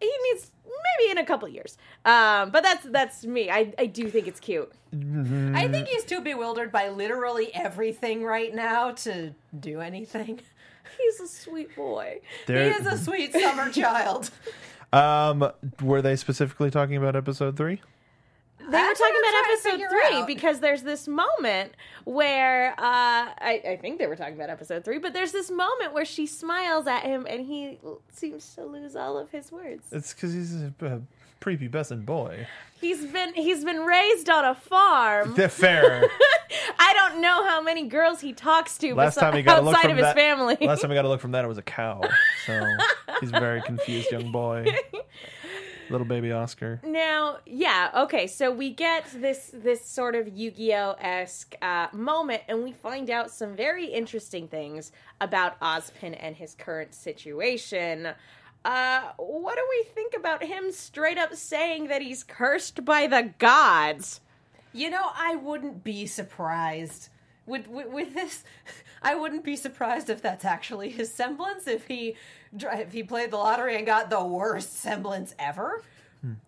he 0.00 0.12
needs 0.30 0.50
maybe 0.64 1.10
in 1.12 1.18
a 1.18 1.24
couple 1.24 1.48
years. 1.48 1.76
Um, 2.04 2.50
but 2.50 2.62
that's 2.62 2.84
that's 2.86 3.24
me. 3.24 3.50
I 3.50 3.72
I 3.78 3.86
do 3.86 4.08
think 4.10 4.26
it's 4.28 4.40
cute. 4.40 4.70
I 4.92 5.68
think 5.68 5.88
he's 5.88 6.04
too 6.04 6.20
bewildered 6.22 6.72
by 6.72 6.88
literally 6.88 7.54
everything 7.54 8.22
right 8.24 8.54
now 8.54 8.92
to 8.92 9.34
do 9.58 9.80
anything. 9.80 10.40
He's 10.98 11.20
a 11.20 11.26
sweet 11.28 11.74
boy. 11.76 12.20
There- 12.46 12.64
He 12.64 12.70
is 12.70 12.86
a 12.86 12.96
sweet 12.96 13.32
summer 13.32 13.70
child. 13.72 14.30
Um, 14.92 15.50
were 15.82 16.00
they 16.00 16.16
specifically 16.16 16.70
talking 16.70 16.96
about 16.96 17.16
episode 17.16 17.56
three? 17.56 17.82
They 18.70 18.82
were 18.82 18.94
talking 18.94 19.20
about 19.20 19.44
episode 19.50 19.88
three 19.90 20.20
out. 20.20 20.26
because 20.26 20.60
there's 20.60 20.82
this 20.82 21.06
moment 21.08 21.72
where 22.04 22.70
uh, 22.72 22.74
I, 22.78 23.62
I 23.70 23.78
think 23.80 23.98
they 23.98 24.06
were 24.06 24.16
talking 24.16 24.34
about 24.34 24.50
episode 24.50 24.84
three, 24.84 24.98
but 24.98 25.12
there's 25.12 25.32
this 25.32 25.50
moment 25.50 25.92
where 25.92 26.04
she 26.04 26.26
smiles 26.26 26.86
at 26.86 27.02
him 27.02 27.26
and 27.28 27.46
he 27.46 27.78
seems 28.12 28.54
to 28.54 28.64
lose 28.64 28.96
all 28.96 29.18
of 29.18 29.30
his 29.30 29.52
words. 29.52 29.84
It's 29.92 30.12
because 30.14 30.32
he's 30.32 30.54
a, 30.54 30.72
a 30.82 31.00
prepubescent 31.40 32.04
boy. 32.06 32.46
He's 32.80 33.06
been 33.06 33.32
he's 33.34 33.64
been 33.64 33.80
raised 33.86 34.28
on 34.28 34.44
a 34.44 34.54
farm. 34.54 35.34
They're 35.34 35.48
fair. 35.48 36.04
I 36.78 36.92
don't 36.94 37.20
know 37.22 37.42
how 37.48 37.62
many 37.62 37.86
girls 37.86 38.20
he 38.20 38.32
talks 38.32 38.76
to 38.78 38.94
Last 38.94 39.16
besi- 39.16 39.20
time 39.20 39.34
he 39.36 39.42
got 39.42 39.58
a 39.58 39.62
look 39.62 39.74
outside 39.74 39.82
from 39.88 39.90
of 39.92 39.96
his 39.98 40.04
that. 40.04 40.14
family. 40.16 40.56
Last 40.60 40.82
time 40.82 40.90
I 40.90 40.94
got 40.94 41.04
a 41.04 41.08
look 41.08 41.20
from 41.20 41.32
that, 41.32 41.44
it 41.44 41.48
was 41.48 41.58
a 41.58 41.62
cow. 41.62 42.02
So 42.46 42.66
he's 43.20 43.30
a 43.30 43.40
very 43.40 43.62
confused 43.62 44.10
young 44.12 44.30
boy. 44.30 44.66
Little 45.90 46.06
baby 46.06 46.32
Oscar. 46.32 46.80
Now, 46.84 47.38
yeah, 47.46 47.90
okay, 47.94 48.26
so 48.26 48.50
we 48.50 48.70
get 48.70 49.06
this 49.14 49.50
this 49.52 49.84
sort 49.84 50.14
of 50.14 50.28
Yu-Gi-Oh 50.28 50.96
esque 51.00 51.54
uh, 51.62 51.88
moment, 51.92 52.42
and 52.48 52.64
we 52.64 52.72
find 52.72 53.10
out 53.10 53.30
some 53.30 53.54
very 53.54 53.86
interesting 53.86 54.48
things 54.48 54.92
about 55.20 55.58
Ozpin 55.60 56.16
and 56.18 56.36
his 56.36 56.54
current 56.54 56.94
situation. 56.94 58.08
Uh, 58.64 59.02
what 59.16 59.54
do 59.54 59.62
we 59.70 59.84
think 59.94 60.14
about 60.16 60.42
him 60.42 60.72
straight 60.72 61.18
up 61.18 61.34
saying 61.34 61.86
that 61.86 62.02
he's 62.02 62.24
cursed 62.24 62.84
by 62.84 63.06
the 63.06 63.32
gods? 63.38 64.20
You 64.72 64.90
know, 64.90 65.10
I 65.14 65.36
wouldn't 65.36 65.84
be 65.84 66.06
surprised 66.06 67.08
with, 67.46 67.68
with 67.68 67.88
with 67.88 68.14
this. 68.14 68.44
I 69.02 69.14
wouldn't 69.14 69.44
be 69.44 69.56
surprised 69.56 70.10
if 70.10 70.20
that's 70.20 70.44
actually 70.44 70.90
his 70.90 71.12
semblance. 71.12 71.66
If 71.66 71.86
he 71.86 72.16
if 72.52 72.92
he 72.92 73.02
played 73.02 73.30
the 73.30 73.36
lottery 73.36 73.76
and 73.76 73.86
got 73.86 74.10
the 74.10 74.24
worst 74.24 74.76
semblance 74.76 75.34
ever, 75.38 75.82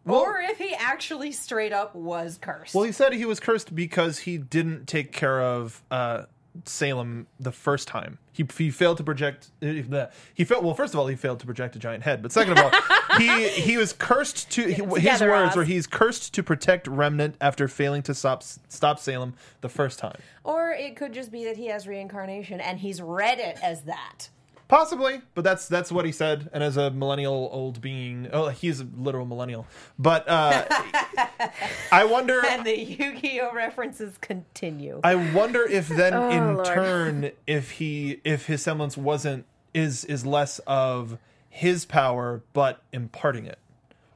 or 0.05 0.40
if 0.40 0.59
he 0.59 0.74
actually 0.74 1.32
straight 1.32 1.72
up 1.72 1.94
was 1.94 2.38
cursed. 2.40 2.74
Well, 2.74 2.84
he 2.84 2.92
said 2.92 3.12
he 3.12 3.24
was 3.24 3.40
cursed 3.40 3.74
because 3.74 4.18
he 4.20 4.38
didn't 4.38 4.86
take 4.86 5.12
care 5.12 5.40
of 5.40 5.82
uh, 5.90 6.24
Salem 6.64 7.26
the 7.38 7.52
first 7.52 7.88
time. 7.88 8.18
He, 8.32 8.46
he 8.56 8.70
failed 8.70 8.96
to 8.98 9.04
project. 9.04 9.48
uh, 9.62 9.66
the- 9.66 10.11
He 10.34 10.44
failed. 10.44 10.64
Well, 10.64 10.74
first 10.74 10.94
of 10.94 11.00
all, 11.00 11.06
he 11.06 11.16
failed 11.16 11.40
to 11.40 11.46
project 11.46 11.74
a 11.76 11.78
giant 11.78 12.04
head. 12.04 12.22
But 12.22 12.32
second 12.32 12.59
of 12.59 12.64
all, 12.64 13.18
he 13.18 13.48
he 13.61 13.76
was 13.76 13.92
cursed 13.92 14.50
to. 14.52 14.62
he- 14.66 14.74
his 15.00 15.20
words 15.20 15.50
Oz. 15.50 15.56
were 15.56 15.64
he's 15.64 15.86
cursed 15.86 16.34
to 16.34 16.42
protect 16.42 16.86
Remnant 16.86 17.36
after 17.40 17.68
failing 17.68 18.02
to 18.02 18.14
stop 18.14 18.42
stop 18.42 18.98
Salem 18.98 19.34
the 19.61 19.68
first 19.68 19.98
time. 19.98 20.18
Or 20.44 20.70
it 20.70 20.96
could 20.96 21.12
just 21.12 21.30
be 21.32 21.44
that 21.44 21.56
he 21.56 21.66
has 21.66 21.86
reincarnation 21.88 22.61
and 22.61 22.78
he's 22.78 23.02
read 23.02 23.38
it 23.38 23.59
as 23.62 23.82
that. 23.82 24.28
Possibly, 24.68 25.22
but 25.34 25.44
that's 25.44 25.66
that's 25.66 25.90
what 25.90 26.04
he 26.04 26.12
said. 26.12 26.50
And 26.52 26.62
as 26.62 26.76
a 26.76 26.90
millennial 26.90 27.48
old 27.52 27.80
being, 27.80 28.28
oh, 28.32 28.48
he's 28.48 28.80
a 28.80 28.86
literal 28.96 29.24
millennial. 29.24 29.66
But 29.98 30.28
uh, 30.28 30.66
I 31.92 32.04
wonder. 32.04 32.44
And 32.44 32.66
the 32.66 32.78
Yu-Gi-Oh 32.78 33.54
references 33.54 34.18
continue. 34.20 35.00
I 35.02 35.14
wonder 35.14 35.62
if 35.62 35.88
then 35.88 36.12
in 36.32 36.42
Oh, 36.42 36.52
Lord. 36.52 36.66
turn 36.66 37.30
if 37.46 37.70
he 37.72 38.20
if 38.24 38.46
his 38.46 38.62
semblance 38.62 38.96
wasn't 38.98 39.46
is 39.72 40.04
is 40.04 40.26
less 40.26 40.58
of 40.66 41.16
his 41.48 41.86
power 41.86 42.42
but 42.52 42.82
imparting 42.92 43.46
it, 43.46 43.58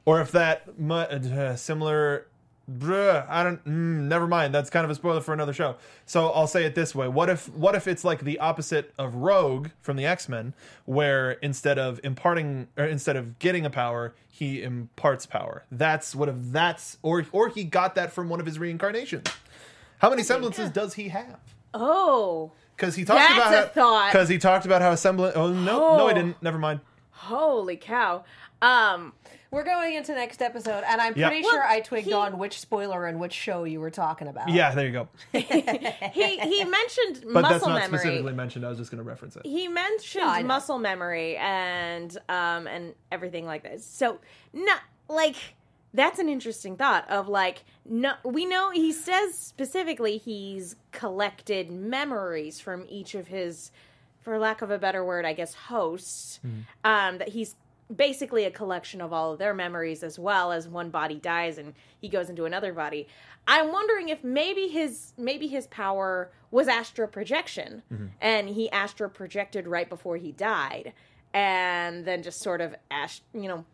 or 0.05 0.21
if 0.21 0.31
that 0.31 0.65
uh, 0.79 1.55
similar. 1.55 2.27
Bruh, 2.71 3.25
I 3.29 3.43
don't. 3.43 3.63
Mm, 3.65 4.07
never 4.07 4.25
mind. 4.25 4.53
That's 4.53 4.69
kind 4.69 4.85
of 4.85 4.89
a 4.89 4.95
spoiler 4.95 5.19
for 5.19 5.33
another 5.33 5.51
show. 5.51 5.75
So 6.05 6.29
I'll 6.29 6.47
say 6.47 6.63
it 6.63 6.75
this 6.75 6.95
way: 6.95 7.09
What 7.09 7.29
if 7.29 7.49
what 7.53 7.75
if 7.75 7.87
it's 7.87 8.05
like 8.05 8.21
the 8.21 8.39
opposite 8.39 8.93
of 8.97 9.15
Rogue 9.15 9.67
from 9.81 9.97
the 9.97 10.05
X 10.05 10.29
Men, 10.29 10.53
where 10.85 11.31
instead 11.33 11.77
of 11.77 11.99
imparting 12.05 12.69
or 12.77 12.85
instead 12.85 13.17
of 13.17 13.37
getting 13.39 13.65
a 13.65 13.69
power, 13.69 14.15
he 14.29 14.63
imparts 14.63 15.25
power. 15.25 15.65
That's 15.71 16.15
what 16.15 16.29
if 16.29 16.35
that's 16.37 16.97
or 17.01 17.25
or 17.33 17.49
he 17.49 17.65
got 17.65 17.95
that 17.95 18.13
from 18.13 18.29
one 18.29 18.39
of 18.39 18.45
his 18.45 18.57
reincarnations. 18.57 19.27
How 19.99 20.09
many 20.09 20.23
semblances 20.23 20.69
does 20.69 20.93
he 20.93 21.09
have? 21.09 21.39
Oh, 21.73 22.51
Because 22.77 22.95
he 22.95 23.03
talked 23.03 23.19
That's 23.19 23.33
about 23.33 23.53
a 23.53 23.57
how, 23.57 23.65
thought. 23.67 24.11
Because 24.13 24.29
he 24.29 24.37
talked 24.37 24.65
about 24.65 24.81
how 24.81 24.91
a 24.91 24.97
semblant. 24.97 25.35
Oh 25.35 25.51
no, 25.51 25.97
no, 25.97 26.07
I 26.07 26.11
Oh. 26.11 26.13
didn't. 26.13 26.41
Never 26.41 26.57
mind. 26.59 26.79
holy 27.11 27.75
cow. 27.77 28.23
Um, 28.61 29.11
We're 29.53 29.63
going 29.63 29.93
into 29.93 30.13
next 30.15 30.41
episode, 30.41 30.83
and 30.87 30.99
I'm 30.99 31.13
Yeah. 31.15 31.27
pretty 31.29 31.43
Well, 31.43 31.51
sure 31.51 31.63
I 31.63 31.79
twigged 31.79 32.07
he- 32.07 32.13
on 32.13 32.39
which 32.39 32.59
spoiler 32.59 33.05
and 33.05 33.19
which 33.19 33.33
show 33.33 33.65
you 33.65 33.79
were 33.79 33.91
talking 33.91 34.27
about. 34.27 34.49
Yeah, 34.49 34.73
there 34.73 34.87
you 34.87 34.91
go. 34.91 35.07
he 35.31 36.37
he 36.39 36.65
mentioned 36.65 37.23
But 37.31 37.43
that's 37.43 37.53
muscle 37.53 37.69
not 37.69 37.81
memory. 37.81 37.99
specifically 37.99 38.33
mentioned. 38.33 38.65
I 38.65 38.69
was 38.69 38.79
just 38.79 38.89
going 38.89 39.03
to 39.03 39.07
reference 39.07 39.35
it. 39.35 39.45
he 39.45 39.67
mentioned 39.67 40.23
No, 40.25 40.29
I 40.31 40.41
know. 40.41 40.47
muscle 40.47 40.79
memory 40.79 41.37
and 41.37 42.17
um 42.29 42.65
and 42.67 42.95
everything 43.11 43.45
like 43.45 43.61
this. 43.63 43.85
So 43.85 44.19
not 44.53 44.79
like 45.07 45.35
that's 45.93 46.17
an 46.17 46.29
interesting 46.29 46.75
thought 46.75 47.07
of 47.09 47.27
like 47.27 47.63
no 47.85 48.13
we 48.25 48.47
know 48.47 48.71
he 48.71 48.91
says 48.91 49.37
specifically 49.37 50.17
he's 50.17 50.75
collected 50.91 51.69
memories 51.69 52.59
from 52.59 52.85
each 52.89 53.13
of 53.13 53.27
his 53.27 53.69
for 54.21 54.39
lack 54.39 54.61
of 54.63 54.71
a 54.71 54.79
better 54.79 55.05
word 55.05 55.25
I 55.25 55.33
guess 55.33 55.53
hosts 55.53 56.39
um 56.83 57.19
that 57.19 57.29
he's 57.29 57.55
basically 57.95 58.45
a 58.45 58.51
collection 58.51 59.01
of 59.01 59.13
all 59.13 59.33
of 59.33 59.39
their 59.39 59.53
memories 59.53 60.03
as 60.03 60.17
well 60.17 60.51
as 60.51 60.67
one 60.67 60.89
body 60.89 61.15
dies 61.15 61.57
and 61.57 61.73
he 61.99 62.09
goes 62.09 62.29
into 62.29 62.45
another 62.45 62.73
body. 62.73 63.07
I'm 63.47 63.71
wondering 63.71 64.09
if 64.09 64.23
maybe 64.23 64.67
his 64.67 65.13
maybe 65.17 65.47
his 65.47 65.67
power 65.67 66.31
was 66.51 66.67
astral 66.67 67.07
projection 67.07 67.83
and 68.21 68.47
he 68.49 68.69
astral 68.71 69.09
projected 69.09 69.67
right 69.67 69.89
before 69.89 70.17
he 70.17 70.31
died 70.31 70.93
and 71.33 72.05
then 72.05 72.23
just 72.23 72.41
sort 72.41 72.61
of 72.61 72.75
ash, 72.91 73.21
you 73.33 73.47
know 73.49 73.65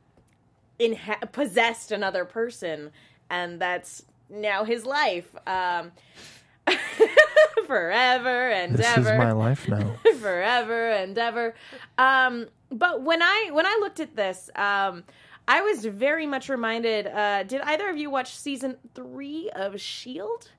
inha- 0.80 1.32
possessed 1.32 1.92
another 1.92 2.26
person 2.26 2.92
and 3.30 3.60
that's 3.62 4.04
now 4.30 4.64
his 4.64 4.86
life 4.86 5.36
um 5.46 5.92
forever 7.70 8.50
and 8.50 8.80
ever 8.80 9.02
This 9.04 9.12
is 9.12 9.18
my 9.20 9.32
life 9.32 9.68
now. 9.68 9.96
forever 10.20 10.90
and 10.90 11.16
ever. 11.18 11.54
Um, 12.00 12.48
but 12.72 13.04
when 13.04 13.22
I 13.22 13.50
when 13.52 13.68
I 13.68 13.78
looked 13.80 14.00
at 14.00 14.16
this, 14.16 14.50
um, 14.56 15.04
I 15.48 15.62
was 15.62 15.86
very 15.86 16.26
much 16.26 16.50
reminded. 16.50 17.06
Uh, 17.06 17.44
did 17.44 17.62
either 17.62 17.88
of 17.88 17.98
you 17.98 18.10
watch 18.10 18.36
season 18.36 18.78
three 18.96 19.52
of 19.56 19.80
Shield? 19.80 20.50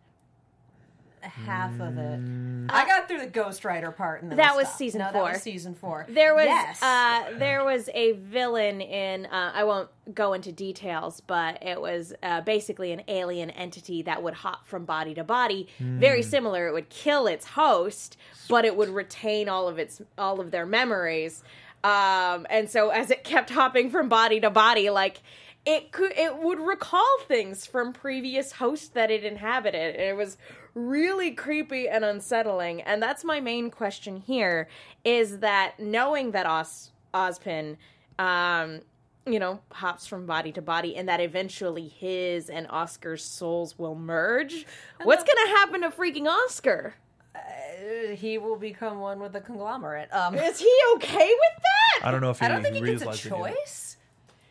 Half 1.23 1.75
of 1.81 1.99
it. 1.99 2.21
Mm. 2.21 2.67
I 2.71 2.87
got 2.87 3.09
through 3.09 3.21
the 3.21 3.27
Ghost 3.27 3.65
Rider 3.65 3.91
part, 3.91 4.23
and 4.23 4.33
That 4.33 4.55
was 4.57 4.67
stopped. 4.67 4.79
season 4.79 4.99
no, 5.01 5.11
four. 5.13 5.25
That 5.25 5.33
was 5.35 5.43
season 5.43 5.75
four. 5.75 6.07
There 6.09 6.35
was 6.35 6.47
yes. 6.47 6.83
uh, 6.83 7.39
there 7.39 7.65
was 7.65 7.89
a 7.95 8.13
villain 8.13 8.81
in. 8.81 9.27
Uh, 9.27 9.53
I 9.55 9.65
won't 9.65 9.89
go 10.15 10.33
into 10.33 10.51
details, 10.53 11.21
but 11.27 11.63
it 11.63 11.81
was 11.81 12.13
uh, 12.23 12.41
basically 12.41 12.93
an 12.93 13.03
alien 13.09 13.51
entity 13.51 14.03
that 14.03 14.23
would 14.23 14.35
hop 14.35 14.67
from 14.67 14.85
body 14.85 15.15
to 15.15 15.25
body. 15.25 15.69
Very 15.79 16.23
similar. 16.23 16.67
It 16.69 16.73
would 16.73 16.89
kill 16.89 17.27
its 17.27 17.47
host, 17.47 18.17
but 18.49 18.65
it 18.65 18.77
would 18.77 18.89
retain 18.89 19.49
all 19.49 19.69
of 19.69 19.79
its 19.79 20.01
all 20.19 20.41
of 20.41 20.51
their 20.51 20.67
memories. 20.67 21.43
Um, 21.83 22.47
and 22.51 22.69
so 22.69 22.91
as 22.91 23.11
it 23.11 23.25
kept 23.25 23.51
hopping 23.51 23.91
from 23.91 24.09
body 24.09 24.41
to 24.41 24.51
body, 24.51 24.91
like 24.91 25.23
it 25.65 25.93
could 25.93 26.13
it 26.17 26.39
would 26.39 26.59
recall 26.59 27.07
things 27.27 27.67
from 27.67 27.93
previous 27.93 28.53
hosts 28.53 28.89
that 28.89 29.11
it 29.11 29.25
inhabited. 29.25 29.95
and 29.97 30.05
It 30.05 30.17
was 30.17 30.37
really 30.75 31.33
creepy 31.33 31.89
and 31.89 32.05
unsettling. 32.05 32.81
And 32.83 33.03
that's 33.03 33.25
my 33.25 33.41
main 33.41 33.71
question 33.71 34.17
here 34.19 34.69
is 35.05 35.39
that 35.39 35.79
knowing 35.79 36.33
that 36.33 36.47
Os 36.47 36.91
Ozpin 37.13 37.77
um 38.19 38.81
you 39.27 39.39
know 39.39 39.61
hops 39.73 40.07
from 40.07 40.27
body 40.27 40.53
to 40.53 40.63
body 40.63 40.97
and 40.97 41.09
that 41.09 41.21
eventually 41.21 41.89
his 41.89 42.49
and 42.49 42.67
Oscar's 42.71 43.25
souls 43.25 43.79
will 43.79 43.95
merge. 43.95 44.67
What's 45.03 45.25
going 45.25 45.47
to 45.47 45.51
happen 45.57 45.81
to 45.83 45.91
freaking 45.91 46.27
Oscar? 46.27 46.95
Uh, 47.35 48.15
he 48.15 48.39
will 48.39 48.57
become 48.57 48.99
one 48.99 49.21
with 49.21 49.33
the 49.33 49.41
conglomerate. 49.41 50.13
Um, 50.13 50.35
Is 50.35 50.59
he 50.59 50.73
okay 50.97 51.19
with 51.29 51.63
that? 51.63 52.07
I 52.07 52.11
don't 52.11 52.21
know 52.21 52.31
if 52.31 52.41
he 52.41 52.47
I 52.47 52.49
don't 52.49 52.63
think 52.63 52.75
he 52.75 52.81
gets 52.81 53.03
a 53.03 53.05
realized 53.05 53.27
it 53.27 53.31
yet. 53.31 53.39
choice. 53.39 53.90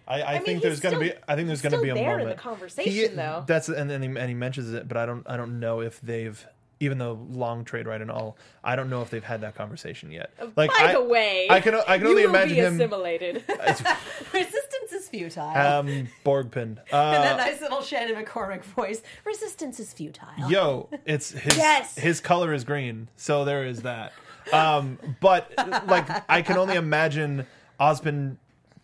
I, 0.10 0.22
I, 0.24 0.34
mean, 0.34 0.44
think 0.44 0.56
he's 0.56 0.62
there's 0.64 0.80
gonna 0.80 0.96
still- 0.98 1.10
be. 1.10 1.14
I 1.28 1.36
think 1.36 1.48
there's 1.48 1.62
gonna 1.62 1.82
be 1.82 1.90
a 1.90 1.94
there 1.94 2.14
in 2.14 2.18
the 2.20 2.24
moment. 2.26 2.40
conversation, 2.40 2.92
He- 2.92 3.08
though. 3.08 3.44
That's 3.48 3.70
and 3.70 3.92
and 3.92 4.04
he, 4.04 4.10
and 4.10 4.28
he 4.30 4.34
mentions 4.34 4.74
it, 4.74 4.88
but 4.88 4.98
I 4.98 5.06
don't. 5.06 5.24
I 5.30 5.38
don't 5.38 5.60
know 5.60 5.82
if 5.82 6.02
they've. 6.02 6.46
Even 6.82 6.98
though 6.98 7.20
long 7.30 7.66
trade 7.66 7.88
right 7.88 8.00
and 8.02 8.10
all, 8.10 8.38
I 8.64 8.78
don't 8.78 8.90
know 8.90 9.02
if 9.02 9.10
they've 9.10 9.22
had 9.22 9.42
that 9.42 9.54
conversation 9.54 10.12
yet. 10.14 10.32
Like, 10.56 10.70
By 10.70 10.76
I, 10.86 10.94
the 10.94 11.04
way, 11.04 11.46
I 11.50 11.60
can 11.60 11.76
I 11.76 11.98
can 11.98 12.04
you 12.04 12.08
only 12.12 12.22
will 12.26 12.30
imagine 12.30 12.56
be 12.56 12.62
him. 12.62 12.76
assimilated. 12.76 13.44
Resistance 14.34 14.92
is 14.94 15.10
futile. 15.10 15.44
Um, 15.44 16.08
Borgpin. 16.26 16.54
and 16.78 16.78
that 16.92 17.34
Uh, 17.34 17.38
nice 17.38 17.60
little 17.62 17.82
Shannon 17.82 18.16
McCormick 18.24 18.64
voice. 18.64 19.02
Resistance 19.26 19.80
is 19.82 19.92
futile. 19.92 20.30
yo, 20.50 20.90
it's 21.06 21.32
his 21.32 21.58
Yes. 21.58 21.98
his 21.98 22.22
color 22.22 22.54
is 22.54 22.64
green, 22.64 23.10
so 23.18 23.44
there 23.44 23.66
is 23.66 23.82
that. 23.82 24.14
Um, 24.54 24.98
but 25.20 25.52
like, 25.86 26.08
I 26.30 26.42
can 26.42 26.58
only 26.58 26.76
imagine 26.76 27.46
Ozpin 27.80 28.38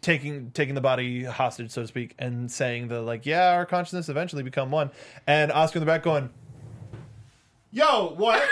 taking 0.06 0.51
taking 0.51 0.76
the 0.76 0.82
body 0.82 1.24
hostage, 1.24 1.72
so 1.72 1.82
to 1.82 1.88
speak, 1.88 2.14
and 2.20 2.49
saying 2.51 2.88
the 2.89 3.01
like, 3.01 3.26
yeah, 3.26 3.53
our 3.53 3.66
consciousness 3.66 4.08
eventually 4.08 4.43
become 4.43 4.70
one, 4.70 4.91
and 5.26 5.51
Oscar 5.51 5.80
in 5.80 5.82
the 5.82 5.86
back 5.88 6.03
going, 6.03 6.30
"Yo, 7.72 8.14
what?" 8.16 8.39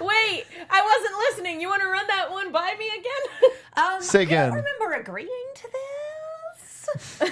Wait, 0.00 0.44
I 0.68 0.82
wasn't 0.82 1.14
listening. 1.28 1.60
You 1.60 1.68
want 1.68 1.82
to 1.82 1.88
run 1.88 2.06
that 2.08 2.30
one 2.30 2.50
by 2.52 2.74
me 2.78 2.86
again? 2.88 3.50
Um, 3.76 4.02
Say 4.02 4.18
I 4.18 4.22
again. 4.22 4.48
don't 4.50 4.64
remember 4.64 5.00
agreeing 5.00 5.28
to 5.54 5.68
this. 5.72 7.18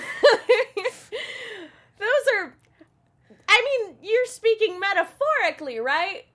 Those 1.98 2.26
are. 2.36 2.54
I 3.48 3.80
mean, 3.88 3.96
you're 4.02 4.24
speaking 4.26 4.78
metaphorically, 4.78 5.80
right? 5.80 6.26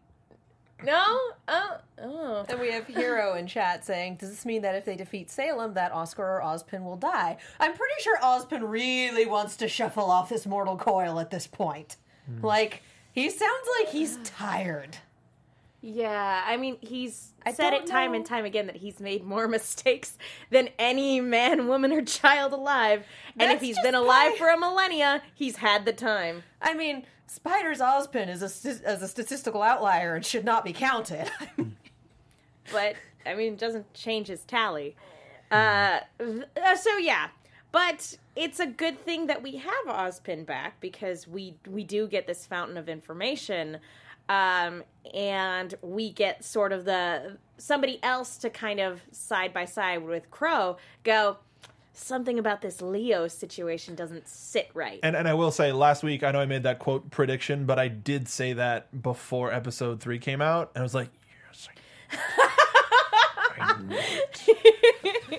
No? 0.83 1.19
Oh. 1.47 1.77
Oh. 2.01 2.45
And 2.49 2.59
we 2.59 2.71
have 2.71 2.85
Hero 2.87 3.35
in 3.35 3.47
chat 3.47 3.85
saying, 3.85 4.17
"Does 4.17 4.29
this 4.29 4.45
mean 4.45 4.61
that 4.63 4.75
if 4.75 4.85
they 4.85 4.95
defeat 4.95 5.29
Salem, 5.29 5.73
that 5.75 5.91
Oscar 5.91 6.23
or 6.23 6.41
Ozpin 6.41 6.83
will 6.83 6.97
die?" 6.97 7.37
I'm 7.59 7.71
pretty 7.73 8.01
sure 8.01 8.17
Ozpin 8.19 8.69
really 8.69 9.25
wants 9.25 9.55
to 9.57 9.67
shuffle 9.67 10.09
off 10.11 10.29
this 10.29 10.45
mortal 10.45 10.77
coil 10.77 11.19
at 11.19 11.29
this 11.31 11.47
point. 11.47 11.97
Hmm. 12.25 12.45
Like 12.45 12.83
he 13.11 13.29
sounds 13.29 13.67
like 13.79 13.89
he's 13.89 14.17
tired. 14.23 14.97
Yeah, 15.85 16.41
I 16.45 16.55
mean, 16.55 16.77
he's 16.79 17.33
I 17.45 17.51
said 17.51 17.73
it 17.73 17.85
time 17.85 18.11
know. 18.11 18.17
and 18.17 18.25
time 18.25 18.45
again 18.45 18.67
that 18.67 18.77
he's 18.77 19.01
made 19.01 19.25
more 19.25 19.47
mistakes 19.49 20.17
than 20.49 20.69
any 20.79 21.19
man, 21.19 21.67
woman, 21.67 21.91
or 21.91 22.01
child 22.01 22.53
alive. 22.53 23.05
And 23.37 23.51
if 23.51 23.59
he's 23.59 23.77
been 23.81 23.93
alive 23.95 24.31
by- 24.31 24.37
for 24.37 24.47
a 24.47 24.57
millennia, 24.57 25.21
he's 25.35 25.57
had 25.57 25.83
the 25.85 25.91
time. 25.91 26.43
I 26.61 26.73
mean, 26.73 27.05
Spider's 27.27 27.79
Ozpin 27.79 28.29
is 28.29 28.41
a 28.41 28.69
as 28.87 29.01
a 29.01 29.07
statistical 29.07 29.61
outlier 29.61 30.15
and 30.15 30.25
should 30.25 30.45
not 30.45 30.63
be 30.63 30.73
counted. 30.73 31.29
But, 32.71 32.95
I 33.25 33.33
mean, 33.33 33.53
it 33.53 33.59
doesn't 33.59 33.93
change 33.93 34.27
his 34.27 34.41
tally. 34.45 34.95
Uh, 35.51 35.99
uh, 36.19 36.75
so 36.75 36.97
yeah, 36.97 37.27
but 37.71 38.17
it's 38.35 38.59
a 38.59 38.65
good 38.65 39.03
thing 39.03 39.27
that 39.27 39.43
we 39.43 39.57
have 39.57 39.85
Ozpin 39.87 40.45
back 40.45 40.79
because 40.79 41.27
we 41.27 41.55
we 41.69 41.83
do 41.83 42.07
get 42.07 42.25
this 42.25 42.45
fountain 42.47 42.75
of 42.75 42.89
information, 42.89 43.77
um, 44.29 44.83
and 45.13 45.75
we 45.83 46.09
get 46.09 46.43
sort 46.43 46.71
of 46.71 46.85
the 46.85 47.37
somebody 47.57 47.99
else 48.01 48.37
to 48.37 48.49
kind 48.49 48.79
of 48.79 49.01
side 49.11 49.53
by 49.53 49.65
side 49.65 50.03
with 50.03 50.31
Qrow 50.31 50.77
go. 51.03 51.37
Something 51.95 52.39
about 52.39 52.61
this 52.61 52.81
Leo 52.81 53.27
situation 53.27 53.93
doesn't 53.95 54.27
sit 54.27 54.69
right. 54.73 54.99
And 55.03 55.15
and 55.15 55.27
I 55.27 55.35
will 55.35 55.51
say, 55.51 55.71
last 55.71 56.01
week 56.03 56.23
I 56.23 56.31
know 56.31 56.39
I 56.39 56.45
made 56.45 56.63
that 56.63 56.79
quote 56.79 57.11
prediction, 57.11 57.65
but 57.65 57.77
I 57.77 57.87
did 57.87 58.27
say 58.27 58.53
that 58.53 59.01
before 59.03 59.53
episode 59.53 59.99
three 59.99 60.17
came 60.19 60.41
out, 60.41 60.71
and 60.73 60.81
I 60.81 60.83
was 60.83 60.95
like, 60.95 61.09
yes, 61.51 61.69
I 63.59 63.81
knew 63.81 63.95
it. 63.97 64.49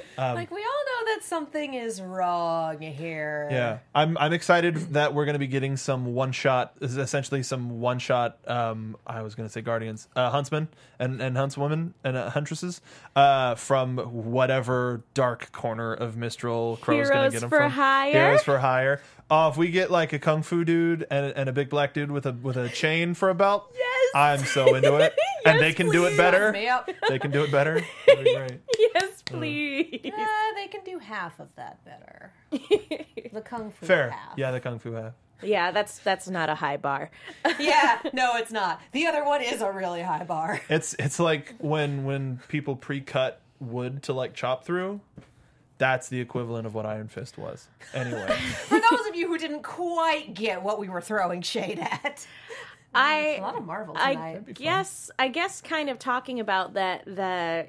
Um, 0.17 0.37
like 0.37 0.53
we 0.53 0.59
all 0.59 0.84
know 0.84 0.84
that 1.15 1.25
something 1.25 1.75
is 1.75 2.01
wrong 2.03 2.81
here. 2.81 3.49
Yeah, 3.51 3.79
I'm 3.95 4.17
I'm 4.19 4.33
excited 4.33 4.77
that 4.95 5.15
we're 5.15 5.25
going 5.25 5.35
to 5.35 5.39
be 5.39 5.47
getting 5.47 5.77
some 5.77 6.15
one 6.15 6.33
shot, 6.33 6.75
essentially 6.81 7.43
some 7.43 7.81
one 7.81 7.99
shot. 7.99 8.39
Um, 8.47 8.97
I 9.07 9.23
was 9.23 9.35
going 9.35 9.49
to 9.49 9.53
say 9.53 9.61
guardians, 9.61 10.09
uh, 10.17 10.31
huntsmen 10.31 10.69
and 10.99 11.21
and 11.21 11.37
huntswomen 11.37 11.93
and 12.03 12.17
uh, 12.17 12.31
huntresses, 12.31 12.81
uh, 13.17 13.55
from 13.55 13.99
whatever 13.99 15.03
dark 15.15 15.53
corner 15.53 15.93
of 15.95 16.17
Mistral 16.17 16.79
Qrow's 16.83 17.11
going 17.11 17.25
to 17.27 17.31
get 17.31 17.41
them 17.41 17.51
for 17.51 17.59
from. 17.59 17.71
hire? 17.71 18.12
Heroes 18.12 18.43
for 18.43 18.59
hire. 18.59 19.01
Uh, 19.31 19.49
if 19.51 19.57
we 19.57 19.71
get 19.71 19.91
like 19.91 20.12
a 20.12 20.19
kung 20.19 20.43
fu 20.43 20.65
dude 20.65 21.07
and, 21.11 21.33
and 21.35 21.49
a 21.49 21.53
big 21.53 21.71
black 21.71 21.95
dude 21.95 22.11
with 22.11 22.27
a 22.27 22.33
with 22.33 22.57
a 22.57 22.69
chain 22.69 23.15
for 23.15 23.31
a 23.31 23.35
belt, 23.35 23.71
Yes. 23.75 23.91
I'm 24.15 24.45
so 24.45 24.75
into 24.75 24.97
it, 24.97 25.15
and 25.47 25.61
they 25.61 25.73
can 25.73 25.91
do 25.91 26.05
it 26.05 26.17
better. 26.17 26.53
They 27.09 27.19
can 27.19 27.31
do 27.31 27.43
it 27.43 27.51
better. 27.51 27.81
Yes, 28.95 29.14
please. 29.27 30.01
Uh, 30.05 30.55
they 30.57 30.66
can 30.68 30.83
do 30.85 30.99
half 30.99 31.39
of 31.41 31.49
that 31.57 31.85
better. 31.85 32.33
The 33.33 33.41
kung 33.41 33.72
fu 33.72 33.85
Fair, 33.87 34.11
half. 34.11 34.39
yeah, 34.39 34.53
the 34.53 34.61
kung 34.61 34.79
fu 34.79 34.93
half. 34.93 35.12
yeah, 35.43 35.72
that's 35.72 35.99
that's 35.99 36.29
not 36.29 36.49
a 36.49 36.55
high 36.55 36.77
bar. 36.77 37.11
yeah. 37.59 37.99
No, 38.12 38.37
it's 38.37 38.53
not. 38.53 38.81
The 38.93 39.07
other 39.07 39.25
one 39.25 39.43
is 39.43 39.61
a 39.61 39.72
really 39.72 40.03
high 40.03 40.22
bar. 40.22 40.61
It's 40.68 40.95
it's 41.01 41.18
like 41.18 41.55
when 41.59 42.05
when 42.05 42.41
people 42.47 42.77
pre-cut 42.77 43.41
wood 43.59 44.05
to 44.05 44.12
like 44.12 44.35
chop 44.35 44.64
through. 44.64 45.01
That's 45.79 46.09
the 46.09 46.20
equivalent 46.20 46.66
of 46.68 46.75
what 46.75 46.87
Iron 46.87 47.09
Fist 47.09 47.37
was. 47.37 47.66
Anyway, 47.93 48.29
For 48.68 48.79
those 48.79 49.07
of 49.09 49.16
you 49.16 49.27
who 49.27 49.37
didn't 49.37 49.64
quite 49.64 50.33
get 50.33 50.62
what 50.62 50.79
we 50.79 50.89
were 50.89 51.01
throwing 51.01 51.43
shade 51.43 51.81
at, 51.81 52.25
I 52.95 53.39
a 53.39 53.41
lot 53.41 53.57
of 53.57 53.64
Marvel 53.66 53.97
I 53.99 54.14
tonight. 54.14 54.47
be 54.47 54.53
fun. 54.55 54.64
guess 54.64 55.11
I 55.18 55.27
guess 55.27 55.61
kind 55.61 55.91
of 55.91 55.99
talking 55.99 56.39
about 56.39 56.75
that 56.75 57.05
the 57.07 57.66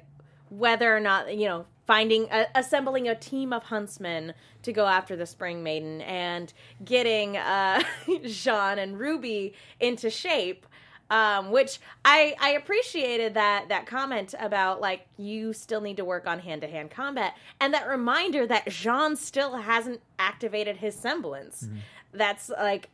whether 0.50 0.94
or 0.94 1.00
not 1.00 1.36
you 1.36 1.46
know 1.46 1.66
finding 1.86 2.30
uh, 2.30 2.44
assembling 2.54 3.08
a 3.08 3.14
team 3.14 3.52
of 3.52 3.64
huntsmen 3.64 4.34
to 4.62 4.72
go 4.72 4.86
after 4.86 5.16
the 5.16 5.26
spring 5.26 5.62
maiden 5.62 6.00
and 6.02 6.52
getting 6.84 7.36
uh 7.36 7.82
Jaune 8.24 8.78
and 8.78 8.98
Ruby 8.98 9.54
into 9.80 10.10
shape 10.10 10.66
um 11.10 11.50
which 11.50 11.78
I 12.04 12.34
I 12.40 12.50
appreciated 12.50 13.34
that 13.34 13.68
that 13.68 13.86
comment 13.86 14.34
about 14.38 14.80
like 14.80 15.06
you 15.16 15.52
still 15.52 15.80
need 15.80 15.96
to 15.98 16.04
work 16.04 16.26
on 16.26 16.40
hand 16.40 16.62
to 16.62 16.68
hand 16.68 16.90
combat 16.90 17.36
and 17.60 17.72
that 17.74 17.86
reminder 17.88 18.46
that 18.46 18.68
Jaune 18.68 19.16
still 19.16 19.56
hasn't 19.56 20.00
activated 20.18 20.78
his 20.78 20.94
semblance 20.96 21.68
that's 22.12 22.48
like 22.48 22.88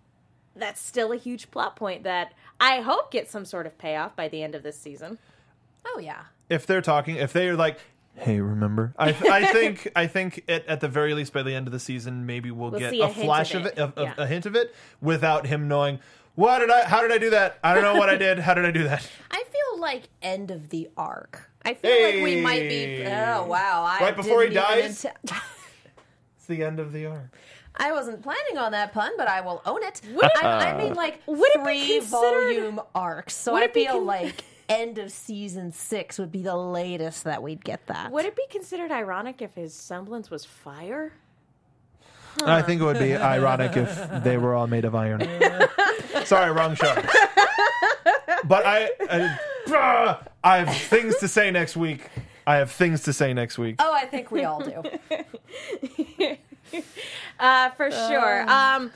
that's 0.54 0.80
still 0.80 1.12
a 1.12 1.16
huge 1.16 1.50
plot 1.50 1.76
point 1.76 2.02
that 2.02 2.34
I 2.60 2.80
hope 2.80 3.10
gets 3.10 3.30
some 3.30 3.44
sort 3.44 3.66
of 3.66 3.78
payoff 3.78 4.14
by 4.14 4.28
the 4.28 4.42
end 4.42 4.54
of 4.54 4.62
this 4.62 4.78
season. 4.78 5.18
oh 5.86 5.98
yeah. 5.98 6.24
If 6.52 6.66
they're 6.66 6.82
talking, 6.82 7.16
if 7.16 7.32
they're 7.32 7.56
like, 7.56 7.78
"Hey, 8.14 8.40
remember?" 8.40 8.94
I 8.98 9.08
I 9.30 9.44
think 9.46 9.88
I 9.96 10.06
think 10.06 10.44
at, 10.48 10.66
at 10.66 10.80
the 10.80 10.88
very 10.88 11.14
least 11.14 11.32
by 11.32 11.42
the 11.42 11.54
end 11.54 11.66
of 11.66 11.72
the 11.72 11.80
season, 11.80 12.26
maybe 12.26 12.50
we'll, 12.50 12.70
We'll 12.70 12.80
get 12.80 12.90
see 12.90 13.00
a, 13.00 13.04
a 13.04 13.08
hint 13.08 13.26
flash 13.26 13.54
of 13.54 13.62
of 13.62 13.66
it. 13.66 13.72
it, 13.72 13.78
of, 13.78 13.92
of- 13.98 14.08
Yeah. 14.08 14.14
a 14.24 14.26
hint 14.26 14.46
of 14.46 14.54
it, 14.56 14.74
without 15.00 15.46
him 15.46 15.68
knowing. 15.68 15.98
What 16.34 16.60
did 16.60 16.70
I? 16.70 16.84
How 16.84 17.02
did 17.02 17.12
I 17.12 17.18
do 17.18 17.30
that? 17.30 17.58
I 17.62 17.74
don't 17.74 17.82
know 17.82 17.94
what 17.94 18.08
I 18.08 18.16
did. 18.16 18.38
How 18.38 18.54
did 18.54 18.64
I 18.64 18.70
do 18.70 18.84
that? 18.84 19.06
I 19.30 19.42
feel 19.44 19.80
like 19.80 20.04
end 20.22 20.50
of 20.50 20.70
the 20.70 20.88
arc. 20.96 21.50
I 21.64 21.74
feel 21.74 22.02
like 22.02 22.22
we 22.24 22.40
might 22.40 22.68
be. 22.68 23.02
Oh, 23.04 23.08
hey. 23.08 23.34
Oh 23.36 23.46
wow! 23.46 23.84
I 23.84 23.98
Right 24.00 24.16
before 24.16 24.42
he 24.42 24.48
didn't 24.48 24.64
even 24.78 24.82
dies? 24.90 25.04
inte- 25.04 25.40
It's 26.36 26.46
the 26.46 26.64
end 26.64 26.80
of 26.80 26.92
the 26.92 27.06
arc. 27.06 27.32
I 27.76 27.92
wasn't 27.92 28.22
planning 28.22 28.58
on 28.58 28.72
that 28.72 28.92
pun, 28.92 29.12
but 29.16 29.28
I 29.28 29.40
will 29.42 29.62
own 29.64 29.82
it. 29.84 30.00
Would 30.12 30.24
it- 30.24 30.44
I, 30.44 30.72
I 30.72 30.76
mean, 30.76 30.94
like 30.94 31.22
Would 31.26 31.38
it 31.54 31.58
be 31.58 31.62
three 31.64 31.98
considered- 32.00 32.08
volume 32.56 32.80
arcs, 32.94 33.34
so 33.34 33.52
Would 33.52 33.62
I 33.62 33.64
it 33.66 33.74
be 33.74 33.84
feel 33.84 33.92
con- 33.94 34.06
like 34.06 34.44
end 34.72 34.98
of 34.98 35.10
season 35.10 35.72
six 35.72 36.18
would 36.18 36.32
be 36.32 36.42
the 36.42 36.56
latest 36.56 37.24
that 37.24 37.42
we'd 37.42 37.64
get 37.64 37.86
that. 37.86 38.10
Would 38.10 38.24
it 38.24 38.36
be 38.36 38.46
considered 38.50 38.90
ironic 38.90 39.42
if 39.42 39.54
his 39.54 39.74
semblance 39.74 40.30
was 40.30 40.44
fire? 40.44 41.12
I 42.44 42.62
think 42.62 42.80
it 42.80 42.84
would 42.84 42.98
be 42.98 43.14
ironic 43.36 43.76
if 43.76 44.24
they 44.24 44.36
were 44.38 44.54
all 44.54 44.66
made 44.66 44.84
of 44.84 44.94
iron. 44.94 45.20
Sorry, 46.24 46.50
wrong 46.50 46.74
show. 46.74 46.94
But 48.44 48.66
I, 48.66 48.90
I, 49.08 49.38
Bruh! 49.66 50.26
I 50.42 50.58
have 50.58 50.76
things 50.76 51.16
to 51.18 51.28
say 51.28 51.50
next 51.50 51.76
week. 51.76 52.08
I 52.46 52.56
have 52.56 52.70
things 52.72 53.02
to 53.04 53.12
say 53.12 53.32
next 53.32 53.58
week. 53.58 53.76
Oh, 53.78 53.92
I 53.92 54.06
think 54.06 54.30
we 54.30 54.44
all 54.44 54.60
do. 54.60 54.82
Uh, 57.38 57.68
for 57.70 57.90
sure. 57.90 58.48
Um, 58.48 58.90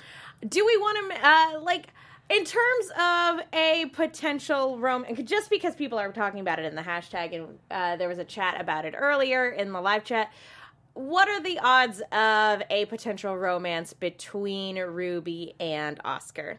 do 0.49 0.65
we 0.65 0.77
want 0.79 1.13
to 1.13 1.29
uh, 1.29 1.61
like 1.61 1.89
in 2.29 2.45
terms 2.45 2.91
of 2.91 3.41
a 3.53 3.87
potential 3.93 4.79
rom? 4.79 5.07
Just 5.25 5.51
because 5.51 5.75
people 5.75 5.99
are 5.99 6.11
talking 6.13 6.41
about 6.41 6.59
it 6.59 6.65
in 6.65 6.75
the 6.75 6.83
hashtag, 6.83 7.35
and 7.35 7.59
uh, 7.71 7.97
there 7.97 8.09
was 8.09 8.19
a 8.19 8.25
chat 8.25 8.61
about 8.61 8.85
it 8.85 8.95
earlier 8.97 9.49
in 9.51 9.73
the 9.73 9.81
live 9.81 10.05
chat. 10.05 10.31
What 10.95 11.29
are 11.29 11.41
the 11.41 11.59
odds 11.59 12.01
of 12.11 12.63
a 12.71 12.87
potential 12.87 13.37
romance 13.37 13.93
between 13.93 14.79
Ruby 14.79 15.55
and 15.61 16.01
Oscar? 16.05 16.59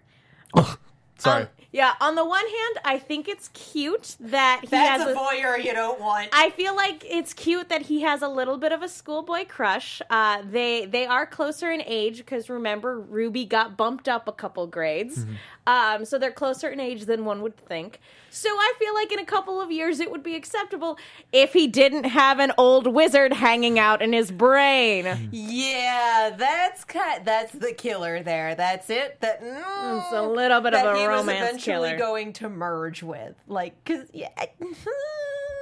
Sorry. 1.17 1.43
Um, 1.43 1.49
yeah, 1.71 1.93
on 1.99 2.15
the 2.15 2.25
one 2.25 2.45
hand, 2.45 2.79
I 2.85 2.97
think 2.97 3.27
it's 3.27 3.49
cute 3.49 4.15
that 4.19 4.61
he 4.61 4.67
That's 4.67 5.03
has 5.03 5.15
a 5.15 5.19
voyeur 5.19 5.63
you 5.63 5.73
don't 5.73 5.99
want. 5.99 6.29
I 6.31 6.49
feel 6.51 6.75
like 6.75 7.05
it's 7.05 7.33
cute 7.33 7.69
that 7.69 7.83
he 7.83 8.01
has 8.01 8.21
a 8.21 8.27
little 8.27 8.57
bit 8.57 8.71
of 8.71 8.81
a 8.81 8.87
schoolboy 8.87 9.45
crush. 9.47 10.01
Uh, 10.09 10.41
they 10.49 10.85
they 10.85 11.05
are 11.05 11.25
closer 11.25 11.71
in 11.71 11.83
age 11.85 12.17
because 12.17 12.49
remember 12.49 12.99
Ruby 12.99 13.45
got 13.45 13.75
bumped 13.75 14.07
up 14.07 14.27
a 14.27 14.31
couple 14.31 14.65
grades, 14.67 15.25
um, 15.67 16.05
so 16.05 16.17
they're 16.17 16.31
closer 16.31 16.69
in 16.69 16.79
age 16.79 17.05
than 17.05 17.25
one 17.25 17.41
would 17.41 17.57
think. 17.57 17.99
So 18.29 18.49
I 18.49 18.73
feel 18.77 18.93
like 18.93 19.11
in 19.11 19.19
a 19.19 19.25
couple 19.25 19.59
of 19.61 19.71
years 19.71 19.99
it 19.99 20.11
would 20.11 20.23
be 20.23 20.35
acceptable 20.35 20.97
if 21.31 21.53
he 21.53 21.67
didn't 21.67 22.03
have 22.05 22.39
an 22.39 22.51
old 22.57 22.87
wizard 22.87 23.33
hanging 23.33 23.79
out 23.79 24.01
in 24.01 24.13
his 24.13 24.31
brain. 24.31 25.29
Yeah, 25.31 26.31
that's 26.37 26.83
kind. 26.83 27.25
That's 27.25 27.51
the 27.53 27.73
killer 27.73 28.21
there. 28.23 28.53
That's 28.55 28.89
it. 28.89 29.19
That 29.21 29.41
mm, 29.41 30.01
It's 30.03 30.13
a 30.13 30.21
little 30.21 30.61
bit 30.61 30.73
of 30.73 30.83
that 30.83 30.95
a 30.95 30.97
he 30.97 31.07
was 31.07 31.19
romance 31.19 31.39
eventually 31.49 31.89
killer. 31.89 31.97
going 31.97 32.33
to 32.33 32.49
merge 32.49 33.01
with, 33.03 33.35
like, 33.47 33.83
cause 33.85 34.07
yeah. 34.13 34.29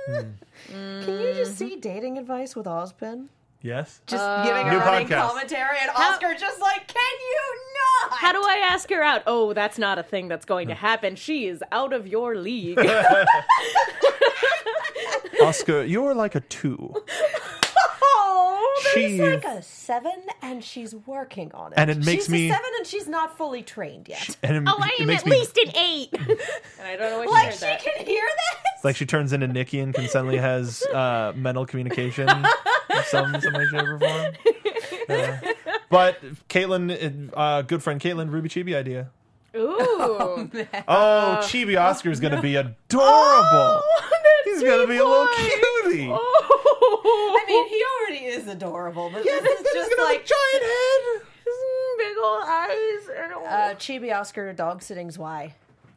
Can 0.07 1.19
you 1.19 1.33
just 1.35 1.57
see 1.57 1.75
dating 1.77 2.17
advice 2.17 2.55
with 2.55 2.65
Ozpin? 2.67 3.27
Yes. 3.61 4.01
Just 4.05 4.23
giving 4.45 4.67
a 4.67 4.77
running 4.77 5.07
podcast. 5.07 5.27
commentary, 5.29 5.77
and 5.81 5.89
How- 5.91 6.11
Oscar 6.13 6.35
just 6.39 6.61
like, 6.61 6.87
can 6.87 7.01
you 7.01 7.34
not? 7.34 7.34
How 8.25 8.31
do 8.33 8.41
I 8.41 8.55
ask 8.71 8.89
her 8.89 9.03
out? 9.03 9.21
Oh, 9.27 9.53
that's 9.53 9.77
not 9.77 9.99
a 9.99 10.03
thing 10.03 10.27
that's 10.29 10.45
going 10.45 10.69
to 10.69 10.73
happen. 10.73 11.15
She 11.15 11.45
is 11.47 11.63
out 11.71 11.93
of 11.93 12.07
your 12.07 12.35
league. 12.35 12.79
Oscar, 15.41 15.83
you're 15.83 16.15
like 16.15 16.33
a 16.35 16.39
two. 16.39 16.93
oh, 18.01 18.81
She 18.93 19.09
She's 19.09 19.19
like 19.19 19.43
a 19.45 19.61
seven, 19.61 20.13
and 20.41 20.63
she's 20.63 20.95
working 20.95 21.51
on 21.53 21.73
it. 21.73 21.77
And 21.77 21.91
it 21.91 21.97
makes 21.97 22.23
she's 22.25 22.29
me- 22.29 22.49
a 22.49 22.53
seven, 22.53 22.69
and 22.77 22.87
she's 22.87 23.07
not 23.07 23.37
fully 23.37 23.61
trained 23.61 24.07
yet. 24.07 24.35
and 24.41 24.57
it, 24.57 24.63
Oh, 24.65 24.77
I 24.81 24.89
it 24.97 25.01
am 25.01 25.07
makes 25.07 25.21
at 25.21 25.27
me 25.29 25.37
least 25.37 25.57
an 25.57 25.75
eight. 25.77 26.09
and 26.19 26.39
I 26.83 26.95
don't 26.95 27.11
know 27.11 27.17
what 27.19 27.29
like 27.29 27.51
she 27.51 27.57
she 27.59 27.65
that. 27.65 27.83
can 27.83 28.05
hear 28.05 28.23
that. 28.25 28.83
like 28.83 28.95
she 28.95 29.05
turns 29.05 29.33
into 29.33 29.47
Nikki 29.47 29.79
and 29.81 29.93
can 29.93 30.07
suddenly 30.07 30.37
has 30.37 30.81
uh, 30.93 31.33
mental 31.35 31.65
communication 31.65 32.27
in 32.29 32.45
some 33.05 33.39
some 33.41 33.53
way, 33.53 33.65
shape, 33.67 33.81
or 33.83 33.99
form. 33.99 34.33
Yeah. 35.09 35.39
But 35.89 36.21
Caitlin, 36.49 37.31
uh, 37.33 37.61
good 37.63 37.83
friend 37.83 37.99
Caitlin, 38.01 38.29
RWBY 38.29 38.49
Chibi 38.49 38.75
idea. 38.75 39.09
Ooh. 39.55 40.49
Oh, 40.87 41.39
Chibi 41.41 41.79
Oscar 41.79 42.11
is 42.11 42.19
going 42.19 42.35
to 42.35 42.41
be 42.41 42.55
adorable. 42.55 42.83
Oh, 43.01 44.09
He's 44.45 44.61
going 44.61 44.81
to 44.81 44.87
be 44.87 44.97
a 44.97 45.05
little 45.05 45.27
cutie. 45.27 46.09
Oh. 46.11 47.41
I 47.41 47.45
mean, 47.47 47.67
he 47.67 47.83
already 47.99 48.25
is 48.25 48.47
adorable, 48.47 49.09
but 49.11 49.23
this 49.23 49.43
is 49.43 49.67
just 49.73 49.91
like 49.99 50.25
giant 50.25 50.63
head. 50.63 51.21
big 51.97 52.17
old 52.21 52.43
eyes. 52.45 53.09
And 53.17 53.33
uh, 53.33 53.75
Chibi 53.75 54.15
Oscar 54.15 54.53
dog 54.53 54.81
sitting's 54.81 55.17
why. 55.17 55.55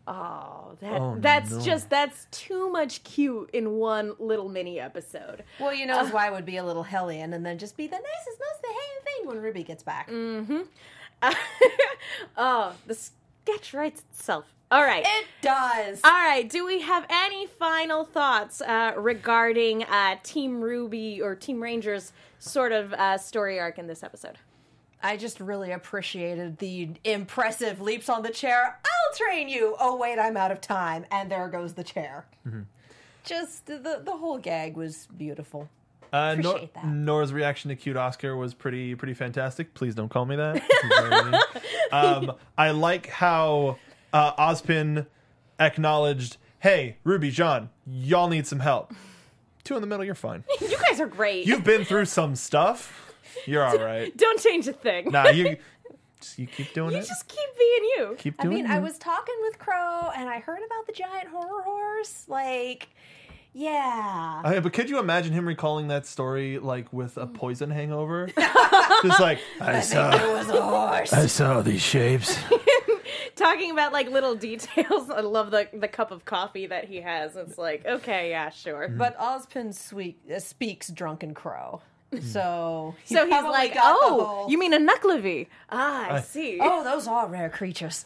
Oh, 0.09 0.77
that, 0.81 1.01
Oh, 1.01 1.17
that's 1.19 1.51
no. 1.53 1.61
just 1.61 1.91
that's 1.91 2.27
too 2.31 2.71
much 2.71 3.03
cute 3.05 3.51
in 3.53 3.73
one 3.73 4.15
little 4.19 4.49
mini 4.49 4.81
episode. 4.81 5.45
Well, 5.61 5.75
you 5.75 5.85
know, 5.87 6.03
his 6.03 6.13
why 6.13 6.31
would 6.31 6.47
be 6.47 6.57
a 6.57 6.65
little 6.65 6.83
hellion, 6.85 7.35
and 7.35 7.45
then 7.45 7.59
just 7.59 7.77
be 7.77 7.87
the 7.87 7.97
nicest, 7.97 8.41
most 8.41 8.63
behaved 8.63 9.05
thing 9.05 9.27
when 9.29 9.39
Ruby 9.43 9.63
gets 9.65 9.83
back. 9.83 10.11
Mm-hmm. 10.11 10.61
Uh, 11.21 11.35
oh, 12.37 12.73
the 12.87 12.95
sketch 12.95 13.75
writes 13.75 14.03
itself. 14.11 14.45
All 14.71 14.83
right. 14.83 15.05
It 15.07 15.27
does. 15.41 16.01
All 16.05 16.11
right. 16.11 16.49
Do 16.49 16.65
we 16.67 16.81
have 16.83 17.07
any 17.09 17.47
final 17.47 18.05
thoughts 18.05 18.61
uh, 18.61 18.93
regarding 18.99 19.85
uh, 19.85 20.17
Team 20.23 20.61
RWBY 20.61 21.21
or 21.23 21.35
Team 21.35 21.63
Ranger's 21.63 22.13
sort 22.39 22.73
of 22.73 22.93
uh, 22.93 23.17
story 23.19 23.59
arc 23.59 23.79
in 23.79 23.87
this 23.87 24.03
episode? 24.03 24.37
I 25.03 25.17
just 25.17 25.39
really 25.41 25.71
appreciated 25.73 26.59
the 26.59 26.91
impressive 27.05 27.81
leaps 27.81 28.09
on 28.09 28.23
the 28.23 28.31
chair. 28.31 28.79
I'll 28.85 29.17
train 29.17 29.49
you. 29.49 29.77
Oh 29.79 29.97
wait, 29.97 30.19
I'm 30.19 30.37
out 30.37 30.51
of 30.51 30.61
time, 30.61 31.07
and 31.11 31.31
there 31.31 31.49
goes 31.49 31.75
the 31.75 31.85
chair. 31.85 32.27
Just 33.25 33.67
the 33.67 34.01
the 34.05 34.17
whole 34.17 34.39
gag 34.39 34.77
was 34.77 35.07
beautiful. 35.17 35.69
Uh, 36.11 36.37
Nor- 36.39 36.53
Appreciate 36.53 36.75
that. 36.75 36.87
Nora's 36.87 37.33
reaction 37.35 37.69
to 37.69 37.77
cute 37.77 37.97
Oscar 37.97 38.35
was 38.37 38.55
pretty 38.55 38.95
pretty 38.95 39.13
fantastic. 39.15 39.75
Please 39.75 39.95
don't 39.95 40.09
call 40.09 40.25
me 40.25 40.37
that. 40.37 40.55
This 40.55 40.63
is 40.65 41.09
very 41.09 41.25
mean. 41.31 41.41
um, 41.93 42.33
I 42.57 42.71
like 42.71 43.09
how 43.09 43.77
uh, 44.13 44.33
Ozpin 44.37 45.07
acknowledged, 45.61 46.39
"Hey, 46.61 46.97
Ruby, 47.05 47.31
Jaune, 47.31 47.69
y'all 47.87 48.29
need 48.29 48.47
some 48.47 48.61
help." 48.61 48.95
Two 49.65 49.75
in 49.75 49.83
the 49.83 49.87
middle, 49.87 50.05
you're 50.05 50.15
fine. 50.15 50.45
You 50.63 50.79
guys 50.89 50.99
are 51.01 51.07
great. 51.07 51.47
You've 51.47 51.65
been 51.65 51.85
through 51.85 52.07
some 52.07 52.35
stuff. 52.35 53.08
You're 53.47 53.65
all 53.65 53.79
right. 53.93 54.17
Don't 54.17 54.41
change 54.41 54.67
a 54.69 54.73
thing. 54.73 55.11
Nah, 55.11 55.29
you 55.29 55.57
just, 56.21 56.39
you 56.39 56.47
keep 56.47 56.73
doing 56.75 56.93
you 56.93 56.99
it. 56.99 57.07
just 57.07 57.29
keep 57.29 57.49
being 57.59 57.85
you. 57.97 58.15
keep 58.19 58.39
doing. 58.41 58.53
I 58.53 58.57
mean, 58.57 58.65
it. 58.67 58.71
I 58.71 58.79
was 58.81 58.99
talking 58.99 59.35
with 59.43 59.59
Qrow, 59.59 60.13
and 60.17 60.29
I 60.29 60.39
heard 60.41 60.61
about 60.65 60.87
the 60.87 60.93
giant 60.93 61.29
horror 61.29 61.63
horse. 61.63 62.25
Like, 62.29 62.89
yeah. 63.53 64.43
Uh, 64.45 64.61
but 64.61 64.73
could 64.73 64.89
you 64.91 64.99
imagine 64.99 65.33
him 65.33 65.47
recalling 65.47 65.89
that 65.89 66.07
story 66.07 66.59
like 66.59 66.93
with 66.93 67.17
a 67.17 67.27
poison 67.27 67.71
hangover? 67.71 68.27
Just 69.03 69.21
like 69.21 69.41
I 69.61 69.81
saw, 69.81 70.11
It 70.15 70.33
was 70.33 70.49
a 70.51 70.63
horse. 70.63 71.13
I 71.13 71.27
saw 71.27 71.61
these 71.63 71.83
shapes. 71.83 72.39
Talking 73.37 73.71
about 73.71 73.93
like 73.93 74.11
little 74.11 74.35
details. 74.35 75.11
I 75.11 75.21
love 75.21 75.51
the 75.51 75.69
the 75.73 75.89
cup 75.89 76.11
of 76.11 76.25
coffee 76.25 76.67
that 76.67 76.87
he 76.87 77.01
has. 77.01 77.37
It's 77.37 77.57
like, 77.57 77.87
okay, 77.87 78.31
yeah, 78.31 78.51
sure. 78.51 78.89
But 78.89 79.17
Ozpin 79.19 79.73
sweet, 79.75 80.19
uh, 80.35 80.41
speaks 80.41 80.89
drunken 80.89 81.35
Qrow. 81.35 81.81
So, 82.23 82.95
he 83.05 83.15
so 83.15 83.27
he's 83.27 83.45
like, 83.45 83.75
got 83.75 83.97
oh, 84.01 84.25
whole- 84.25 84.51
you 84.51 84.59
mean 84.59 84.73
a 84.73 84.79
Nuckelavee? 84.79 85.47
Ah, 85.71 86.13
I 86.15 86.21
see. 86.21 86.59
Oh, 86.61 86.83
those 86.83 87.07
are 87.07 87.29
rare 87.29 87.51
creatures. 87.51 88.05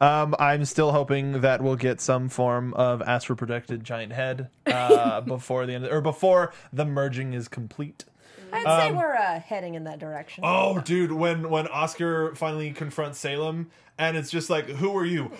Um, 0.00 0.34
I'm 0.38 0.64
still 0.64 0.92
hoping 0.92 1.42
that 1.42 1.62
we'll 1.62 1.76
get 1.76 2.00
some 2.00 2.28
form 2.28 2.72
of 2.74 3.02
astro 3.02 3.36
protected 3.36 3.84
giant 3.84 4.12
head 4.12 4.48
uh, 4.66 5.20
before 5.36 5.66
the 5.66 5.74
end, 5.74 5.86
or 5.86 6.00
before 6.00 6.52
the 6.72 6.84
merging 6.84 7.34
is 7.34 7.46
complete. 7.46 8.04
I'd 8.52 8.82
say 8.82 8.92
we're 8.92 9.14
uh, 9.14 9.40
heading 9.40 9.74
in 9.74 9.84
that 9.84 9.98
direction. 9.98 10.44
Oh, 10.46 10.80
dude, 10.80 11.12
when 11.12 11.50
when 11.50 11.66
Oscar 11.68 12.34
finally 12.34 12.72
confronts 12.72 13.18
Salem, 13.18 13.70
and 13.98 14.16
it's 14.16 14.30
just 14.30 14.50
like, 14.50 14.66
"Who 14.66 14.96
are 14.96 15.04
you?" 15.04 15.30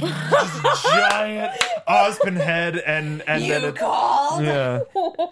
just 0.00 0.84
giant 0.84 1.52
Ozpin 1.88 2.36
head, 2.36 2.78
and 2.78 3.22
and 3.26 3.42
then 3.42 3.62
you 3.62 3.68
it, 3.68 3.76
called? 3.76 4.42
yeah, 4.42 4.80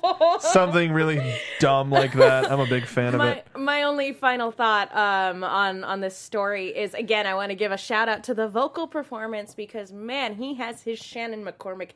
something 0.40 0.92
really 0.92 1.36
dumb 1.60 1.90
like 1.90 2.12
that. 2.14 2.50
I'm 2.50 2.60
a 2.60 2.66
big 2.66 2.86
fan 2.86 3.14
of 3.14 3.18
my 3.18 3.32
it. 3.32 3.46
my 3.56 3.82
only 3.82 4.12
final 4.12 4.50
thought 4.50 4.94
um, 4.94 5.44
on 5.44 5.84
on 5.84 6.00
this 6.00 6.16
story 6.16 6.68
is 6.68 6.94
again 6.94 7.26
I 7.26 7.34
want 7.34 7.50
to 7.50 7.56
give 7.56 7.72
a 7.72 7.76
shout 7.76 8.08
out 8.08 8.24
to 8.24 8.34
the 8.34 8.48
vocal 8.48 8.86
performance 8.86 9.54
because 9.54 9.92
man 9.92 10.34
he 10.34 10.54
has 10.54 10.82
his 10.82 10.98
Shannon 10.98 11.44
McCormick 11.44 11.90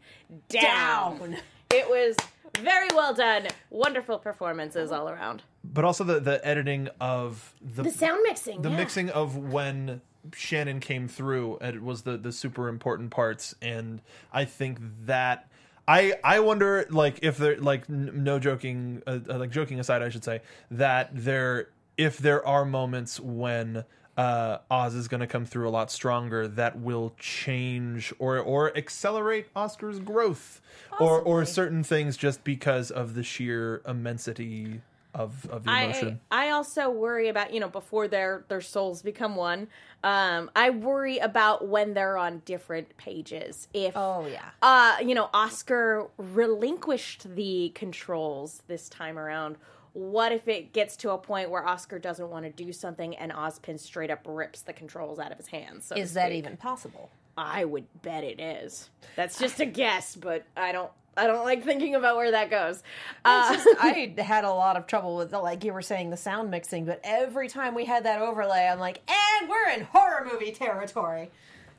down. 0.48 1.18
Down. 1.18 1.36
It 1.70 1.88
was 1.88 2.16
very 2.62 2.88
well 2.94 3.14
done. 3.14 3.48
Wonderful 3.70 4.18
performances 4.18 4.90
all 4.92 5.09
around. 5.09 5.42
But 5.64 5.84
also 5.84 6.04
the 6.04 6.20
the 6.20 6.46
editing 6.46 6.88
of 7.00 7.54
the 7.61 7.82
The 7.84 7.90
sound 7.90 8.20
mixing, 8.22 8.62
the 8.62 8.70
yeah. 8.70 8.76
mixing 8.76 9.11
of 9.11 9.36
when 9.36 10.00
Shannon 10.34 10.80
came 10.80 11.09
through 11.09 11.59
and 11.61 11.76
it 11.76 11.82
was 11.82 12.02
the 12.02 12.16
the 12.16 12.32
super 12.32 12.68
important 12.68 13.11
parts 13.11 13.54
and 13.62 14.00
I 14.32 14.44
think 14.44 14.78
that 15.07 15.48
I 15.86 16.14
I 16.24 16.40
wonder 16.40 16.86
like 16.90 17.20
if 17.22 17.36
there 17.38 17.57
like 17.59 17.84
n- 17.88 18.11
no 18.24 18.38
joking 18.38 19.02
uh, 19.07 19.20
uh, 19.28 19.38
like 19.38 19.50
joking 19.50 19.78
aside 19.78 20.02
I 20.02 20.09
should 20.09 20.24
say 20.24 20.40
that 20.72 21.11
there 21.12 21.68
if 21.96 22.18
there 22.18 22.44
are 22.46 22.64
moments 22.64 23.20
when 23.20 23.84
uh, 24.16 24.58
Oz 24.70 24.94
is 24.94 25.08
going 25.08 25.20
to 25.20 25.26
come 25.26 25.44
through 25.44 25.68
a 25.68 25.70
lot 25.70 25.90
stronger 25.90 26.48
that 26.48 26.78
will 26.78 27.14
change 27.18 28.12
or 28.18 28.38
or 28.38 28.76
accelerate 28.76 29.46
Oscar's 29.54 29.98
growth 29.98 30.60
or 30.98 31.20
or 31.20 31.44
certain 31.44 31.82
things 31.82 32.16
just 32.16 32.42
because 32.44 32.90
of 32.90 33.14
the 33.14 33.22
sheer 33.22 33.82
immensity 33.86 34.80
of 35.14 35.46
of 35.50 35.64
the 35.64 35.70
emotion. 35.70 36.20
I 36.30 36.46
I 36.46 36.50
also 36.50 36.90
worry 36.90 37.28
about 37.28 37.52
you 37.52 37.60
know 37.60 37.68
before 37.68 38.06
their 38.08 38.44
their 38.48 38.60
souls 38.60 39.02
become 39.02 39.36
one. 39.36 39.68
Um, 40.04 40.50
I 40.54 40.70
worry 40.70 41.18
about 41.18 41.66
when 41.68 41.94
they're 41.94 42.18
on 42.18 42.42
different 42.44 42.96
pages. 42.96 43.66
If 43.74 43.96
Oh, 43.96 44.26
yeah. 44.26 44.50
uh, 44.62 44.96
you 45.02 45.14
know, 45.14 45.30
Oscar 45.34 46.06
relinquished 46.18 47.34
the 47.34 47.72
controls 47.74 48.62
this 48.68 48.88
time 48.88 49.18
around. 49.18 49.56
What 49.97 50.30
if 50.30 50.47
it 50.47 50.74
gets 50.74 50.94
to 50.99 51.12
a 51.12 51.18
point 51.18 51.49
where 51.49 51.66
Oscar 51.66 51.99
doesn't 51.99 52.28
want 52.28 52.44
to 52.44 52.51
do 52.51 52.70
something 52.70 53.16
and 53.16 53.32
Ozpin 53.32 53.80
straight 53.80 54.11
up 54.11 54.26
rips 54.28 54.61
the 54.61 54.74
controls 54.74 55.18
out 55.18 55.32
of 55.32 55.38
his 55.38 55.47
hands? 55.47 55.86
so 55.86 55.97
Is 55.97 56.12
that 56.12 56.32
even 56.32 56.59
possible? 56.59 57.09
I 57.38 57.64
would 57.64 57.86
bet 58.03 58.22
it 58.22 58.38
is. 58.38 58.90
That's 59.14 59.38
just 59.38 59.59
a 59.59 59.64
guess, 59.64 60.14
but 60.14 60.44
I 60.55 60.72
don't. 60.72 60.90
I 61.16 61.26
don't 61.26 61.47
like 61.47 61.64
thinking 61.64 61.94
about 61.94 62.16
where 62.16 62.30
that 62.32 62.51
goes. 62.51 62.82
Uh, 63.24 63.55
just, 63.55 63.66
I 63.80 64.14
had 64.18 64.44
a 64.44 64.51
lot 64.51 64.76
of 64.76 64.86
trouble 64.86 65.16
with, 65.16 65.30
the, 65.30 65.38
like 65.38 65.64
you 65.64 65.72
were 65.72 65.80
saying, 65.80 66.11
the 66.11 66.16
sound 66.18 66.51
mixing, 66.51 66.84
but 66.84 67.01
every 67.03 67.49
time 67.49 67.74
we 67.74 67.86
had 67.86 68.05
that 68.05 68.20
overlay, 68.20 68.68
I'm 68.70 68.78
like, 68.78 69.01
and 69.11 69.49
we're 69.49 69.70
in 69.70 69.84
horror 69.84 70.28
movie 70.30 70.53
territory. 70.53 71.30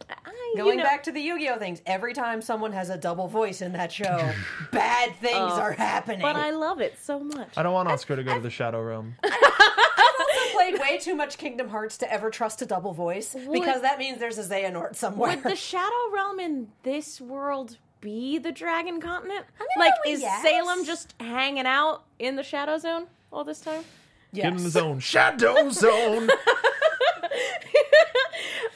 I, 0.10 0.52
you 0.56 0.64
Going 0.64 0.78
know- 0.78 0.84
back 0.84 1.04
to 1.04 1.12
the 1.12 1.20
Yu 1.20 1.40
Gi 1.40 1.50
Oh 1.50 1.58
things, 1.58 1.82
every 1.86 2.14
time 2.14 2.42
someone 2.42 2.72
has 2.74 2.90
a 2.90 2.98
double 2.98 3.28
voice 3.28 3.62
in 3.62 3.74
that 3.74 3.92
show, 3.92 4.32
bad 4.72 5.16
things 5.18 5.36
oh. 5.36 5.60
are 5.62 5.74
happening. 5.74 6.22
but 6.22 6.36
I 6.36 6.52
love 6.52 6.80
it 6.82 6.98
so 7.02 7.20
much. 7.20 7.50
I 7.58 7.64
don't 7.64 7.74
want 7.74 7.90
Oscar 7.90 8.16
to 8.16 8.24
go 8.24 8.34
to 8.36 8.40
the 8.42 8.50
Shadow 8.50 8.82
Realm. 8.82 9.16
I've 9.24 9.32
also 9.34 10.58
played 10.58 10.80
way 10.80 10.98
too 10.98 11.16
much 11.16 11.38
Kingdom 11.38 11.70
Hearts 11.70 11.98
to 12.00 12.12
ever 12.12 12.30
trust 12.30 12.62
a 12.62 12.66
double 12.66 12.94
voice 12.94 13.36
because 13.52 13.82
that 13.82 14.00
means 14.00 14.20
there's 14.20 14.38
a 14.38 14.44
Xehanort 14.44 14.96
somewhere. 14.96 15.36
Would 15.36 15.44
the 15.44 15.56
Shadow 15.56 16.12
Realm 16.14 16.40
in 16.40 16.70
this 16.84 17.20
world 17.20 17.78
be 18.02 18.38
the 18.38 18.52
Dragon 18.52 19.02
Continent? 19.02 19.46
mean, 19.60 19.68
like, 19.78 19.94
oh, 20.06 20.12
is 20.12 20.22
yes. 20.22 20.44
Salem 20.44 20.86
just 20.86 21.14
hanging 21.20 21.66
out 21.66 22.04
in 22.20 22.36
the 22.36 22.44
Shadow 22.44 22.78
Zone 22.78 23.08
all 23.32 23.44
this 23.44 23.60
time? 23.60 23.84
yes. 24.32 24.44
Get 24.44 24.54
in 24.54 24.64
the 24.64 24.70
zone. 24.70 25.00
Shadow 25.00 25.70
zone. 25.70 26.30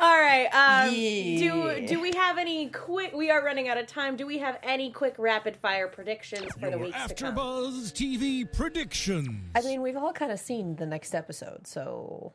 All 0.01 0.19
right. 0.19 0.47
Um, 0.47 0.93
Yeah. 0.95 1.37
Do 1.79 1.87
do 1.87 2.01
we 2.01 2.11
have 2.13 2.37
any 2.39 2.69
quick? 2.69 3.13
We 3.13 3.29
are 3.29 3.43
running 3.43 3.69
out 3.69 3.77
of 3.77 3.85
time. 3.85 4.15
Do 4.15 4.25
we 4.25 4.39
have 4.39 4.57
any 4.63 4.89
quick 4.91 5.13
rapid 5.19 5.55
fire 5.55 5.87
predictions 5.87 6.47
for 6.59 6.71
the 6.71 6.77
Your 6.77 6.79
weeks 6.79 7.05
to 7.07 7.13
come? 7.13 7.35
AfterBuzz 7.35 7.93
TV 7.93 8.51
predictions. 8.51 9.29
I 9.55 9.61
mean, 9.61 9.81
we've 9.81 9.95
all 9.97 10.11
kind 10.11 10.31
of 10.31 10.39
seen 10.39 10.75
the 10.77 10.85
next 10.87 11.13
episode, 11.13 11.67
so 11.67 12.33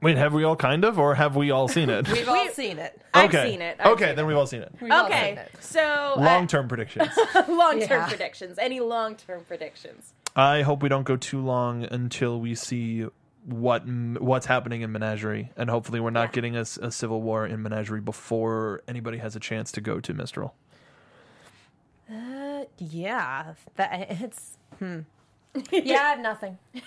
Wait, 0.00 0.16
have 0.16 0.32
we 0.32 0.44
all 0.44 0.54
kind 0.54 0.84
of, 0.84 0.96
or 0.96 1.16
have 1.16 1.34
we 1.34 1.50
all 1.50 1.66
seen 1.66 1.90
it? 1.90 2.08
we've 2.12 2.28
all 2.28 2.48
seen 2.50 2.78
it. 2.78 3.02
I've 3.12 3.30
okay. 3.34 3.50
seen 3.50 3.60
it. 3.60 3.78
I've 3.80 3.94
okay, 3.94 4.06
seen 4.06 4.16
then 4.16 4.26
we've 4.26 4.36
all 4.36 4.46
seen 4.46 4.62
it. 4.62 4.72
We've 4.80 4.92
all 4.92 5.06
seen 5.08 5.12
Okay, 5.12 5.30
it. 5.32 5.50
so 5.60 6.14
uh, 6.16 6.20
Long 6.20 6.46
term 6.46 6.68
predictions. 6.68 7.08
long 7.48 7.80
term 7.80 8.02
Yeah. 8.02 8.08
predictions. 8.08 8.58
Any 8.60 8.78
long 8.78 9.16
term 9.16 9.42
predictions? 9.44 10.12
I 10.36 10.62
hope 10.62 10.84
we 10.84 10.88
don't 10.88 11.02
go 11.02 11.16
too 11.16 11.40
long 11.40 11.82
until 11.82 12.38
we 12.38 12.54
see 12.54 13.06
what 13.44 13.86
what's 13.86 14.46
happening 14.46 14.82
in 14.82 14.92
Menagerie, 14.92 15.50
and 15.56 15.70
hopefully 15.70 16.00
we're 16.00 16.10
not 16.10 16.32
getting 16.32 16.56
a 16.56 16.64
civil 16.64 17.22
war 17.22 17.46
in 17.46 17.62
Menagerie 17.62 18.00
before 18.00 18.82
anybody 18.88 19.18
has 19.18 19.36
a 19.36 19.40
chance 19.40 19.72
to 19.72 19.80
go 19.80 20.00
to 20.00 20.12
Mistral. 20.14 20.54
Uh, 22.10 22.64
yeah, 22.78 23.54
that 23.76 24.06
it's. 24.10 24.58
Hmm. 24.78 25.00
Yeah, 25.72 25.94
I 25.96 26.10
have 26.10 26.20
nothing. 26.20 26.58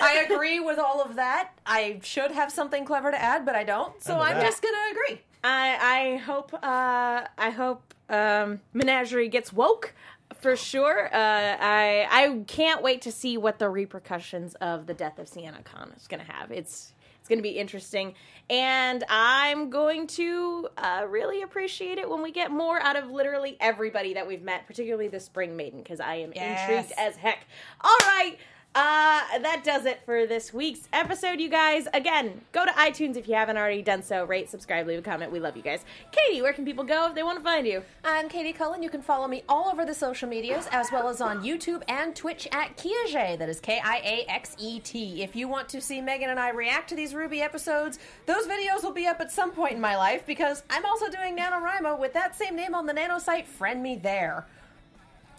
I 0.00 0.26
agree 0.28 0.58
with 0.58 0.78
all 0.78 1.00
of 1.02 1.16
that. 1.16 1.50
I 1.66 2.00
should 2.02 2.32
have 2.32 2.50
something 2.50 2.84
clever 2.84 3.10
to 3.10 3.20
add, 3.20 3.44
but 3.44 3.54
I 3.54 3.62
don't. 3.62 4.02
So 4.02 4.18
I'm 4.18 4.36
that. 4.36 4.42
just 4.42 4.62
gonna 4.62 4.76
agree. 4.90 5.20
I 5.44 5.78
I 5.80 6.16
hope 6.16 6.52
uh, 6.54 7.26
I 7.38 7.50
hope 7.50 7.94
um, 8.08 8.60
Menagerie 8.72 9.28
gets 9.28 9.52
woke 9.52 9.94
for 10.40 10.56
sure. 10.56 11.06
Uh, 11.06 11.56
I 11.60 12.06
I 12.10 12.42
can't 12.46 12.82
wait 12.82 13.02
to 13.02 13.12
see 13.12 13.36
what 13.36 13.58
the 13.58 13.68
repercussions 13.68 14.54
of 14.56 14.86
the 14.86 14.94
death 14.94 15.18
of 15.18 15.28
Sienna 15.28 15.62
Khan 15.62 15.92
is 15.96 16.06
going 16.08 16.24
to 16.24 16.32
have. 16.32 16.50
It's 16.50 16.92
it's 17.20 17.28
going 17.28 17.38
to 17.38 17.42
be 17.42 17.50
interesting, 17.58 18.14
and 18.48 19.04
I'm 19.08 19.68
going 19.70 20.06
to 20.08 20.68
uh, 20.78 21.04
really 21.08 21.42
appreciate 21.42 21.98
it 21.98 22.08
when 22.08 22.22
we 22.22 22.32
get 22.32 22.50
more 22.50 22.80
out 22.80 22.96
of 22.96 23.10
literally 23.10 23.56
everybody 23.60 24.14
that 24.14 24.26
we've 24.26 24.42
met, 24.42 24.66
particularly 24.66 25.08
the 25.08 25.20
Spring 25.20 25.54
Maiden, 25.56 25.80
because 25.82 26.00
I 26.00 26.14
am 26.16 26.32
Yes. 26.34 26.60
intrigued 26.62 26.92
as 26.98 27.16
heck. 27.16 27.40
All 27.82 27.96
right. 28.06 28.36
Uh, 28.72 29.38
that 29.40 29.62
does 29.64 29.84
it 29.84 30.00
for 30.04 30.26
this 30.26 30.54
week's 30.54 30.88
episode, 30.92 31.40
you 31.40 31.48
guys. 31.48 31.88
Again, 31.92 32.42
go 32.52 32.64
to 32.64 32.70
iTunes 32.72 33.16
if 33.16 33.26
you 33.26 33.34
haven't 33.34 33.56
already 33.56 33.82
done 33.82 34.00
so. 34.00 34.24
Rate, 34.24 34.48
subscribe, 34.48 34.86
leave 34.86 35.00
a 35.00 35.02
comment. 35.02 35.32
We 35.32 35.40
love 35.40 35.56
you 35.56 35.62
guys. 35.62 35.84
Katie, 36.12 36.40
where 36.40 36.52
can 36.52 36.64
people 36.64 36.84
go 36.84 37.08
if 37.08 37.16
they 37.16 37.24
want 37.24 37.36
to 37.36 37.42
find 37.42 37.66
you? 37.66 37.82
I'm 38.04 38.28
Katie 38.28 38.52
Cullen. 38.52 38.80
You 38.80 38.88
can 38.88 39.02
follow 39.02 39.26
me 39.26 39.42
all 39.48 39.68
over 39.72 39.84
the 39.84 39.92
social 39.92 40.28
medias 40.28 40.68
as 40.70 40.92
well 40.92 41.08
as 41.08 41.20
on 41.20 41.42
YouTube 41.42 41.82
and 41.88 42.14
Twitch 42.14 42.46
at 42.52 42.76
Kiaxet. 42.76 43.38
That 43.38 43.48
is 43.48 43.58
K 43.58 43.80
I 43.82 43.96
A 44.04 44.30
X 44.30 44.54
E 44.60 44.78
T. 44.78 45.20
If 45.24 45.34
you 45.34 45.48
want 45.48 45.68
to 45.70 45.80
see 45.80 46.00
Megan 46.00 46.30
and 46.30 46.38
I 46.38 46.50
react 46.50 46.90
to 46.90 46.94
these 46.94 47.12
RWBY 47.12 47.40
episodes, 47.40 47.98
those 48.26 48.46
videos 48.46 48.84
will 48.84 48.92
be 48.92 49.08
up 49.08 49.20
at 49.20 49.32
some 49.32 49.50
point 49.50 49.72
in 49.72 49.80
my 49.80 49.96
life 49.96 50.24
because 50.26 50.62
I'm 50.70 50.86
also 50.86 51.10
doing 51.10 51.36
NaNoWriMo 51.36 51.98
with 51.98 52.12
that 52.12 52.36
same 52.36 52.54
name 52.54 52.76
on 52.76 52.86
the 52.86 52.92
Nano 52.92 53.18
site. 53.18 53.48
Friend 53.48 53.82
me 53.82 53.96
there. 53.96 54.46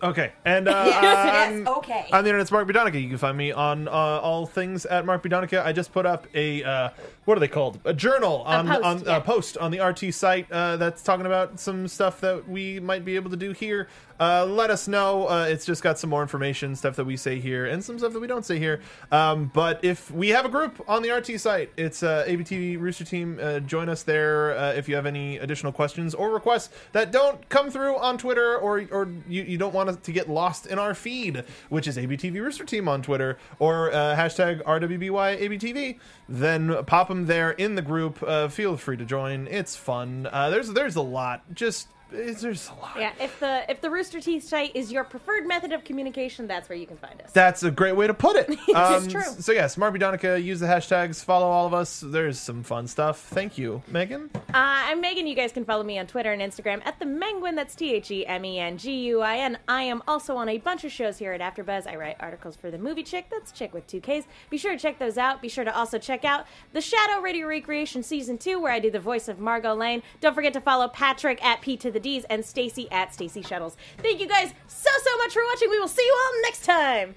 Okay, 0.03 0.31
and 0.45 0.67
uh, 0.67 0.83
Yes, 0.85 1.51
on- 1.51 1.67
okay. 1.77 2.07
On 2.11 2.23
the 2.23 2.29
internet's 2.29 2.51
Mark 2.51 2.67
B. 2.67 2.73
Donica. 2.73 2.99
You 2.99 3.09
can 3.09 3.17
find 3.17 3.37
me 3.37 3.51
on 3.51 3.87
uh, 3.87 3.91
all 3.91 4.45
things 4.45 4.85
at 4.85 5.05
Mark 5.05 5.23
B. 5.23 5.29
Donica. 5.29 5.65
I 5.65 5.71
just 5.71 5.91
put 5.91 6.05
up 6.05 6.27
a 6.33 6.63
uh, 6.63 6.89
what 7.25 7.37
are 7.37 7.39
they 7.39 7.47
called? 7.47 7.79
A 7.85 7.93
journal 7.93 8.41
on 8.41 8.67
post, 8.67 8.83
on 8.83 8.99
yeah. 9.03 9.17
a 9.17 9.21
post 9.21 9.57
on 9.57 9.71
the 9.71 9.79
RT 9.79 10.13
site 10.13 10.51
uh, 10.51 10.77
that's 10.77 11.03
talking 11.03 11.25
about 11.25 11.59
some 11.59 11.87
stuff 11.87 12.19
that 12.21 12.47
we 12.47 12.79
might 12.79 13.05
be 13.05 13.15
able 13.15 13.29
to 13.29 13.37
do 13.37 13.51
here. 13.51 13.87
Uh, 14.21 14.45
let 14.45 14.69
us 14.69 14.87
know. 14.87 15.27
Uh, 15.27 15.45
it's 15.49 15.65
just 15.65 15.81
got 15.81 15.97
some 15.97 16.11
more 16.11 16.21
information, 16.21 16.75
stuff 16.75 16.95
that 16.95 17.05
we 17.05 17.17
say 17.17 17.39
here, 17.39 17.65
and 17.65 17.83
some 17.83 17.97
stuff 17.97 18.13
that 18.13 18.19
we 18.19 18.27
don't 18.27 18.45
say 18.45 18.59
here. 18.59 18.79
Um, 19.11 19.49
but 19.51 19.83
if 19.83 20.11
we 20.11 20.29
have 20.29 20.45
a 20.45 20.49
group 20.49 20.79
on 20.87 21.01
the 21.01 21.09
RT 21.09 21.39
site, 21.39 21.71
it's 21.75 22.03
uh, 22.03 22.23
ABTV 22.27 22.79
Rooster 22.79 23.03
Team. 23.03 23.39
Uh, 23.41 23.59
join 23.61 23.89
us 23.89 24.03
there 24.03 24.55
uh, 24.55 24.73
if 24.73 24.87
you 24.87 24.93
have 24.93 25.07
any 25.07 25.39
additional 25.39 25.71
questions 25.71 26.13
or 26.13 26.29
requests 26.29 26.69
that 26.91 27.11
don't 27.11 27.49
come 27.49 27.71
through 27.71 27.97
on 27.97 28.19
Twitter, 28.19 28.55
or 28.57 28.85
or 28.91 29.09
you, 29.27 29.41
you 29.41 29.57
don't 29.57 29.73
want 29.73 30.03
to 30.03 30.11
get 30.11 30.29
lost 30.29 30.67
in 30.67 30.77
our 30.77 30.93
feed, 30.93 31.43
which 31.69 31.87
is 31.87 31.97
ABTV 31.97 32.35
Rooster 32.35 32.63
Team 32.63 32.87
on 32.87 33.01
Twitter 33.01 33.39
or 33.57 33.91
uh, 33.91 34.15
hashtag 34.15 34.63
RWBY 34.65 35.41
ABTV. 35.41 35.97
Then 36.29 36.83
pop 36.85 37.07
them 37.07 37.25
there 37.25 37.49
in 37.49 37.73
the 37.73 37.81
group. 37.81 38.21
Uh, 38.21 38.49
feel 38.49 38.77
free 38.77 38.97
to 38.97 39.05
join. 39.05 39.47
It's 39.47 39.75
fun. 39.75 40.29
There's 40.31 40.69
there's 40.73 40.95
a 40.95 41.01
lot. 41.01 41.41
Just 41.55 41.87
it's, 42.13 42.41
there's 42.41 42.69
a 42.69 42.73
lot. 42.81 42.95
Yeah, 42.97 43.11
if 43.19 43.39
the 43.39 43.69
if 43.69 43.81
the 43.81 43.89
Rooster 43.89 44.19
Teeth 44.19 44.43
site 44.43 44.75
is 44.75 44.91
your 44.91 45.03
preferred 45.03 45.47
method 45.47 45.71
of 45.71 45.83
communication, 45.83 46.47
that's 46.47 46.69
where 46.69 46.77
you 46.77 46.85
can 46.87 46.97
find 46.97 47.21
us. 47.21 47.31
That's 47.31 47.63
a 47.63 47.71
great 47.71 47.95
way 47.95 48.07
to 48.07 48.13
put 48.13 48.35
it. 48.35 48.49
Um, 48.71 49.07
true. 49.07 49.21
So 49.21 49.51
yes, 49.51 49.77
Mark 49.77 49.93
B. 49.93 49.99
Donica, 49.99 50.39
use 50.39 50.59
the 50.61 50.65
hashtags, 50.65 51.23
follow 51.23 51.47
all 51.47 51.67
of 51.67 51.73
us. 51.73 51.99
There's 51.99 52.39
some 52.39 52.63
fun 52.63 52.87
stuff. 52.87 53.19
Thank 53.19 53.57
you, 53.57 53.83
Megan. 53.87 54.29
Uh, 54.35 54.41
I'm 54.53 55.01
Megan. 55.01 55.27
You 55.27 55.35
guys 55.35 55.51
can 55.51 55.65
follow 55.65 55.83
me 55.83 55.99
on 55.99 56.07
Twitter 56.07 56.31
and 56.31 56.41
Instagram 56.41 56.81
at 56.85 56.97
the 56.99 57.05
Menguin. 57.05 57.55
That's 57.55 57.75
T 57.75 57.93
H 57.93 58.09
E 58.11 58.25
M 58.25 58.45
E 58.45 58.59
N 58.59 58.77
G 58.77 58.93
U 59.07 59.21
I 59.21 59.37
N. 59.37 59.57
I 59.67 59.83
am 59.83 60.01
also 60.07 60.37
on 60.37 60.47
a 60.47 60.57
bunch 60.57 60.83
of 60.83 60.91
shows 60.91 61.17
here 61.17 61.33
at 61.33 61.41
AfterBuzz. 61.41 61.85
I 61.85 61.95
write 61.95 62.15
articles 62.19 62.55
for 62.55 62.71
the 62.71 62.77
Movie 62.77 63.03
Chick. 63.03 63.25
That's 63.29 63.51
Chick 63.51 63.73
with 63.73 63.85
two 63.87 63.99
Ks. 63.99 64.25
Be 64.49 64.57
sure 64.57 64.71
to 64.71 64.79
check 64.79 64.99
those 64.99 65.17
out. 65.17 65.41
Be 65.41 65.49
sure 65.49 65.65
to 65.65 65.75
also 65.75 65.97
check 65.97 66.23
out 66.23 66.45
the 66.71 66.81
Shadow 66.81 67.21
Radio 67.21 67.47
Recreation 67.47 68.03
Season 68.03 68.37
Two, 68.37 68.59
where 68.59 68.71
I 68.71 68.79
do 68.79 68.89
the 68.89 68.99
voice 68.99 69.27
of 69.27 69.39
Margot 69.39 69.75
Lane. 69.75 70.01
Don't 70.21 70.33
forget 70.33 70.53
to 70.53 70.61
follow 70.61 70.87
Patrick 70.87 71.43
at 71.43 71.61
P 71.61 71.77
to 71.77 71.91
the 71.91 71.99
D's 72.01 72.25
and 72.25 72.43
Stacey 72.43 72.89
at 72.91 73.13
Stacey 73.13 73.41
Shuttles. 73.41 73.77
Thank 73.97 74.19
you 74.19 74.27
guys 74.27 74.53
so 74.67 74.89
so 75.03 75.17
much 75.17 75.33
for 75.33 75.41
watching. 75.51 75.69
We 75.69 75.79
will 75.79 75.87
see 75.87 76.03
you 76.05 76.17
all 76.19 76.41
next 76.43 76.65
time. 76.65 77.15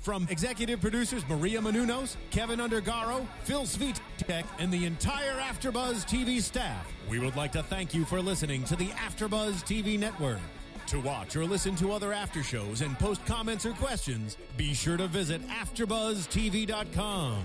From 0.00 0.26
executive 0.30 0.80
producers 0.80 1.22
Maria 1.28 1.60
Menounos, 1.60 2.16
Kevin 2.30 2.60
Undergaro, 2.60 3.26
Phil 3.42 3.64
Svitek, 3.64 4.44
and 4.58 4.72
the 4.72 4.86
entire 4.86 5.38
AfterBuzz 5.40 6.06
TV 6.06 6.40
staff, 6.40 6.86
we 7.10 7.18
would 7.18 7.36
like 7.36 7.52
to 7.52 7.62
thank 7.64 7.92
you 7.92 8.04
for 8.04 8.22
listening 8.22 8.64
to 8.64 8.76
the 8.76 8.88
AfterBuzz 8.88 9.64
TV 9.64 9.98
network. 9.98 10.40
To 10.86 11.00
watch 11.00 11.36
or 11.36 11.44
listen 11.44 11.76
to 11.76 11.92
other 11.92 12.14
after 12.14 12.42
shows 12.42 12.80
and 12.80 12.98
post 12.98 13.24
comments 13.26 13.66
or 13.66 13.72
questions, 13.72 14.38
be 14.56 14.72
sure 14.72 14.96
to 14.96 15.06
visit 15.08 15.46
AfterBuzzTV.com. 15.48 17.44